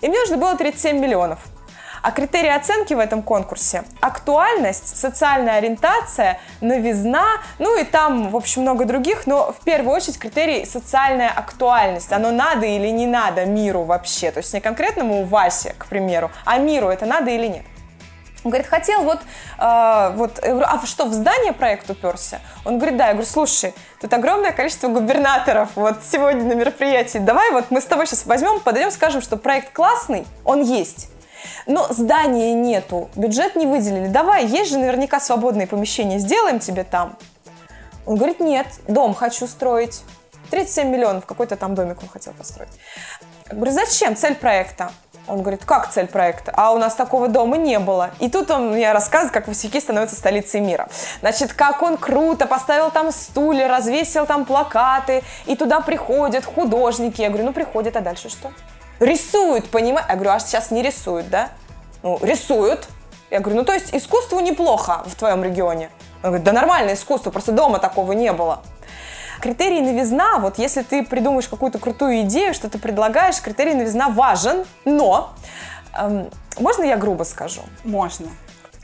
и 0.00 0.08
мне 0.08 0.18
нужно 0.20 0.36
было 0.36 0.56
37 0.56 0.98
миллионов. 0.98 1.38
А 2.02 2.12
критерии 2.12 2.50
оценки 2.50 2.94
в 2.94 3.00
этом 3.00 3.20
конкурсе– 3.20 3.82
актуальность, 4.00 4.96
социальная 4.96 5.54
ориентация, 5.54 6.38
новизна, 6.60 7.24
ну 7.58 7.76
и 7.76 7.82
там, 7.82 8.30
в 8.30 8.36
общем, 8.36 8.62
много 8.62 8.84
других, 8.84 9.26
но 9.26 9.52
в 9.52 9.64
первую 9.64 9.96
очередь 9.96 10.18
критерий 10.18 10.64
социальная 10.66 11.30
актуальность. 11.30 12.12
Оно 12.12 12.30
надо 12.30 12.64
или 12.66 12.90
не 12.90 13.06
надо 13.06 13.44
миру 13.44 13.82
вообще. 13.82 14.30
То 14.30 14.38
есть 14.38 14.54
не 14.54 14.60
конкретному 14.60 15.24
Васе, 15.24 15.74
к 15.76 15.86
примеру, 15.86 16.30
а 16.44 16.58
миру 16.58 16.90
это 16.90 17.06
надо 17.06 17.32
или 17.32 17.48
нет. 17.48 17.64
Он 18.46 18.50
говорит, 18.50 18.68
хотел 18.68 19.02
вот, 19.02 19.18
э, 19.58 20.12
вот, 20.14 20.38
я 20.40 20.50
говорю, 20.50 20.66
а 20.68 20.86
что, 20.86 21.06
в 21.06 21.12
здание 21.12 21.52
проект 21.52 21.90
уперся? 21.90 22.38
Он 22.64 22.78
говорит, 22.78 22.96
да. 22.96 23.08
Я 23.08 23.14
говорю, 23.14 23.26
слушай, 23.26 23.74
тут 24.00 24.12
огромное 24.12 24.52
количество 24.52 24.86
губернаторов 24.86 25.70
вот 25.74 25.96
сегодня 26.08 26.44
на 26.44 26.52
мероприятии. 26.52 27.18
Давай 27.18 27.50
вот 27.50 27.72
мы 27.72 27.80
с 27.80 27.86
тобой 27.86 28.06
сейчас 28.06 28.24
возьмем, 28.24 28.60
подойдем, 28.60 28.92
скажем, 28.92 29.20
что 29.20 29.36
проект 29.36 29.72
классный, 29.72 30.28
он 30.44 30.62
есть. 30.62 31.08
Но 31.66 31.88
здания 31.92 32.54
нету, 32.54 33.10
бюджет 33.16 33.56
не 33.56 33.66
выделили. 33.66 34.06
Давай, 34.06 34.46
есть 34.46 34.70
же 34.70 34.78
наверняка 34.78 35.18
свободные 35.18 35.66
помещения, 35.66 36.20
сделаем 36.20 36.60
тебе 36.60 36.84
там. 36.84 37.16
Он 38.06 38.14
говорит, 38.14 38.38
нет, 38.38 38.68
дом 38.86 39.12
хочу 39.14 39.48
строить. 39.48 40.02
37 40.52 40.88
миллионов, 40.88 41.26
какой-то 41.26 41.56
там 41.56 41.74
домик 41.74 42.00
он 42.00 42.08
хотел 42.08 42.32
построить. 42.32 42.70
Я 43.50 43.56
говорю, 43.56 43.72
зачем? 43.72 44.14
Цель 44.14 44.36
проекта. 44.36 44.92
Он 45.28 45.42
говорит, 45.42 45.64
как 45.64 45.90
цель 45.90 46.06
проекта? 46.06 46.52
А 46.54 46.72
у 46.72 46.78
нас 46.78 46.94
такого 46.94 47.28
дома 47.28 47.56
не 47.56 47.78
было. 47.78 48.10
И 48.20 48.30
тут 48.30 48.50
он 48.50 48.72
мне 48.72 48.92
рассказывает, 48.92 49.32
как 49.32 49.48
Васюки 49.48 49.80
становится 49.80 50.14
столицей 50.14 50.60
мира. 50.60 50.88
Значит, 51.20 51.52
как 51.52 51.82
он 51.82 51.96
круто 51.96 52.46
поставил 52.46 52.90
там 52.90 53.10
стулья, 53.10 53.66
развесил 53.66 54.26
там 54.26 54.44
плакаты, 54.44 55.24
и 55.46 55.56
туда 55.56 55.80
приходят 55.80 56.44
художники. 56.44 57.20
Я 57.20 57.28
говорю, 57.28 57.46
ну 57.46 57.52
приходят, 57.52 57.96
а 57.96 58.00
дальше 58.00 58.28
что? 58.28 58.52
Рисуют, 59.00 59.68
понимаешь? 59.68 60.06
Я 60.08 60.14
говорю, 60.14 60.30
а 60.30 60.38
сейчас 60.38 60.70
не 60.70 60.82
рисуют, 60.82 61.28
да? 61.28 61.48
Ну, 62.02 62.18
рисуют. 62.22 62.86
Я 63.30 63.40
говорю, 63.40 63.58
ну 63.58 63.64
то 63.64 63.72
есть 63.72 63.92
искусству 63.92 64.38
неплохо 64.38 65.02
в 65.06 65.16
твоем 65.16 65.42
регионе. 65.42 65.90
Он 66.22 66.30
говорит, 66.30 66.44
да 66.44 66.52
нормальное 66.52 66.94
искусство, 66.94 67.30
просто 67.30 67.50
дома 67.50 67.80
такого 67.80 68.12
не 68.12 68.32
было. 68.32 68.62
Критерий 69.40 69.80
новизна, 69.80 70.38
вот 70.38 70.58
если 70.58 70.82
ты 70.82 71.04
придумаешь 71.04 71.48
какую-то 71.48 71.78
крутую 71.78 72.22
идею, 72.22 72.54
что 72.54 72.68
ты 72.68 72.78
предлагаешь, 72.78 73.40
критерий 73.40 73.74
новизна 73.74 74.08
важен, 74.08 74.64
но 74.84 75.34
эм, 75.98 76.30
можно 76.58 76.84
я 76.84 76.96
грубо 76.96 77.24
скажу? 77.24 77.62
Можно. 77.84 78.28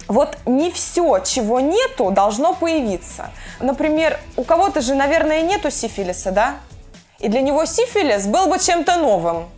Вот 0.08 0.36
не 0.46 0.70
все, 0.70 1.20
чего 1.20 1.60
нету, 1.60 2.10
должно 2.10 2.54
появиться. 2.54 3.30
Например, 3.60 4.18
у 4.36 4.44
кого-то 4.44 4.80
же, 4.80 4.94
наверное, 4.94 5.42
нету 5.42 5.70
сифилиса, 5.70 6.32
да? 6.32 6.56
И 7.18 7.28
для 7.28 7.40
него 7.40 7.64
сифилис 7.64 8.26
был 8.26 8.48
бы 8.48 8.58
чем-то 8.58 8.96
новым. 8.96 9.48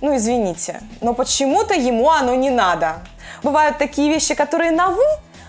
Ну, 0.00 0.16
извините, 0.16 0.80
но 1.00 1.14
почему-то 1.14 1.74
ему 1.74 2.10
оно 2.10 2.34
не 2.34 2.50
надо. 2.50 2.96
Бывают 3.42 3.78
такие 3.78 4.12
вещи, 4.12 4.34
которые 4.34 4.72
на 4.72 4.88
«вы», 4.88 5.04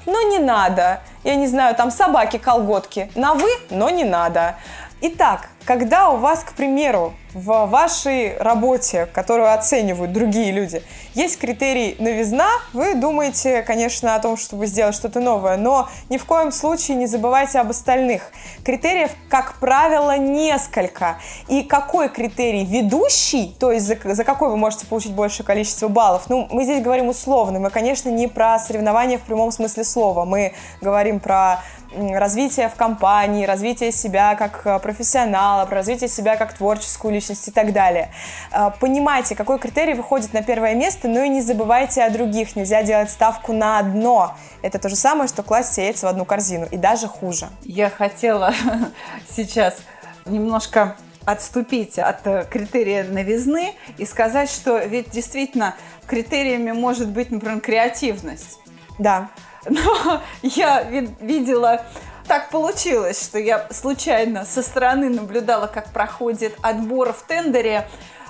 но 0.09 0.21
не 0.23 0.39
надо. 0.39 1.01
Я 1.23 1.35
не 1.35 1.47
знаю, 1.47 1.75
там 1.75 1.91
собаки-колготки. 1.91 3.11
На 3.15 3.33
«вы», 3.33 3.49
но 3.69 3.89
не 3.89 4.03
надо. 4.03 4.55
Итак, 5.01 5.49
когда 5.65 6.09
у 6.09 6.17
вас, 6.17 6.43
к 6.43 6.53
примеру, 6.53 7.13
в 7.33 7.65
вашей 7.67 8.37
работе, 8.37 9.07
которую 9.13 9.53
оценивают 9.53 10.11
другие 10.11 10.51
люди, 10.51 10.81
есть 11.13 11.37
критерий 11.39 11.95
новизна, 11.99 12.49
вы 12.73 12.95
думаете, 12.95 13.61
конечно, 13.63 14.15
о 14.15 14.19
том, 14.19 14.37
чтобы 14.37 14.67
сделать 14.67 14.95
что-то 14.95 15.19
новое, 15.19 15.57
но 15.57 15.89
ни 16.09 16.17
в 16.17 16.25
коем 16.25 16.51
случае 16.51 16.97
не 16.97 17.07
забывайте 17.07 17.59
об 17.59 17.69
остальных. 17.69 18.31
Критериев, 18.63 19.11
как 19.29 19.59
правило, 19.59 20.17
несколько. 20.17 21.17
И 21.47 21.63
какой 21.63 22.09
критерий 22.09 22.65
ведущий, 22.65 23.55
то 23.59 23.71
есть 23.71 23.85
за, 23.85 23.97
за 24.03 24.23
какой 24.23 24.49
вы 24.49 24.57
можете 24.57 24.85
получить 24.85 25.13
большее 25.13 25.45
количество 25.45 25.87
баллов, 25.87 26.23
ну, 26.29 26.47
мы 26.51 26.63
здесь 26.63 26.81
говорим 26.81 27.09
условно, 27.09 27.59
мы, 27.59 27.69
конечно, 27.69 28.09
не 28.09 28.27
про 28.27 28.59
соревнования 28.59 29.17
в 29.17 29.21
прямом 29.21 29.51
смысле 29.51 29.83
слова, 29.83 30.25
мы 30.25 30.53
говорим 30.81 31.19
про 31.19 31.61
развитие 31.95 32.69
в 32.69 32.75
компании, 32.75 33.45
развитие 33.45 33.91
себя 33.91 34.35
как 34.35 34.61
э, 34.65 34.79
профессионала, 34.79 35.65
про 35.65 35.77
развитие 35.77 36.07
себя 36.07 36.35
как 36.35 36.53
творческую 36.53 37.13
личность 37.13 37.47
и 37.47 37.51
так 37.51 37.73
далее. 37.73 38.11
Э, 38.51 38.71
понимайте, 38.79 39.35
какой 39.35 39.59
критерий 39.59 39.93
выходит 39.93 40.33
на 40.33 40.43
первое 40.43 40.75
место, 40.75 41.07
но 41.07 41.23
и 41.23 41.29
не 41.29 41.41
забывайте 41.41 42.03
о 42.03 42.09
других. 42.09 42.55
Нельзя 42.55 42.83
делать 42.83 43.09
ставку 43.09 43.53
на 43.53 43.79
одно. 43.79 44.35
Это 44.61 44.79
то 44.79 44.89
же 44.89 44.95
самое, 44.95 45.27
что 45.27 45.43
класть 45.43 45.71
все 45.71 45.85
яйца 45.85 46.05
в 46.05 46.09
одну 46.09 46.25
корзину, 46.25 46.67
и 46.69 46.77
даже 46.77 47.07
хуже. 47.07 47.47
Я 47.63 47.89
хотела 47.89 48.53
сейчас 49.35 49.77
немножко 50.25 50.95
отступить 51.25 51.99
от 51.99 52.25
э, 52.25 52.45
критерия 52.49 53.03
новизны 53.03 53.73
и 53.97 54.05
сказать, 54.05 54.49
что 54.49 54.77
ведь 54.79 55.09
действительно 55.09 55.75
критериями 56.07 56.71
может 56.71 57.09
быть, 57.09 57.31
например, 57.31 57.59
креативность. 57.61 58.59
Да. 58.97 59.29
Но 59.67 60.21
я 60.41 60.83
видела 60.83 61.85
так 62.27 62.49
получилось, 62.49 63.23
что 63.23 63.39
я 63.39 63.67
случайно 63.71 64.45
со 64.45 64.61
стороны 64.61 65.09
наблюдала, 65.09 65.65
как 65.65 65.91
проходит 65.91 66.55
отбор 66.61 67.11
в 67.11 67.23
тендере. 67.23 67.87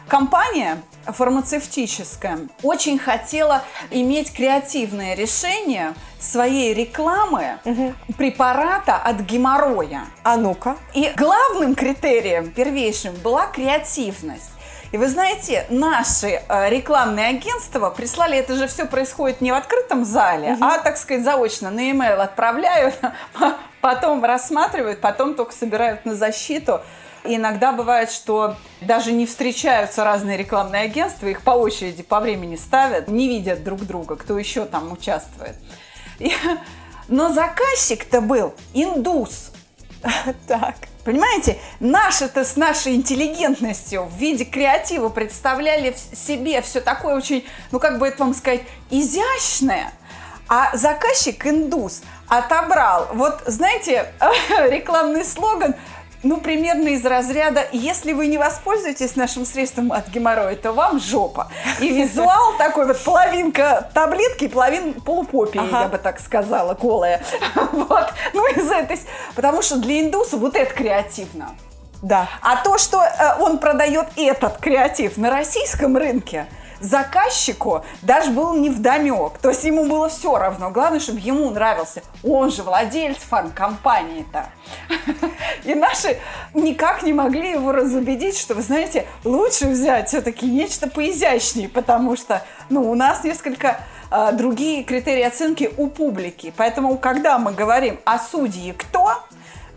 Компания 0.08 0.82
фармацевтическая 1.06 2.40
очень 2.64 2.98
хотела 2.98 3.62
иметь 3.92 4.34
креативное 4.34 5.16
решение 5.16 5.94
своей 6.18 6.74
рекламы 6.74 7.60
угу. 7.66 7.94
препарата 8.18 8.96
от 8.96 9.20
геморроя. 9.20 10.06
А 10.24 10.38
ну-ка. 10.38 10.78
И 10.96 11.12
главным 11.16 11.76
критерием, 11.76 12.52
первейшим, 12.52 13.14
была 13.16 13.48
креативность. 13.48 14.52
И 14.92 14.98
вы 14.98 15.08
знаете, 15.08 15.66
наши 15.70 16.42
э, 16.48 16.70
рекламные 16.70 17.28
агентства 17.28 17.90
прислали, 17.92 18.38
это 18.38 18.56
же 18.56 18.68
все 18.68 18.86
происходит 18.86 19.40
не 19.40 19.52
в 19.52 19.56
открытом 19.56 20.04
зале, 20.04 20.54
угу. 20.54 20.64
а, 20.64 20.80
так 20.80 20.98
сказать, 20.98 21.24
заочно 21.24 21.70
на 21.70 21.80
e-mail 21.80 22.16
отправляют 22.16 22.96
потом 23.82 24.24
рассматривают, 24.24 25.00
потом 25.02 25.36
только 25.36 25.54
собирают 25.54 26.06
на 26.06 26.16
защиту. 26.16 26.82
И 27.26 27.36
иногда 27.36 27.72
бывает, 27.74 28.12
что 28.12 28.56
даже 28.82 29.12
не 29.12 29.26
встречаются 29.26 30.04
разные 30.04 30.38
рекламные 30.38 30.84
агентства, 30.84 31.28
их 31.28 31.42
по 31.42 31.52
очереди 31.52 32.02
по 32.02 32.20
времени 32.20 32.56
ставят, 32.56 33.08
не 33.10 33.28
видят 33.28 33.64
друг 33.64 33.82
друга, 33.86 34.16
кто 34.16 34.40
еще 34.40 34.66
там 34.66 34.92
участвует. 34.92 35.56
И... 36.20 36.34
Но 37.08 37.32
заказчик-то 37.32 38.22
был 38.22 38.54
индус. 38.74 39.52
Так. 40.48 40.76
Понимаете, 41.10 41.58
наши-то 41.80 42.46
с 42.46 42.56
нашей 42.56 42.94
интеллигентностью 42.94 44.04
в 44.04 44.16
виде 44.18 44.46
креатива 44.46 45.10
представляли 45.10 45.96
себе 46.14 46.62
все 46.62 46.82
такое 46.82 47.16
очень, 47.16 47.48
ну 47.72 47.80
как 47.80 47.98
бы 47.98 48.10
это 48.10 48.24
вам 48.24 48.36
сказать, 48.36 48.62
изящное. 48.92 49.92
А 50.48 50.78
заказчик 50.78 51.48
индус 51.48 52.04
отобрал, 52.28 53.08
вот 53.16 53.42
знаете, 53.48 54.14
рекламный 54.70 55.26
слоган 55.26 55.74
ну, 56.24 56.38
примерно 56.38 56.90
из 56.90 57.06
разряда, 57.06 57.66
если 57.72 58.14
вы 58.14 58.28
не 58.28 58.38
воспользуетесь 58.38 59.16
нашим 59.16 59.46
средством 59.46 59.92
от 59.94 60.10
геморроя, 60.10 60.56
то 60.56 60.74
вам 60.74 61.00
жопа. 61.00 61.50
И 61.80 61.90
визуал 61.90 62.54
такой 62.58 62.88
вот 62.88 63.00
половинка 63.04 63.90
таблетки, 63.94 64.48
половина 64.48 64.94
полупопии, 64.94 65.60
ага. 65.60 65.84
я 65.84 65.88
бы 65.88 65.98
так 65.98 66.20
сказала, 66.20 66.74
голая. 66.74 67.22
Вот. 67.72 68.14
Ну, 68.34 68.48
из 68.48 68.70
этой... 68.70 69.00
Потому 69.36 69.62
что 69.62 69.78
для 69.78 70.02
индуса 70.02 70.38
вот 70.38 70.56
это 70.56 70.74
креативно. 70.74 71.50
Да. 72.02 72.28
А 72.42 72.58
то, 72.64 72.78
что 72.78 73.02
э, 73.02 73.42
он 73.42 73.58
продает 73.58 74.08
этот 74.16 74.58
креатив 74.58 75.18
на 75.18 75.30
российском 75.30 75.98
рынке, 75.98 76.48
заказчику 76.80 77.84
даже 78.02 78.32
был 78.32 78.54
не 78.56 78.70
вдомек. 78.70 79.38
То 79.40 79.50
есть 79.50 79.64
ему 79.64 79.86
было 79.86 80.10
все 80.10 80.38
равно. 80.38 80.70
Главное, 80.72 81.00
чтобы 81.00 81.20
ему 81.20 81.50
нравился. 81.50 82.04
Он 82.24 82.52
же 82.52 82.64
владелец 82.64 83.18
фармкомпании-то. 83.18 84.50
И 85.64 85.76
наши 85.76 86.18
никак 86.54 87.04
не 87.04 87.14
могли 87.14 87.52
его 87.52 87.72
разубедить, 87.72 88.38
что, 88.38 88.56
вы 88.56 88.62
знаете, 88.62 89.06
лучше 89.24 89.68
взять 89.68 90.08
все-таки 90.10 90.46
нечто 90.46 90.90
поизящнее, 90.90 91.70
потому 91.70 92.16
что, 92.16 92.44
ну, 92.70 92.90
у 92.90 92.96
нас 92.96 93.24
несколько 93.24 93.80
э, 94.12 94.32
другие 94.34 94.84
критерии 94.84 95.24
оценки 95.24 95.72
у 95.78 95.88
публики. 95.88 96.54
Поэтому, 96.56 96.98
когда 96.98 97.38
мы 97.38 97.52
говорим 97.52 98.00
о 98.06 98.20
судье 98.20 98.74
кто, 98.74 99.14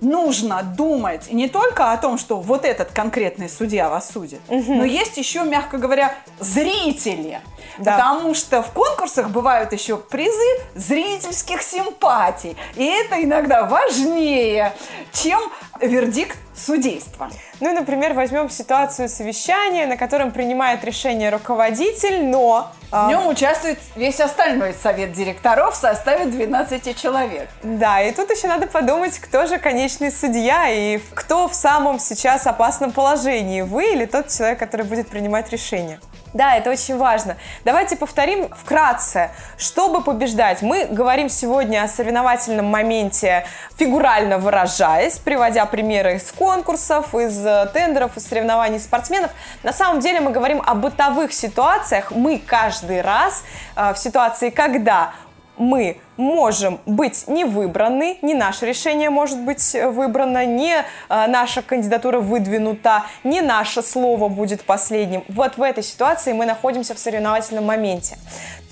нужно 0.03 0.63
думать 0.63 1.33
не 1.33 1.49
только 1.49 1.93
о 1.93 1.97
том, 1.97 2.19
что 2.19 2.41
вот 2.41 2.65
этот 2.65 2.93
конкретный 2.93 3.49
судья 3.49 3.89
вас 3.89 4.11
судит, 4.11 4.41
угу. 4.49 4.75
но 4.75 4.85
есть 4.85 5.17
еще, 5.17 5.45
мягко 5.45 5.79
говоря, 5.79 6.15
зрители. 6.41 7.41
Да. 7.79 7.93
Потому 7.93 8.35
что 8.35 8.63
в 8.63 8.71
конкурсах 8.71 9.31
бывают 9.31 9.73
еще 9.73 9.97
призы 9.97 10.61
зрительских 10.75 11.63
симпатий. 11.63 12.57
И 12.77 12.85
это 12.85 13.23
иногда 13.23 13.65
важнее, 13.65 14.73
чем 15.13 15.41
вердикт 15.81 16.37
судейства. 16.55 17.31
Ну 17.61 17.71
и, 17.71 17.73
например, 17.73 18.13
возьмем 18.13 18.51
ситуацию 18.51 19.09
совещания, 19.09 19.87
на 19.87 19.97
котором 19.97 20.31
принимает 20.31 20.85
решение 20.85 21.31
руководитель, 21.31 22.25
но... 22.25 22.71
В 22.91 23.09
нем 23.09 23.27
участвует 23.27 23.79
весь 23.97 24.21
остальной 24.21 24.75
совет 24.75 25.13
директоров 25.13 25.75
в 25.75 25.77
составе 25.79 26.27
12 26.27 27.01
человек. 27.01 27.49
Да, 27.63 28.03
и 28.03 28.13
тут 28.13 28.31
еще 28.31 28.49
надо 28.49 28.67
подумать, 28.67 29.19
кто 29.19 29.47
же 29.47 29.59
конечный 29.59 30.13
судья 30.13 30.69
и 30.69 30.99
кто 31.15 31.49
в 31.49 31.55
самом 31.55 31.99
сейчас 31.99 32.47
опасном 32.47 32.93
положении, 32.93 33.63
вы 33.63 33.93
или 33.93 34.05
тот 34.05 34.29
человек, 34.29 34.59
который 34.59 34.85
будет 34.85 35.09
принимать 35.09 35.51
решение. 35.51 36.01
Да, 36.33 36.57
это 36.57 36.71
очень 36.71 36.97
важно. 36.97 37.37
Давайте 37.65 37.97
повторим 37.97 38.49
вкратце. 38.49 39.31
Чтобы 39.59 40.03
побеждать, 40.03 40.63
мы 40.63 40.87
говорим 40.87 41.29
сегодня 41.29 41.83
о 41.83 41.89
соревновательном 41.89 42.67
моменте, 42.67 43.45
фигурально 43.77 44.39
выражаясь, 44.39 45.19
приводя 45.19 45.67
примеры 45.67 46.17
из 46.17 46.33
конкурсов, 46.33 47.15
из 47.15 47.45
э, 47.45 47.69
тендеров, 47.75 48.17
из 48.17 48.27
соревнований 48.27 48.81
спортсменов. 48.81 49.31
На 49.63 49.75
самом 49.75 50.01
деле 50.01 50.21
мы 50.21 50.31
говорим 50.31 50.63
о 50.65 50.75
бытовых 50.75 51.35
ситуациях. 51.35 52.11
Мы 52.13 52.39
каждый 52.39 53.03
раз 53.03 53.45
э, 53.77 53.93
в 53.93 53.99
ситуации, 53.99 54.49
когда 54.49 55.13
мы 55.57 55.99
можем 56.17 56.81
быть 56.87 57.29
не 57.29 57.45
выбраны, 57.45 58.19
не 58.23 58.35
наше 58.35 58.67
решение 58.67 59.11
может 59.11 59.39
быть 59.41 59.75
э, 59.75 59.89
выбрано, 59.89 60.45
не 60.45 60.77
э, 60.77 60.83
наша 61.09 61.63
кандидатура 61.63 62.21
выдвинута, 62.21 63.05
не 63.25 63.41
наше 63.41 63.83
слово 63.83 64.29
будет 64.29 64.65
последним. 64.65 65.25
Вот 65.29 65.57
в 65.57 65.63
этой 65.63 65.83
ситуации 65.83 66.33
мы 66.33 66.47
находимся 66.47 66.95
в 66.95 66.99
соревновательном 66.99 67.65
моменте. 67.65 68.17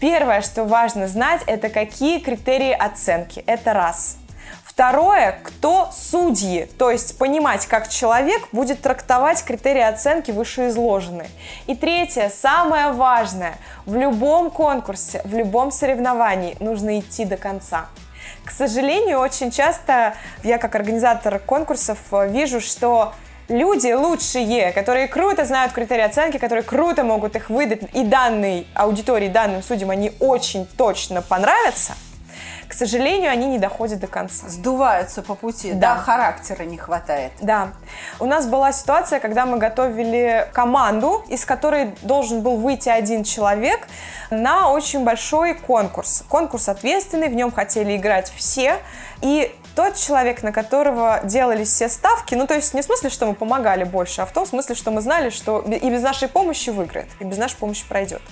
Первое, 0.01 0.41
что 0.41 0.65
важно 0.65 1.09
знать, 1.09 1.43
это 1.47 1.69
какие 1.69 2.19
критерии 2.19 2.73
оценки. 2.73 3.45
Это 3.47 3.73
раз. 3.75 4.17
Второе, 4.81 5.39
кто 5.43 5.91
судьи, 5.93 6.67
то 6.79 6.91
есть 6.91 7.19
понимать, 7.19 7.67
как 7.67 7.91
человек 7.91 8.49
будет 8.51 8.81
трактовать 8.81 9.45
критерии 9.45 9.83
оценки 9.83 10.31
вышеизложенные. 10.31 11.29
И 11.67 11.75
третье, 11.75 12.33
самое 12.35 12.93
важное, 12.93 13.59
в 13.85 13.95
любом 13.95 14.51
конкурсе, 14.51 15.21
в 15.27 15.35
любом 15.35 15.71
соревновании 15.71 16.57
нужно 16.61 16.99
идти 16.99 17.27
до 17.27 17.37
конца. 17.37 17.89
К 18.43 18.51
сожалению, 18.51 19.19
очень 19.19 19.51
часто 19.51 20.15
я 20.45 20.57
как 20.57 20.75
организатор 20.75 21.39
конкурсов 21.41 21.99
э, 22.13 22.31
вижу, 22.31 22.63
что 22.63 23.13
люди 23.51 23.93
лучшие, 23.93 24.73
которые 24.73 25.09
круто 25.09 25.45
знают 25.45 25.73
критерии 25.73 26.05
оценки, 26.05 26.39
которые 26.39 26.63
круто 26.63 27.05
могут 27.05 27.37
их 27.37 27.51
выдать, 27.51 27.83
и 27.93 28.03
данной 28.03 28.67
аудитории, 28.75 29.29
данным 29.29 29.63
судьям 29.63 29.91
они 29.91 30.13
очень 30.21 30.67
точно 30.79 31.21
понравятся– 31.21 31.93
к 32.71 32.73
сожалению, 32.73 33.33
они 33.33 33.49
не 33.49 33.59
доходят 33.59 33.99
до 33.99 34.07
конца. 34.07 34.49
Сдуваются 34.49 35.23
по 35.23 35.35
пути, 35.35 35.73
да, 35.73 35.97
да 35.97 36.01
характера 36.01 36.63
не 36.63 36.79
хватает. 36.79 37.33
Да. 37.41 37.73
У 38.21 38.27
нас 38.27 38.47
была 38.47 38.71
ситуация, 38.71 39.19
когда 39.19 39.45
мы 39.45 39.59
готовили 39.59 40.49
команду, 40.53 41.25
из 41.27 41.45
которой 41.45 41.97
должен 42.03 42.43
был 42.43 42.59
выйти 42.59 42.89
один 42.89 43.25
человек 43.25 43.89
на 44.31 44.71
очень 44.71 45.03
большой 45.03 45.55
конкурс. 45.55 46.23
Конкурс 46.29 46.69
ответственный, 46.69 47.29
в 47.29 47.35
нем 47.35 47.51
хотели 47.51 47.97
играть 47.97 48.33
все. 48.37 48.77
И 49.21 49.53
тот 49.75 49.97
человек, 49.97 50.43
на 50.43 50.53
которого 50.53 51.21
делались 51.25 51.69
все 51.69 51.89
ставки, 51.89 52.35
ну, 52.35 52.47
то 52.47 52.55
есть 52.55 52.73
не 52.75 52.83
в 52.83 52.85
смысле, 52.85 53.11
что 53.11 53.27
мы 53.27 53.35
помогали 53.35 53.85
больше, 53.85 54.23
а 54.23 54.27
в 54.27 54.33
том 54.33 54.47
смысле, 54.47 54.75
что 54.75 54.91
мы 54.91 55.01
знали, 55.01 55.31
что 55.31 55.61
и 55.61 55.91
без 55.91 56.03
нашей 56.03 56.29
помощи 56.29 56.71
выиграет, 56.71 57.09
и 57.19 57.25
без 57.25 57.39
нашей 57.39 57.57
помощи 57.57 57.85
пройдет. 57.89 58.23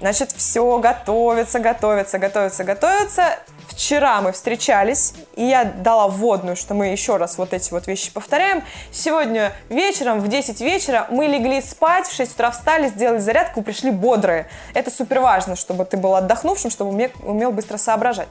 Значит, 0.00 0.32
все 0.32 0.78
готовится, 0.78 1.58
готовится, 1.58 2.18
готовится, 2.18 2.64
готовится. 2.64 3.38
Вчера 3.68 4.20
мы 4.22 4.32
встречались, 4.32 5.12
и 5.36 5.44
я 5.44 5.64
дала 5.64 6.08
вводную, 6.08 6.56
что 6.56 6.74
мы 6.74 6.86
еще 6.86 7.18
раз 7.18 7.36
вот 7.36 7.52
эти 7.52 7.70
вот 7.70 7.86
вещи 7.86 8.10
повторяем. 8.10 8.62
Сегодня 8.92 9.52
вечером 9.68 10.20
в 10.20 10.28
10 10.28 10.60
вечера 10.62 11.06
мы 11.10 11.26
легли 11.26 11.60
спать, 11.60 12.06
в 12.06 12.14
6 12.14 12.34
утра 12.34 12.50
встали, 12.50 12.88
сделали 12.88 13.18
зарядку, 13.18 13.62
пришли 13.62 13.90
бодрые. 13.90 14.48
Это 14.74 14.90
супер 14.90 15.20
важно, 15.20 15.54
чтобы 15.54 15.84
ты 15.84 15.98
был 15.98 16.14
отдохнувшим, 16.14 16.70
чтобы 16.70 17.10
умел, 17.22 17.52
быстро 17.52 17.76
соображать. 17.76 18.28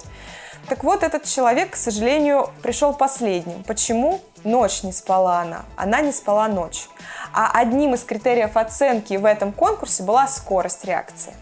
Так 0.67 0.83
вот, 0.83 1.03
этот 1.03 1.23
человек, 1.23 1.71
к 1.71 1.75
сожалению, 1.75 2.49
пришел 2.61 2.93
последним. 2.93 3.63
Почему? 3.63 4.21
Ночь 4.43 4.83
не 4.83 4.91
спала 4.91 5.41
она. 5.41 5.65
Она 5.75 6.01
не 6.01 6.11
спала 6.11 6.47
ночь. 6.47 6.87
А 7.33 7.51
одним 7.53 7.93
из 7.93 8.03
критериев 8.03 8.55
оценки 8.55 9.15
в 9.15 9.25
этом 9.25 9.51
конкурсе 9.51 10.03
была 10.03 10.27
скорость 10.27 10.85
реакции. 10.85 11.33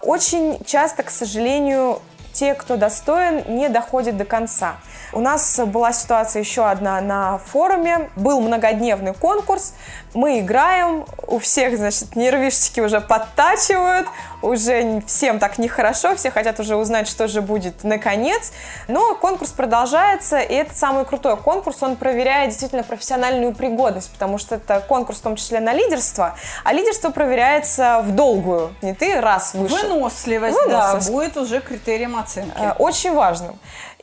Очень 0.00 0.62
часто, 0.64 1.02
к 1.02 1.10
сожалению, 1.10 2.00
те, 2.32 2.54
кто 2.54 2.76
достоин, 2.76 3.42
не 3.56 3.68
доходят 3.68 4.16
до 4.16 4.24
конца. 4.24 4.76
У 5.12 5.20
нас 5.20 5.58
была 5.66 5.92
ситуация 5.92 6.40
еще 6.40 6.66
одна 6.66 7.00
на 7.00 7.38
форуме. 7.38 8.10
Был 8.16 8.40
многодневный 8.40 9.14
конкурс. 9.14 9.74
Мы 10.14 10.40
играем, 10.40 11.06
у 11.26 11.38
всех, 11.38 11.76
значит, 11.76 12.16
нервишечки 12.16 12.80
уже 12.80 13.00
подтачивают, 13.00 14.06
уже 14.40 15.02
всем 15.06 15.38
так 15.38 15.58
нехорошо, 15.58 16.16
все 16.16 16.30
хотят 16.30 16.58
уже 16.60 16.76
узнать, 16.76 17.08
что 17.08 17.28
же 17.28 17.42
будет 17.42 17.84
наконец. 17.84 18.52
Но 18.86 19.14
конкурс 19.14 19.52
продолжается, 19.52 20.38
и 20.38 20.54
это 20.54 20.74
самый 20.74 21.04
крутой 21.04 21.36
конкурс, 21.36 21.82
он 21.82 21.96
проверяет 21.96 22.50
действительно 22.50 22.82
профессиональную 22.82 23.54
пригодность, 23.54 24.10
потому 24.10 24.38
что 24.38 24.54
это 24.54 24.80
конкурс 24.80 25.18
в 25.18 25.22
том 25.22 25.36
числе 25.36 25.60
на 25.60 25.72
лидерство, 25.72 26.36
а 26.64 26.72
лидерство 26.72 27.10
проверяется 27.10 28.00
в 28.02 28.12
долгую, 28.12 28.74
не 28.82 28.94
ты 28.94 29.20
раз 29.20 29.54
вышел. 29.54 29.76
Выносливость, 29.76 30.56
Выносливость. 30.56 31.06
да, 31.06 31.12
будет 31.12 31.36
уже 31.36 31.60
критерием 31.60 32.16
оценки. 32.16 32.56
Э, 32.58 32.72
очень 32.78 33.14
важным. 33.14 33.58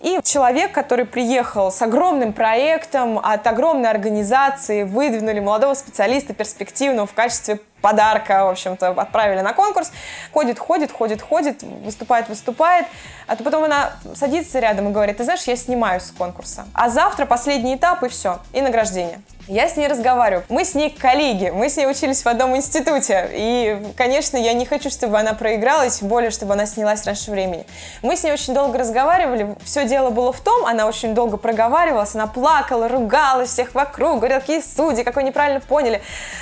И 0.05 0.19
человек, 0.23 0.71
который 0.71 1.05
приехал 1.05 1.71
с 1.71 1.81
огромным 1.81 2.31
проектом 2.31 3.17
от 3.17 3.47
огромной 3.47 3.89
организации, 3.89 4.83
выдвинули 4.83 5.39
молодого 5.39 5.73
специалиста 5.73 6.35
перспективного 6.35 7.07
в 7.07 7.13
качестве 7.13 7.59
подарка, 7.85 8.45
в 8.45 8.49
общем-то, 8.49 8.89
отправили 8.89 9.41
на 9.41 9.53
конкурс. 9.53 9.91
Ходит, 10.33 10.57
ходит, 10.57 10.91
ходит, 10.91 11.21
ходит, 11.21 11.61
выступает, 11.61 12.27
выступает. 12.29 12.87
А 13.27 13.35
то 13.35 13.43
потом 13.43 13.63
она 13.63 13.91
садится 14.15 14.57
рядом 14.57 14.89
и 14.89 14.91
говорит, 14.91 15.17
ты 15.17 15.23
знаешь, 15.23 15.43
я 15.43 15.55
снимаюсь 15.55 16.01
с 16.01 16.11
конкурса. 16.11 16.65
А 16.73 16.89
завтра 16.89 17.27
последний 17.27 17.75
этап 17.75 18.01
и 18.01 18.07
все, 18.07 18.39
и 18.53 18.61
награждение. 18.61 19.19
Я 19.47 19.69
с 19.69 19.77
ней 19.77 19.87
разговариваю. 19.87 20.43
Мы 20.49 20.65
с 20.65 20.73
ней 20.73 20.89
коллеги, 20.89 21.51
мы 21.51 21.69
с 21.69 21.77
ней 21.77 21.87
учились 21.87 22.23
в 22.23 22.27
одном 22.27 22.55
институте. 22.55 23.29
И, 23.31 23.93
конечно, 23.95 24.37
я 24.37 24.53
не 24.53 24.65
хочу, 24.65 24.89
чтобы 24.89 25.19
она 25.19 25.33
проиграла, 25.33 25.85
и 25.85 25.89
тем 25.91 26.07
более, 26.07 26.31
чтобы 26.31 26.53
она 26.53 26.65
снялась 26.65 27.05
раньше 27.05 27.29
времени. 27.29 27.67
Мы 28.01 28.17
с 28.17 28.23
ней 28.23 28.31
очень 28.31 28.55
долго 28.55 28.79
разговаривали. 28.79 29.55
Все 29.63 29.85
дело 29.85 30.09
было 30.09 30.33
в 30.33 30.39
том, 30.41 30.65
она 30.65 30.87
очень 30.87 31.13
долго 31.13 31.37
проговаривалась, 31.37 32.15
она 32.15 32.25
плакала, 32.25 32.87
ругалась 32.87 33.51
всех 33.51 33.75
вокруг, 33.75 34.17
говорила, 34.17 34.39
какие 34.39 34.61
судьи, 34.61 35.03
как 35.03 35.15
вы 35.15 35.21
неправильно 35.21 35.59
поняли. 35.59 36.01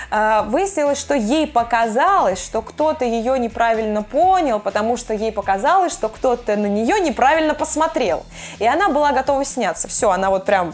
А, 0.09 0.43
выяснилось, 0.43 0.97
что 0.97 1.15
ей 1.33 1.47
показалось, 1.47 2.43
что 2.43 2.61
кто-то 2.61 3.05
ее 3.05 3.37
неправильно 3.39 4.03
понял, 4.03 4.59
потому 4.59 4.97
что 4.97 5.13
ей 5.13 5.31
показалось, 5.31 5.93
что 5.93 6.09
кто-то 6.09 6.55
на 6.55 6.67
нее 6.67 6.99
неправильно 6.99 7.53
посмотрел. 7.53 8.23
И 8.59 8.67
она 8.67 8.89
была 8.89 9.11
готова 9.11 9.43
сняться. 9.45 9.87
Все, 9.87 10.11
она 10.11 10.29
вот 10.29 10.45
прям 10.45 10.73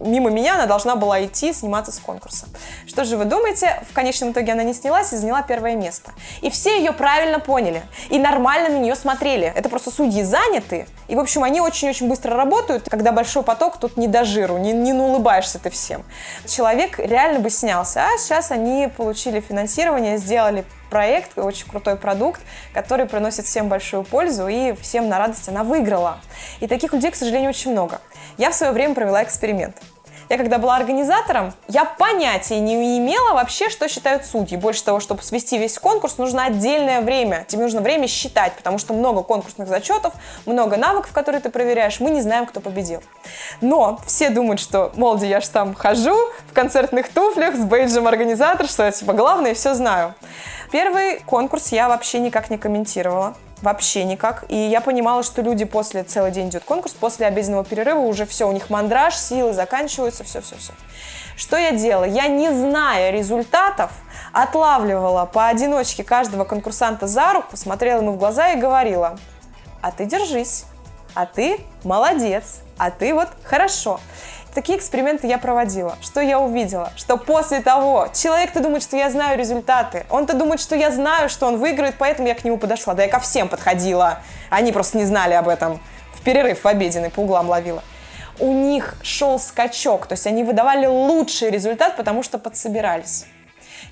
мимо 0.00 0.30
меня 0.30 0.54
она 0.54 0.66
должна 0.66 0.96
была 0.96 1.24
идти 1.24 1.52
сниматься 1.52 1.92
с 1.92 1.98
конкурса. 1.98 2.46
Что 2.86 3.04
же 3.04 3.16
вы 3.16 3.24
думаете? 3.24 3.82
В 3.90 3.94
конечном 3.94 4.32
итоге 4.32 4.52
она 4.52 4.62
не 4.62 4.74
снялась 4.74 5.12
и 5.12 5.16
заняла 5.16 5.42
первое 5.42 5.76
место. 5.76 6.12
И 6.42 6.50
все 6.50 6.78
ее 6.78 6.92
правильно 6.92 7.38
поняли. 7.38 7.82
И 8.10 8.18
нормально 8.18 8.70
на 8.70 8.78
нее 8.78 8.94
смотрели. 8.94 9.52
Это 9.54 9.68
просто 9.68 9.90
судьи 9.90 10.22
заняты. 10.22 10.86
И, 11.08 11.14
в 11.14 11.20
общем, 11.20 11.44
они 11.44 11.60
очень-очень 11.60 12.08
быстро 12.08 12.36
работают. 12.36 12.88
Когда 12.88 13.12
большой 13.12 13.42
поток, 13.42 13.78
тут 13.78 13.96
не 13.96 14.08
до 14.08 14.24
жиру, 14.24 14.58
не, 14.58 14.72
не 14.72 14.92
улыбаешься 14.92 15.58
ты 15.58 15.70
всем. 15.70 16.04
Человек 16.46 16.98
реально 16.98 17.40
бы 17.40 17.50
снялся. 17.50 18.04
А 18.04 18.18
сейчас 18.18 18.50
они 18.50 18.88
получили 18.96 19.40
финансирование, 19.40 20.18
сделали 20.18 20.64
проект, 20.90 21.38
очень 21.38 21.68
крутой 21.68 21.96
продукт, 21.96 22.40
который 22.72 23.06
приносит 23.06 23.46
всем 23.46 23.68
большую 23.68 24.04
пользу 24.04 24.48
и 24.48 24.74
всем 24.80 25.08
на 25.08 25.18
радость 25.18 25.48
она 25.48 25.64
выиграла. 25.64 26.18
И 26.60 26.66
таких 26.66 26.92
людей, 26.92 27.10
к 27.10 27.16
сожалению, 27.16 27.50
очень 27.50 27.72
много. 27.72 28.00
Я 28.38 28.50
в 28.50 28.54
свое 28.54 28.72
время 28.72 28.94
провела 28.94 29.22
эксперимент. 29.22 29.76
Я 30.28 30.38
когда 30.38 30.58
была 30.58 30.76
организатором, 30.76 31.54
я 31.68 31.84
понятия 31.84 32.58
не 32.58 32.98
имела 32.98 33.34
вообще, 33.34 33.70
что 33.70 33.88
считают 33.88 34.24
судьи. 34.24 34.56
Больше 34.56 34.82
того, 34.82 34.98
чтобы 34.98 35.22
свести 35.22 35.56
весь 35.56 35.78
конкурс, 35.78 36.18
нужно 36.18 36.44
отдельное 36.44 37.00
время. 37.00 37.44
Тебе 37.46 37.62
нужно 37.62 37.80
время 37.80 38.08
считать, 38.08 38.54
потому 38.54 38.78
что 38.78 38.92
много 38.92 39.22
конкурсных 39.22 39.68
зачетов, 39.68 40.14
много 40.44 40.76
навыков, 40.76 41.12
которые 41.12 41.40
ты 41.40 41.48
проверяешь. 41.48 42.00
Мы 42.00 42.10
не 42.10 42.22
знаем, 42.22 42.46
кто 42.46 42.60
победил. 42.60 43.02
Но 43.60 44.00
все 44.06 44.30
думают, 44.30 44.60
что, 44.60 44.92
мол, 44.96 45.16
я 45.18 45.40
же 45.40 45.48
там 45.48 45.74
хожу 45.74 46.16
в 46.48 46.52
концертных 46.52 47.08
туфлях 47.08 47.54
с 47.54 47.60
бейджем 47.60 48.08
организатор, 48.08 48.66
что 48.66 48.84
я 48.84 48.90
типа 48.90 49.12
главное, 49.12 49.54
все 49.54 49.74
знаю. 49.74 50.14
Первый 50.72 51.20
конкурс 51.20 51.70
я 51.70 51.88
вообще 51.88 52.18
никак 52.18 52.50
не 52.50 52.58
комментировала. 52.58 53.36
Вообще 53.62 54.04
никак. 54.04 54.44
И 54.48 54.56
я 54.56 54.80
понимала, 54.80 55.22
что 55.22 55.40
люди 55.40 55.64
после, 55.64 56.02
целый 56.02 56.30
день 56.30 56.48
идет 56.48 56.64
конкурс, 56.64 56.92
после 56.92 57.26
обеденного 57.26 57.64
перерыва 57.64 58.00
уже 58.00 58.26
все, 58.26 58.48
у 58.48 58.52
них 58.52 58.68
мандраж, 58.68 59.16
силы 59.16 59.54
заканчиваются, 59.54 60.24
все-все-все. 60.24 60.72
Что 61.36 61.56
я 61.56 61.72
делала? 61.72 62.04
Я, 62.04 62.28
не 62.28 62.50
зная 62.52 63.10
результатов, 63.10 63.92
отлавливала 64.32 65.26
поодиночке 65.26 66.04
каждого 66.04 66.44
конкурсанта 66.44 67.06
за 67.06 67.32
руку, 67.32 67.56
смотрела 67.56 68.00
ему 68.00 68.12
в 68.12 68.18
глаза 68.18 68.52
и 68.52 68.60
говорила, 68.60 69.18
а 69.80 69.90
ты 69.90 70.04
держись, 70.04 70.64
а 71.14 71.24
ты 71.24 71.60
молодец, 71.82 72.60
а 72.76 72.90
ты 72.90 73.14
вот 73.14 73.28
хорошо. 73.42 74.00
Такие 74.56 74.78
эксперименты 74.78 75.26
я 75.26 75.36
проводила. 75.36 75.98
Что 76.00 76.22
я 76.22 76.40
увидела? 76.40 76.90
Что 76.96 77.18
после 77.18 77.60
того, 77.60 78.08
человек-то 78.14 78.60
думает, 78.60 78.82
что 78.82 78.96
я 78.96 79.10
знаю 79.10 79.38
результаты. 79.38 80.06
Он-то 80.08 80.34
думает, 80.34 80.62
что 80.62 80.74
я 80.74 80.90
знаю, 80.90 81.28
что 81.28 81.46
он 81.46 81.58
выиграет, 81.58 81.96
поэтому 81.98 82.26
я 82.26 82.34
к 82.34 82.42
нему 82.42 82.56
подошла. 82.56 82.94
Да 82.94 83.02
я 83.02 83.10
ко 83.10 83.20
всем 83.20 83.50
подходила. 83.50 84.20
Они 84.48 84.72
просто 84.72 84.96
не 84.96 85.04
знали 85.04 85.34
об 85.34 85.48
этом. 85.48 85.78
В 86.14 86.22
перерыв 86.22 86.64
в 86.64 86.66
обеденный 86.66 87.10
по 87.10 87.20
углам 87.20 87.50
ловила. 87.50 87.82
У 88.38 88.50
них 88.50 88.94
шел 89.02 89.38
скачок, 89.38 90.06
то 90.06 90.14
есть 90.14 90.26
они 90.26 90.42
выдавали 90.42 90.86
лучший 90.86 91.50
результат, 91.50 91.98
потому 91.98 92.22
что 92.22 92.38
подсобирались. 92.38 93.26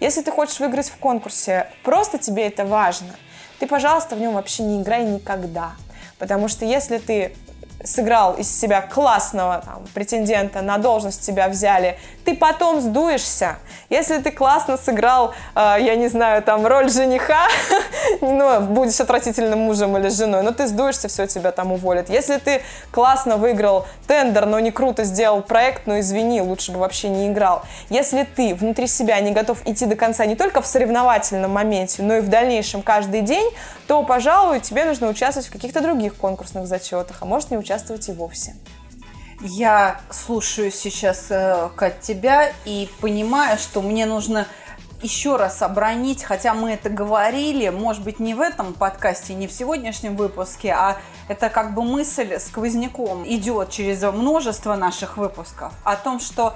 Если 0.01 0.23
ты 0.23 0.31
хочешь 0.31 0.61
выиграть 0.61 0.89
в 0.89 0.97
конкурсе, 0.97 1.67
просто 1.83 2.17
тебе 2.17 2.47
это 2.47 2.65
важно, 2.65 3.15
ты, 3.59 3.67
пожалуйста, 3.67 4.17
в 4.17 4.19
нем 4.19 4.33
вообще 4.33 4.62
не 4.62 4.81
играй 4.81 5.05
никогда. 5.05 5.73
Потому 6.19 6.49
что 6.49 6.65
если 6.65 6.97
ты 6.97 7.37
сыграл 7.85 8.35
из 8.35 8.51
себя 8.51 8.80
классного 8.80 9.62
там, 9.64 9.85
претендента, 9.95 10.62
на 10.62 10.78
должность 10.78 11.20
тебя 11.20 11.49
взяли, 11.49 11.99
ты 12.25 12.35
потом 12.35 12.81
сдуешься. 12.81 13.59
Если 13.91 14.18
ты 14.18 14.31
классно 14.31 14.77
сыграл, 14.77 15.35
э, 15.55 15.77
я 15.81 15.95
не 15.95 16.09
знаю, 16.09 16.43
там, 16.43 16.66
роль 16.66 16.91
жениха, 16.91 17.47
ну, 18.20 18.61
будешь 18.61 19.01
отвратительным 19.01 19.61
мужем 19.61 19.97
или 19.97 20.09
женой, 20.09 20.43
но 20.43 20.53
ты 20.53 20.66
сдуешься, 20.66 21.09
все, 21.09 21.27
тебя 21.27 21.53
там 21.53 21.72
уволят. 21.72 22.09
Если 22.09 22.39
ты 22.39 22.62
классно 22.91 23.37
выиграл 23.37 23.87
тендер, 24.07 24.47
но 24.47 24.59
не 24.61 24.70
круто 24.70 25.05
сделал 25.05 25.43
проект, 25.43 25.87
ну, 25.87 26.01
извини, 26.01 26.41
лучше 26.41 26.72
бы 26.72 26.79
вообще 26.79 27.09
не 27.09 27.29
играл. 27.29 27.62
Если 27.91 28.25
ты 28.25 28.55
внутри 28.55 28.87
себя 28.87 29.20
не 29.20 29.33
готов 29.33 29.59
идти 29.66 29.87
до 29.87 29.97
конца 29.97 30.25
не 30.27 30.37
только 30.37 30.62
в 30.62 30.66
соревновательном 30.66 31.51
моменте, 31.51 32.03
но 32.03 32.16
и 32.16 32.20
в 32.20 32.29
дальнейшем 32.29 32.83
каждый 32.83 33.20
день, 33.20 33.51
то, 33.87 34.03
пожалуй, 34.03 34.61
тебе 34.61 34.85
нужно 34.85 35.09
участвовать 35.09 35.49
в 35.49 35.53
каких-то 35.53 35.81
других 35.81 36.16
конкурсных 36.16 36.66
зачетах, 36.66 37.18
а 37.20 37.25
может 37.27 37.51
не 37.51 37.59
участвовать 37.59 38.09
и 38.09 38.12
вовсе. 38.12 38.55
Я 39.47 40.01
слушаю 40.11 40.70
сейчас, 40.70 41.26
э, 41.28 41.68
Кать, 41.76 42.01
тебя 42.01 42.51
и 42.64 42.88
понимаю, 43.03 43.59
что 43.59 43.82
мне 43.82 44.07
нужно 44.07 44.47
еще 45.03 45.36
раз 45.36 45.61
обронить, 45.61 46.24
хотя 46.24 46.55
мы 46.55 46.72
это 46.72 46.88
говорили, 46.88 47.68
может 47.68 48.03
быть, 48.03 48.20
не 48.20 48.32
в 48.32 48.40
этом 48.40 48.72
подкасте, 48.72 49.34
не 49.34 49.47
в 49.47 49.53
сегодняшнем 49.53 50.16
выпуске, 50.16 50.70
а 50.70 50.97
это 51.28 51.51
как 51.51 51.74
бы 51.74 51.82
мысль 51.82 52.38
сквозняком 52.38 53.28
идет 53.28 53.68
через 53.68 54.01
множество 54.01 54.76
наших 54.76 55.18
выпусков 55.18 55.74
о 55.84 55.97
том, 55.97 56.20
что 56.20 56.55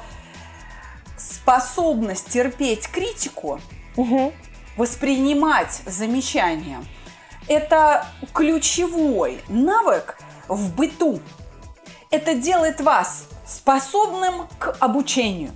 способность 1.19 2.31
терпеть 2.31 2.89
критику, 2.89 3.61
угу. 3.97 4.33
воспринимать 4.79 5.83
замечания– 5.85 6.83
это 7.49 8.07
ключевой 8.33 9.43
навык 9.49 10.17
в 10.49 10.75
быту. 10.75 11.21
Это 12.11 12.35
делает 12.35 12.81
вас 12.81 13.27
способным 13.47 14.49
к 14.59 14.77
обучению. 14.81 15.53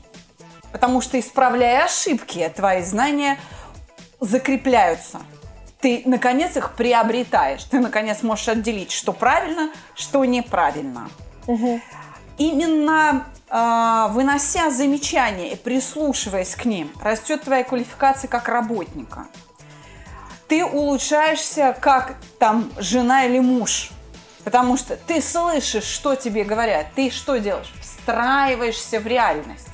Потому 0.70 1.00
что, 1.00 1.18
исправляя 1.20 1.84
ошибки, 1.84 2.50
твои 2.54 2.82
знания 2.82 3.38
закрепляются. 4.20 5.20
Ты, 5.80 6.02
наконец, 6.06 6.56
их 6.56 6.74
приобретаешь. 6.74 7.64
Ты, 7.64 7.80
наконец, 7.80 8.22
можешь 8.22 8.48
отделить, 8.48 8.92
что 8.92 9.12
правильно, 9.12 9.70
что 9.94 10.24
неправильно. 10.24 11.10
Угу. 11.46 11.80
Именно 12.38 13.26
э, 13.50 14.06
вынося 14.10 14.70
замечания 14.70 15.52
и 15.52 15.56
прислушиваясь 15.56 16.54
к 16.54 16.64
ним, 16.64 16.90
растет 17.02 17.42
твоя 17.42 17.64
квалификация 17.64 18.28
как 18.28 18.48
работника 18.48 19.26
ты 20.52 20.66
улучшаешься 20.66 21.74
как 21.80 22.16
там 22.38 22.70
жена 22.76 23.24
или 23.24 23.38
муж. 23.38 23.90
Потому 24.44 24.76
что 24.76 24.96
ты 24.96 25.20
слышишь, 25.20 25.84
что 25.84 26.14
тебе 26.14 26.44
говорят, 26.44 26.86
ты 26.94 27.10
что 27.10 27.38
делаешь? 27.38 27.72
Встраиваешься 27.80 28.98
в 28.98 29.06
реальность. 29.06 29.68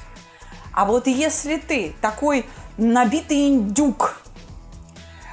А 0.73 0.85
вот 0.85 1.07
если 1.07 1.57
ты 1.57 1.95
такой 2.01 2.45
набитый 2.77 3.49
индюк, 3.49 4.21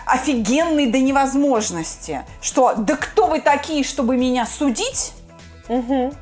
офигенный 0.05 0.87
до 0.87 0.99
невозможности, 0.99 2.23
что 2.41 2.73
да 2.75 2.95
кто 2.95 3.27
вы 3.27 3.41
такие, 3.41 3.83
чтобы 3.83 4.15
меня 4.15 4.45
судить? 4.45 5.13
Угу. 5.67 6.13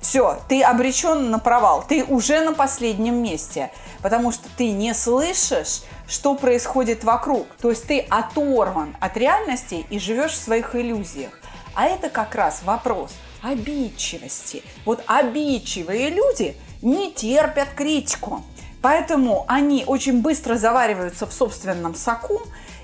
Все, 0.00 0.38
ты 0.48 0.62
обречен 0.62 1.30
на 1.30 1.38
провал, 1.38 1.84
ты 1.86 2.04
уже 2.04 2.40
на 2.40 2.52
последнем 2.52 3.22
месте, 3.22 3.70
потому 4.02 4.32
что 4.32 4.48
ты 4.56 4.70
не 4.70 4.94
слышишь 4.94 5.82
что 6.08 6.34
происходит 6.34 7.04
вокруг. 7.04 7.46
То 7.60 7.70
есть 7.70 7.86
ты 7.86 8.00
оторван 8.00 8.96
от 9.00 9.16
реальности 9.16 9.86
и 9.90 9.98
живешь 9.98 10.32
в 10.32 10.42
своих 10.42 10.74
иллюзиях. 10.74 11.30
А 11.76 11.84
это 11.84 12.08
как 12.08 12.34
раз 12.34 12.62
вопрос 12.64 13.12
обидчивости. 13.42 14.62
Вот 14.86 15.04
обидчивые 15.06 16.08
люди 16.08 16.56
не 16.80 17.12
терпят 17.12 17.68
критику. 17.76 18.42
Поэтому 18.80 19.44
они 19.46 19.84
очень 19.86 20.22
быстро 20.22 20.56
завариваются 20.56 21.26
в 21.26 21.34
собственном 21.34 21.94
соку 21.94 22.40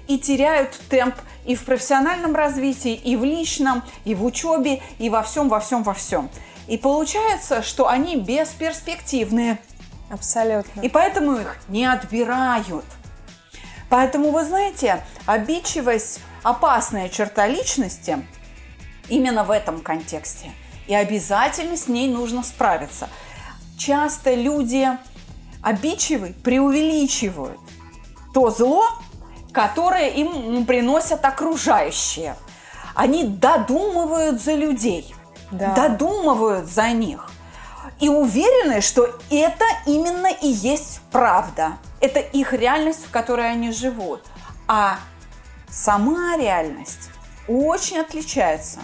и 0.09 0.19
теряют 0.19 0.79
темп 0.91 1.15
и 1.47 1.55
в 1.55 1.65
профессиональном 1.65 2.35
развитии, 2.35 2.93
и 2.93 3.17
в 3.17 3.25
личном, 3.25 3.83
и 4.05 4.15
в 4.15 4.25
учебе, 4.25 4.83
и 4.99 5.09
во 5.09 5.23
всем, 5.23 5.49
во 5.49 5.61
всем, 5.61 5.83
во 5.83 5.95
всем. 5.95 6.29
И 6.69 6.77
получается, 6.77 7.63
что 7.63 7.89
они 7.89 8.17
бесперспективные. 8.17 9.59
Абсолютно. 10.11 10.81
И 10.83 10.91
поэтому 10.91 11.37
их 11.37 11.57
не 11.69 11.87
отбирают. 11.87 12.85
Поэтому, 13.89 14.33
вы 14.33 14.45
знаете, 14.45 15.03
обидчивость– 15.25 16.21
опасная 16.43 17.09
черта 17.09 17.47
личности 17.47 18.19
именно 19.13 19.45
в 19.45 19.51
этом 19.51 19.81
контексте. 19.81 20.51
И 20.87 20.95
обязательно 20.95 21.77
с 21.77 21.87
ней 21.87 22.09
нужно 22.09 22.43
справиться. 22.43 23.09
Часто 23.79 24.35
люди 24.35 24.89
обидчивые 25.63 26.33
преувеличивают 26.33 27.59
то 28.33 28.51
зло, 28.51 28.89
которое 29.53 30.09
им 30.09 30.65
приносят 30.65 31.25
окружающие. 31.25 32.35
Они 32.95 33.25
додумывают 33.25 34.41
за 34.41 34.55
людей, 34.55 35.15
да. 35.51 35.75
додумывают 35.75 36.67
за 36.67 36.91
них. 36.93 37.29
и 38.01 38.09
уверены, 38.09 38.81
что 38.81 39.05
это 39.31 39.65
именно 39.87 40.27
и 40.27 40.49
есть 40.49 41.01
правда. 41.13 41.77
Это 42.01 42.19
их 42.19 42.53
реальность, 42.53 43.05
в 43.07 43.11
которой 43.11 43.49
они 43.51 43.71
живут. 43.71 44.23
А 44.67 44.99
сама 45.71 46.37
реальность 46.37 47.11
очень 47.47 47.99
отличается. 47.99 48.81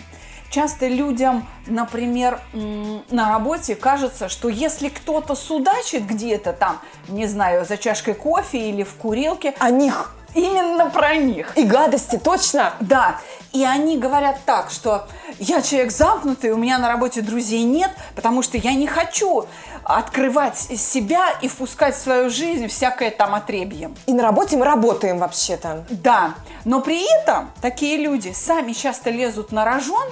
Часто 0.51 0.89
людям, 0.89 1.47
например, 1.67 2.41
на 2.53 3.31
работе 3.31 3.75
кажется, 3.75 4.29
что 4.29 4.49
если 4.49 4.89
кто-то 4.89 5.35
судачит 5.35 6.07
где-то 6.07 6.53
там, 6.53 6.81
не 7.09 7.27
знаю, 7.27 7.67
за 7.67 7.77
чашкой 7.77 8.15
кофе 8.15 8.71
или 8.71 8.83
в 8.83 8.95
курилке, 8.95 9.55
о 9.59 9.71
них 9.71 10.15
Именно 10.35 10.91
про 10.91 11.17
них. 11.17 11.57
И 11.57 11.65
гадости, 11.65 12.17
точно? 12.17 12.75
Да. 12.81 13.19
И 13.53 13.65
они 13.65 13.97
говорят 13.97 14.39
так, 14.45 14.71
что 14.71 15.07
я 15.39 15.63
человек 15.63 15.91
замкнутый, 15.91 16.51
у 16.51 16.57
меня 16.57 16.79
на 16.79 16.89
работе 16.89 17.23
друзей 17.23 17.63
нет, 17.63 17.91
потому 18.15 18.43
что 18.43 18.59
я 18.59 18.75
не 18.75 18.87
хочу 18.87 19.47
открывать 19.85 20.59
себя 20.59 21.31
и 21.41 21.49
впускать 21.49 21.95
в 21.95 21.99
свою 21.99 22.29
жизнь 22.29 22.69
всякое 22.69 23.11
там 23.11 23.35
отребье. 23.35 23.91
И 24.07 24.13
на 24.13 24.23
работе 24.23 24.59
мы 24.59 24.67
работаем 24.67 25.19
вообще-то. 25.19 25.87
Да. 25.89 26.35
Но 26.67 26.83
при 26.83 27.03
этом 27.21 27.51
такие 27.63 27.97
люди 27.97 28.33
сами 28.33 28.73
часто 28.73 29.09
лезут 29.09 29.51
на 29.51 29.65
рожон, 29.65 30.07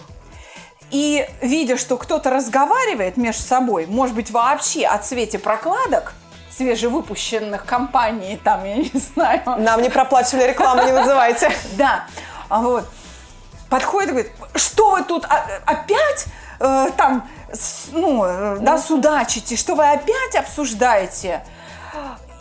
и 0.91 1.29
видя, 1.41 1.77
что 1.77 1.97
кто-то 1.97 2.31
разговаривает 2.31 3.17
между 3.17 3.43
собой, 3.43 3.87
может 3.87 4.15
быть, 4.15 4.31
вообще 4.31 4.87
о 4.87 4.99
цвете 4.99 5.39
прокладок– 5.39 6.15
свежевыпущенных 6.57 7.65
компаний, 7.65 8.41
там, 8.43 8.65
я 8.65 8.77
не 8.77 8.93
знаю. 8.95 9.43
Нам 9.59 9.83
не 9.83 9.91
проплачивали 9.91 10.49
рекламу, 10.49 10.85
не 10.85 10.93
называйте. 10.93 11.51
Да, 11.77 12.07
а 12.49 12.61
вот. 12.63 12.89
Подходит 13.69 14.11
и 14.11 14.13
говорит, 14.13 14.33
что 14.55 14.93
вы 14.93 15.03
тут 15.03 15.27
опять 15.27 16.27
э, 16.61 16.91
там, 16.97 17.29
ну, 17.93 18.25
э, 18.25 18.59
да, 18.61 18.79
судачите, 18.79 19.57
что 19.57 19.75
вы 19.75 19.91
опять 19.91 20.37
обсуждаете? 20.37 21.45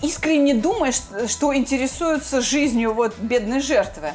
Искренне 0.01 0.53
думаешь, 0.53 1.01
что 1.27 1.55
интересуются 1.55 2.41
жизнью 2.41 2.93
вот 2.93 3.17
бедной 3.17 3.59
жертвы. 3.59 4.13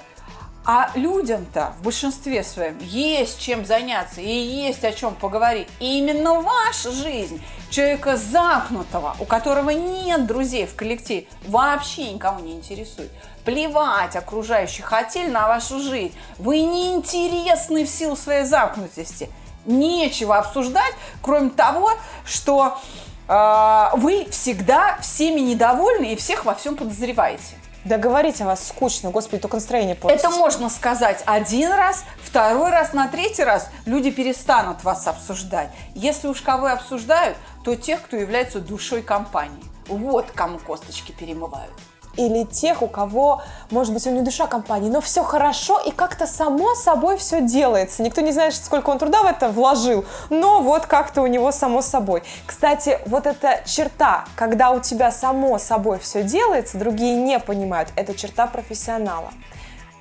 А 0.73 0.93
людям-то 0.95 1.73
в 1.81 1.83
большинстве 1.83 2.45
своем 2.45 2.79
есть 2.79 3.41
чем 3.41 3.67
заняться 3.67 4.21
и 4.21 4.31
есть 4.31 4.85
о 4.85 4.93
чем 4.93 5.17
поговорить. 5.17 5.67
И 5.81 5.99
именно 5.99 6.35
ваша 6.35 6.93
жизнь, 6.93 7.43
человека 7.71 8.17
замкнутого, 8.17 9.17
у 9.19 9.25
которого 9.25 9.71
нет 9.71 10.29
друзей 10.29 10.67
в 10.67 10.77
коллективе, 10.77 11.27
вообще 11.49 12.13
никого 12.13 12.39
не 12.39 12.53
интересует. 12.53 13.11
Плевать 13.45 14.15
окружающих 14.15 14.85
хотели 14.85 15.29
на 15.29 15.49
вашу 15.49 15.81
жизнь. 15.81 16.15
Вы 16.39 16.61
неинтересны 16.61 17.85
в 17.85 17.89
силу 17.89 18.15
своей 18.15 18.45
замкнутости. 18.45 19.29
Нечего 19.67 20.39
обсуждать, 20.39 20.95
кроме 21.21 21.51
того, 21.51 21.91
что 22.25 22.79
э, 23.27 23.87
вы 23.95 24.29
всегда 24.31 24.99
всеми 25.01 25.41
недовольны 25.41 26.13
и 26.13 26.17
всех 26.17 26.45
во 26.45 26.55
всем 26.55 26.77
подозреваете. 26.77 27.60
Да 27.85 27.97
говорить 27.97 28.41
о 28.43 28.47
вас 28.47 28.69
скучно, 28.69 29.11
господи, 29.11 29.41
только 29.41 29.57
настроение 29.57 29.95
портится. 29.95 30.27
Это 30.27 30.37
можно 30.37 30.69
сказать 30.69 31.23
один 31.27 31.73
раз, 31.73 32.05
второй 32.23 32.71
раз, 32.71 32.93
на 32.93 33.09
третий 33.09 33.43
раз 33.43 33.71
люди 33.87 34.11
перестанут 34.11 34.85
вас 34.85 35.07
обсуждать. 35.07 35.71
Если 35.95 36.29
уж 36.29 36.43
кого 36.43 36.69
и 36.69 36.73
обсуждают, 36.73 37.39
то 37.65 37.75
тех, 37.75 38.03
кто 38.03 38.17
является 38.17 38.61
душой 38.61 39.03
компании. 39.03 39.65
Вот 39.89 40.31
кому 40.33 40.59
косточки 40.59 41.13
перемывают 41.13 41.73
или 42.17 42.45
тех, 42.45 42.83
у 42.83 42.89
кого, 42.89 43.43
может 43.71 43.93
быть, 43.93 44.07
у 44.07 44.11
него 44.11 44.25
душа 44.25 44.47
компании, 44.47 44.91
но 44.91 45.01
все 45.01 45.23
хорошо 45.23 45.79
и 45.79 45.91
как-то 45.91 46.27
само 46.27 46.75
собой 46.75 47.17
все 47.17 47.41
делается. 47.41 48.03
Никто 48.03 48.21
не 48.21 48.33
знает, 48.33 48.55
сколько 48.55 48.91
он 48.91 48.99
труда 48.99 49.23
в 49.23 49.27
это 49.27 49.49
вложил, 49.49 50.05
но 50.29 50.61
вот 50.61 50.87
как-то 50.87 51.23
у 51.23 51.27
него 51.27 51.53
само 51.53 51.83
собой. 51.83 52.23
Кстати, 52.47 52.99
вот 53.07 53.27
эта 53.27 53.63
черта, 53.67 54.25
когда 54.37 54.71
у 54.71 54.81
тебя 54.81 55.11
само 55.11 55.59
собой 55.59 55.99
все 55.99 56.23
делается, 56.23 56.79
другие 56.79 57.15
не 57.15 57.39
понимают, 57.39 57.91
это 57.97 58.15
черта 58.15 58.47
профессионала. 58.47 59.31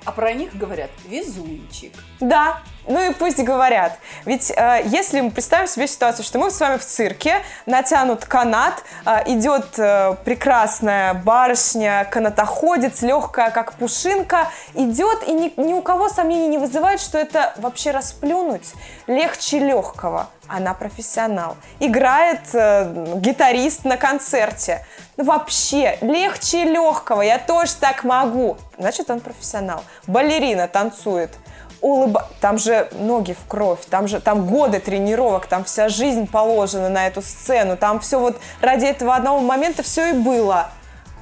А 0.04 0.12
про 0.12 0.32
них 0.32 0.56
говорят 0.56 0.90
везунчик. 1.06 1.92
Да, 2.20 2.62
ну 2.86 3.10
и 3.10 3.12
пусть 3.12 3.38
говорят. 3.38 3.98
Ведь 4.24 4.50
э, 4.50 4.82
если 4.86 5.20
мы 5.20 5.30
представим 5.30 5.66
себе 5.66 5.86
ситуацию, 5.86 6.24
что 6.24 6.38
мы 6.38 6.50
с 6.50 6.58
вами 6.60 6.78
в 6.78 6.84
цирке, 6.84 7.42
натянут 7.66 8.24
канат, 8.24 8.82
э, 9.04 9.22
идет 9.26 9.78
э, 9.78 10.16
прекрасная 10.24 11.14
барышня, 11.14 12.06
канатоходец, 12.10 13.02
легкая, 13.02 13.50
как 13.50 13.74
пушинка, 13.74 14.48
идет, 14.74 15.26
и 15.26 15.32
ни, 15.32 15.60
ни 15.60 15.72
у 15.72 15.82
кого 15.82 16.08
сомнений 16.08 16.48
не 16.48 16.58
вызывает, 16.58 17.00
что 17.00 17.18
это 17.18 17.54
вообще 17.56 17.90
расплюнуть 17.90 18.72
легче 19.06 19.58
легкого. 19.58 20.28
Она 20.48 20.74
профессионал. 20.74 21.56
Играет 21.78 22.40
э, 22.54 23.14
гитарист 23.16 23.84
на 23.84 23.96
концерте. 23.96 24.84
Ну 25.16 25.24
вообще, 25.24 25.96
легче 26.00 26.64
легкого, 26.64 27.22
я 27.22 27.38
тоже 27.38 27.72
так 27.78 28.04
могу. 28.04 28.56
Значит, 28.78 29.10
он 29.10 29.20
профессионал. 29.20 29.84
Балерина 30.06 30.66
танцует 30.66 31.30
улыба... 31.80 32.28
Там 32.40 32.58
же 32.58 32.88
ноги 32.92 33.32
в 33.32 33.48
кровь, 33.48 33.80
там 33.88 34.08
же 34.08 34.20
там 34.20 34.46
годы 34.46 34.80
тренировок, 34.80 35.46
там 35.46 35.64
вся 35.64 35.88
жизнь 35.88 36.26
положена 36.26 36.88
на 36.88 37.06
эту 37.06 37.22
сцену, 37.22 37.76
там 37.76 38.00
все 38.00 38.18
вот 38.18 38.38
ради 38.60 38.86
этого 38.86 39.14
одного 39.14 39.40
момента 39.40 39.82
все 39.82 40.10
и 40.10 40.12
было. 40.12 40.70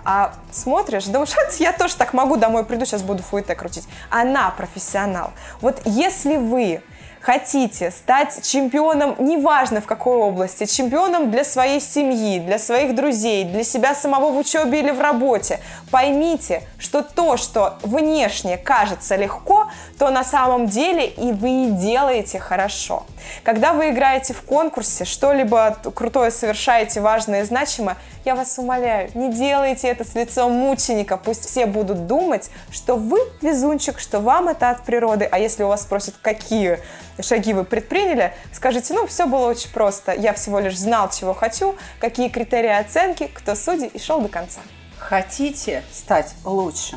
А 0.04 0.32
смотришь, 0.50 1.04
думаешь, 1.04 1.34
я 1.58 1.72
тоже 1.72 1.96
так 1.96 2.14
могу, 2.14 2.36
домой 2.36 2.64
приду, 2.64 2.86
сейчас 2.86 3.02
буду 3.02 3.22
фуэте 3.22 3.54
крутить. 3.54 3.86
Она 4.10 4.50
профессионал. 4.50 5.32
Вот 5.60 5.82
если 5.84 6.36
вы 6.36 6.82
хотите 7.28 7.90
стать 7.90 8.40
чемпионом, 8.42 9.14
неважно 9.18 9.82
в 9.82 9.84
какой 9.84 10.16
области, 10.16 10.64
чемпионом 10.64 11.30
для 11.30 11.44
своей 11.44 11.78
семьи, 11.78 12.38
для 12.38 12.58
своих 12.58 12.94
друзей, 12.94 13.44
для 13.44 13.64
себя 13.64 13.94
самого 13.94 14.32
в 14.32 14.38
учебе 14.38 14.80
или 14.80 14.90
в 14.90 14.98
работе, 15.02 15.60
поймите, 15.90 16.62
что 16.78 17.02
то, 17.02 17.36
что 17.36 17.76
внешне 17.82 18.56
кажется 18.56 19.14
легко, 19.16 19.66
то 19.98 20.08
на 20.08 20.24
самом 20.24 20.68
деле 20.68 21.06
и 21.06 21.32
вы 21.32 21.66
делаете 21.66 22.38
хорошо. 22.38 23.04
Когда 23.42 23.74
вы 23.74 23.90
играете 23.90 24.32
в 24.32 24.40
конкурсе, 24.40 25.04
что-либо 25.04 25.76
крутое 25.94 26.30
совершаете, 26.30 27.02
важное 27.02 27.42
и 27.42 27.44
значимое, 27.44 27.98
я 28.24 28.36
вас 28.36 28.58
умоляю, 28.58 29.10
не 29.14 29.30
делайте 29.32 29.88
это 29.88 30.04
с 30.04 30.14
лицом 30.14 30.52
мученика. 30.52 31.18
Пусть 31.18 31.46
все 31.46 31.66
будут 31.66 32.06
думать, 32.06 32.50
что 32.70 32.96
вы 32.96 33.18
везунчик, 33.42 33.98
что 33.98 34.20
вам 34.20 34.48
это 34.48 34.70
от 34.70 34.84
природы. 34.84 35.28
А 35.30 35.38
если 35.38 35.62
у 35.62 35.68
вас 35.68 35.82
спросят, 35.82 36.14
какие 36.22 36.78
шаги 37.22 37.52
вы 37.52 37.64
предприняли, 37.64 38.34
скажите, 38.52 38.94
ну, 38.94 39.06
все 39.06 39.26
было 39.26 39.46
очень 39.48 39.70
просто. 39.70 40.12
Я 40.12 40.32
всего 40.32 40.60
лишь 40.60 40.78
знал, 40.78 41.10
чего 41.10 41.34
хочу, 41.34 41.76
какие 41.98 42.28
критерии 42.28 42.70
оценки, 42.70 43.30
кто 43.32 43.54
судьи 43.54 43.88
и 43.88 43.98
шел 43.98 44.20
до 44.20 44.28
конца. 44.28 44.60
Хотите 44.98 45.82
стать 45.92 46.34
лучше? 46.44 46.96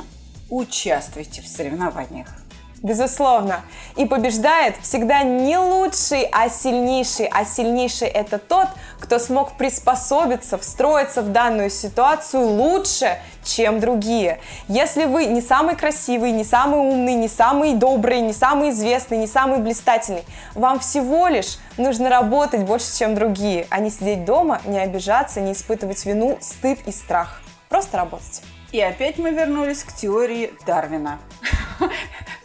Участвуйте 0.49 1.41
в 1.41 1.47
соревнованиях. 1.47 2.40
Безусловно. 2.83 3.61
И 3.95 4.05
побеждает 4.05 4.75
всегда 4.81 5.21
не 5.21 5.57
лучший, 5.57 6.27
а 6.31 6.49
сильнейший. 6.49 7.27
А 7.27 7.45
сильнейший 7.45 8.07
это 8.07 8.39
тот, 8.39 8.69
кто 8.99 9.19
смог 9.19 9.53
приспособиться, 9.53 10.57
встроиться 10.57 11.21
в 11.21 11.31
данную 11.31 11.69
ситуацию 11.69 12.43
лучше, 12.43 13.19
чем 13.43 13.79
другие. 13.79 14.39
Если 14.67 15.05
вы 15.05 15.25
не 15.25 15.41
самый 15.41 15.75
красивый, 15.75 16.31
не 16.31 16.43
самый 16.43 16.79
умный, 16.79 17.13
не 17.13 17.27
самый 17.27 17.75
добрый, 17.75 18.21
не 18.21 18.33
самый 18.33 18.71
известный, 18.71 19.17
не 19.17 19.27
самый 19.27 19.59
блистательный, 19.59 20.23
вам 20.55 20.79
всего 20.79 21.27
лишь 21.27 21.59
нужно 21.77 22.09
работать 22.09 22.63
больше, 22.63 22.97
чем 22.97 23.13
другие, 23.13 23.67
а 23.69 23.79
не 23.79 23.91
сидеть 23.91 24.25
дома, 24.25 24.59
не 24.65 24.79
обижаться, 24.79 25.39
не 25.39 25.53
испытывать 25.53 26.03
вину, 26.05 26.39
стыд 26.41 26.79
и 26.87 26.91
страх. 26.91 27.41
Просто 27.69 27.97
работайте. 27.97 28.41
И 28.71 28.81
опять 28.81 29.19
мы 29.19 29.31
вернулись 29.31 29.83
к 29.83 29.93
теории 29.93 30.53
Дарвина. 30.65 31.19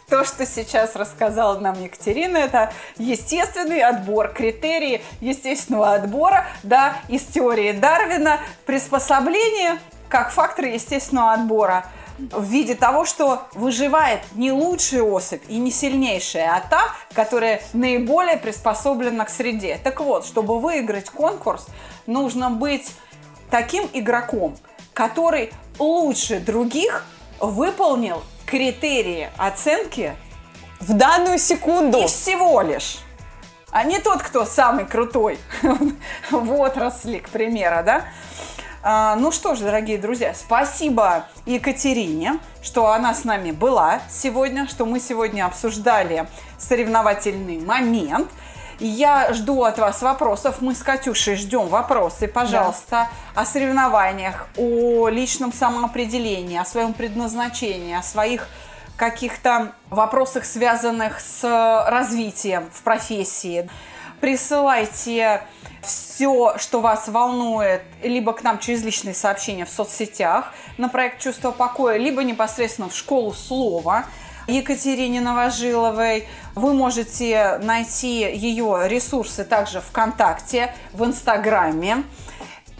То, 0.09 0.23
что 0.23 0.45
сейчас 0.45 0.95
рассказала 0.95 1.59
нам 1.59 1.83
Екатерина, 1.83 2.37
это 2.37 2.71
естественный 2.97 3.81
отбор, 3.81 4.29
критерии 4.29 5.01
естественного 5.19 5.95
отбора, 5.95 6.47
да, 6.63 6.95
из 7.09 7.23
теории 7.23 7.73
Дарвина, 7.73 8.39
приспособление 8.65 9.79
как 10.07 10.31
фактор 10.31 10.67
естественного 10.67 11.33
отбора 11.33 11.85
в 12.17 12.45
виде 12.45 12.73
того, 12.73 13.03
что 13.03 13.49
выживает 13.53 14.21
не 14.33 14.53
лучшая 14.53 15.03
особь 15.03 15.43
и 15.49 15.57
не 15.57 15.71
сильнейшая, 15.71 16.55
а 16.55 16.61
та, 16.61 16.83
которая 17.13 17.61
наиболее 17.73 18.37
приспособлена 18.37 19.25
к 19.25 19.29
среде. 19.29 19.77
Так 19.83 19.99
вот, 19.99 20.25
чтобы 20.25 20.61
выиграть 20.61 21.09
конкурс, 21.09 21.67
нужно 22.05 22.49
быть 22.49 22.93
таким 23.51 23.89
игроком, 23.91 24.55
который 24.93 25.51
лучше 25.77 26.39
других 26.39 27.03
выполнил 27.41 28.23
критерии 28.47 29.29
оценки 29.37 30.15
в 30.79 30.93
данную 30.93 31.37
секунду. 31.37 31.99
И 31.99 32.07
всего 32.07 32.61
лишь. 32.61 32.99
А 33.69 33.83
не 33.83 33.99
тот, 33.99 34.23
кто 34.23 34.45
самый 34.45 34.85
крутой 34.85 35.37
в 36.31 36.53
отрасли, 36.53 37.19
к 37.19 37.29
примеру, 37.29 37.83
да? 37.85 38.05
А, 38.81 39.15
ну 39.17 39.31
что 39.33 39.55
ж, 39.55 39.59
дорогие 39.59 39.97
друзья, 39.97 40.33
спасибо 40.33 41.25
Екатерине, 41.45 42.39
что 42.61 42.91
она 42.91 43.13
с 43.13 43.25
нами 43.25 43.51
была 43.51 43.99
сегодня, 44.09 44.67
что 44.67 44.85
мы 44.85 45.01
сегодня 45.01 45.45
обсуждали 45.45 46.27
соревновательный 46.57 47.59
момент. 47.59 48.29
Я 48.79 49.33
жду 49.33 49.63
от 49.63 49.79
вас 49.79 50.01
вопросов. 50.03 50.57
Мы 50.61 50.75
с 50.75 50.83
Катюшей 50.83 51.35
ждем 51.35 51.67
вопросы, 51.67 52.27
пожалуйста, 52.27 53.09
да. 53.35 53.41
о 53.41 53.45
соревнованиях, 53.45 54.47
о 54.55 55.09
личном 55.09 55.51
самоопределении, 55.51 56.59
о 56.59 56.65
своем 56.65 56.93
предназначении, 56.93 57.95
о 57.95 58.03
своих 58.03 58.47
каких-то 58.95 59.73
вопросах, 59.89 60.45
связанных 60.45 61.19
с 61.19 61.43
развитием 61.89 62.69
в 62.71 62.83
профессии. 62.83 63.69
Присылайте 64.21 65.41
все, 65.81 66.57
что 66.57 66.79
вас 66.79 67.07
волнует, 67.07 67.81
либо 68.03 68.33
к 68.33 68.43
нам 68.43 68.59
через 68.59 68.83
личные 68.83 69.13
сообщения 69.13 69.65
в 69.65 69.69
соцсетях 69.69 70.51
на 70.77 70.89
проект 70.89 71.21
«Чувство 71.21 71.51
покоя», 71.51 71.97
либо 71.97 72.23
непосредственно 72.23 72.89
в 72.89 72.95
школу 72.95 73.33
слова 73.33 74.05
Екатерине 74.47 75.21
Новожиловой. 75.21 76.27
Вы 76.55 76.73
можете 76.73 77.59
найти 77.61 78.21
ее 78.21 78.83
ресурсы 78.85 79.43
также 79.43 79.81
ВКонтакте, 79.81 80.73
в 80.93 81.03
Инстаграме. 81.03 82.03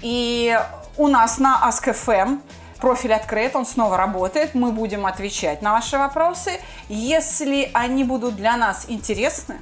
И 0.01 0.57
у 0.97 1.07
нас 1.07 1.39
на 1.39 1.61
Ask.fm 1.67 2.41
профиль 2.79 3.13
открыт, 3.13 3.55
он 3.55 3.65
снова 3.65 3.97
работает. 3.97 4.55
Мы 4.55 4.71
будем 4.71 5.05
отвечать 5.05 5.61
на 5.61 5.73
ваши 5.73 5.97
вопросы. 5.97 6.59
Если 6.89 7.69
они 7.73 8.03
будут 8.03 8.35
для 8.35 8.55
нас 8.55 8.85
интересны, 8.87 9.59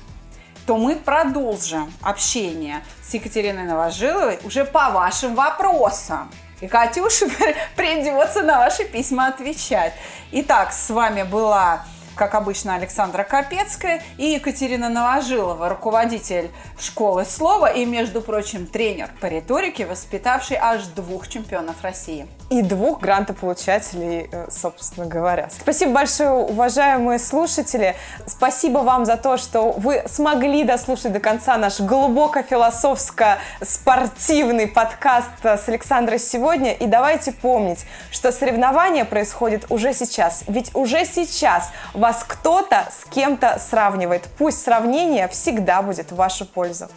то 0.66 0.78
мы 0.78 0.96
продолжим 0.96 1.92
общение 2.02 2.84
с 3.04 3.14
Екатериной 3.14 3.64
Новожиловой 3.64 4.40
уже 4.44 4.66
по 4.66 4.90
вашим 4.90 5.36
вопросам. 5.36 6.32
И 6.62 6.68
Катюша 6.68 7.28
придется 7.76 8.42
на 8.42 8.60
ваши 8.60 8.86
письма 8.86 9.28
отвечать. 9.28 9.94
Итак, 10.32 10.74
с 10.74 10.90
вами 10.90 11.24
была 11.24 11.86
как 12.16 12.34
обычно, 12.34 12.74
Александра 12.76 13.24
Капецкая 13.24 14.02
и 14.18 14.32
Екатерина 14.32 14.90
Новожилова, 14.90 15.70
руководитель 15.70 16.50
школы 16.80 17.26
слова 17.26 17.68
и, 17.68 17.86
между 17.86 18.22
прочим, 18.22 18.66
тренер 18.66 19.12
по 19.20 19.28
риторике, 19.28 19.86
воспитавший 19.86 20.58
аж 20.60 20.86
двух 20.88 21.28
чемпионов 21.28 21.84
России. 21.84 22.28
И 22.50 22.62
двух 22.62 23.02
грантополучателей, 23.02 24.30
э, 24.32 24.48
собственно 24.52 25.08
говоря. 25.08 25.50
Спасибо 25.50 25.94
большое, 25.94 26.30
уважаемые 26.30 27.18
слушатели. 27.20 27.96
Спасибо 28.28 28.80
вам 28.80 29.06
за 29.06 29.16
то, 29.18 29.38
что 29.38 29.72
вы 29.72 30.04
смогли 30.08 30.64
дослушать 30.64 31.12
до 31.12 31.20
конца 31.20 31.58
наш 31.58 31.80
глубоко-философско-спортивный 31.80 34.68
подкаст 34.68 35.32
с 35.44 35.68
Александрой 35.68 36.20
сегодня. 36.20 36.74
И 36.74 36.86
давайте 36.86 37.32
помнить, 37.32 37.88
что 38.12 38.32
соревнования 38.32 39.06
происходят 39.06 39.66
уже 39.70 39.94
сейчас. 39.94 40.44
Ведь 40.48 40.70
уже 40.76 41.04
сейчас 41.06 41.72
в 41.94 42.05
вас 42.06 42.24
кто-то 42.28 42.88
с 42.92 43.10
кем-то 43.10 43.58
сравнивает. 43.58 44.30
Пусть 44.38 44.62
сравнение 44.62 45.28
всегда 45.28 45.82
будет 45.82 46.12
в 46.12 46.16
вашу 46.16 46.46
пользу. 46.46 46.88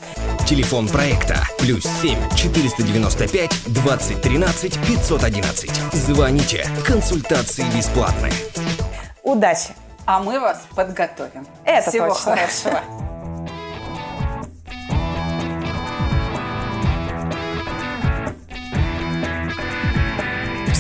Телефон 0.46 0.86
проекта 0.86 1.36
плюс 1.58 1.84
7 2.02 2.18
495 2.36 3.50
2013 3.72 4.78
511. 4.86 5.70
Звоните. 5.94 6.68
Консультации 6.86 7.64
бесплатные. 7.74 8.34
Удачи! 9.22 9.70
А 10.04 10.20
мы 10.20 10.40
вас 10.40 10.60
подготовим. 10.76 11.46
Это 11.64 11.90
Всего 11.90 12.08
точно. 12.08 12.36
хорошего. 12.36 12.80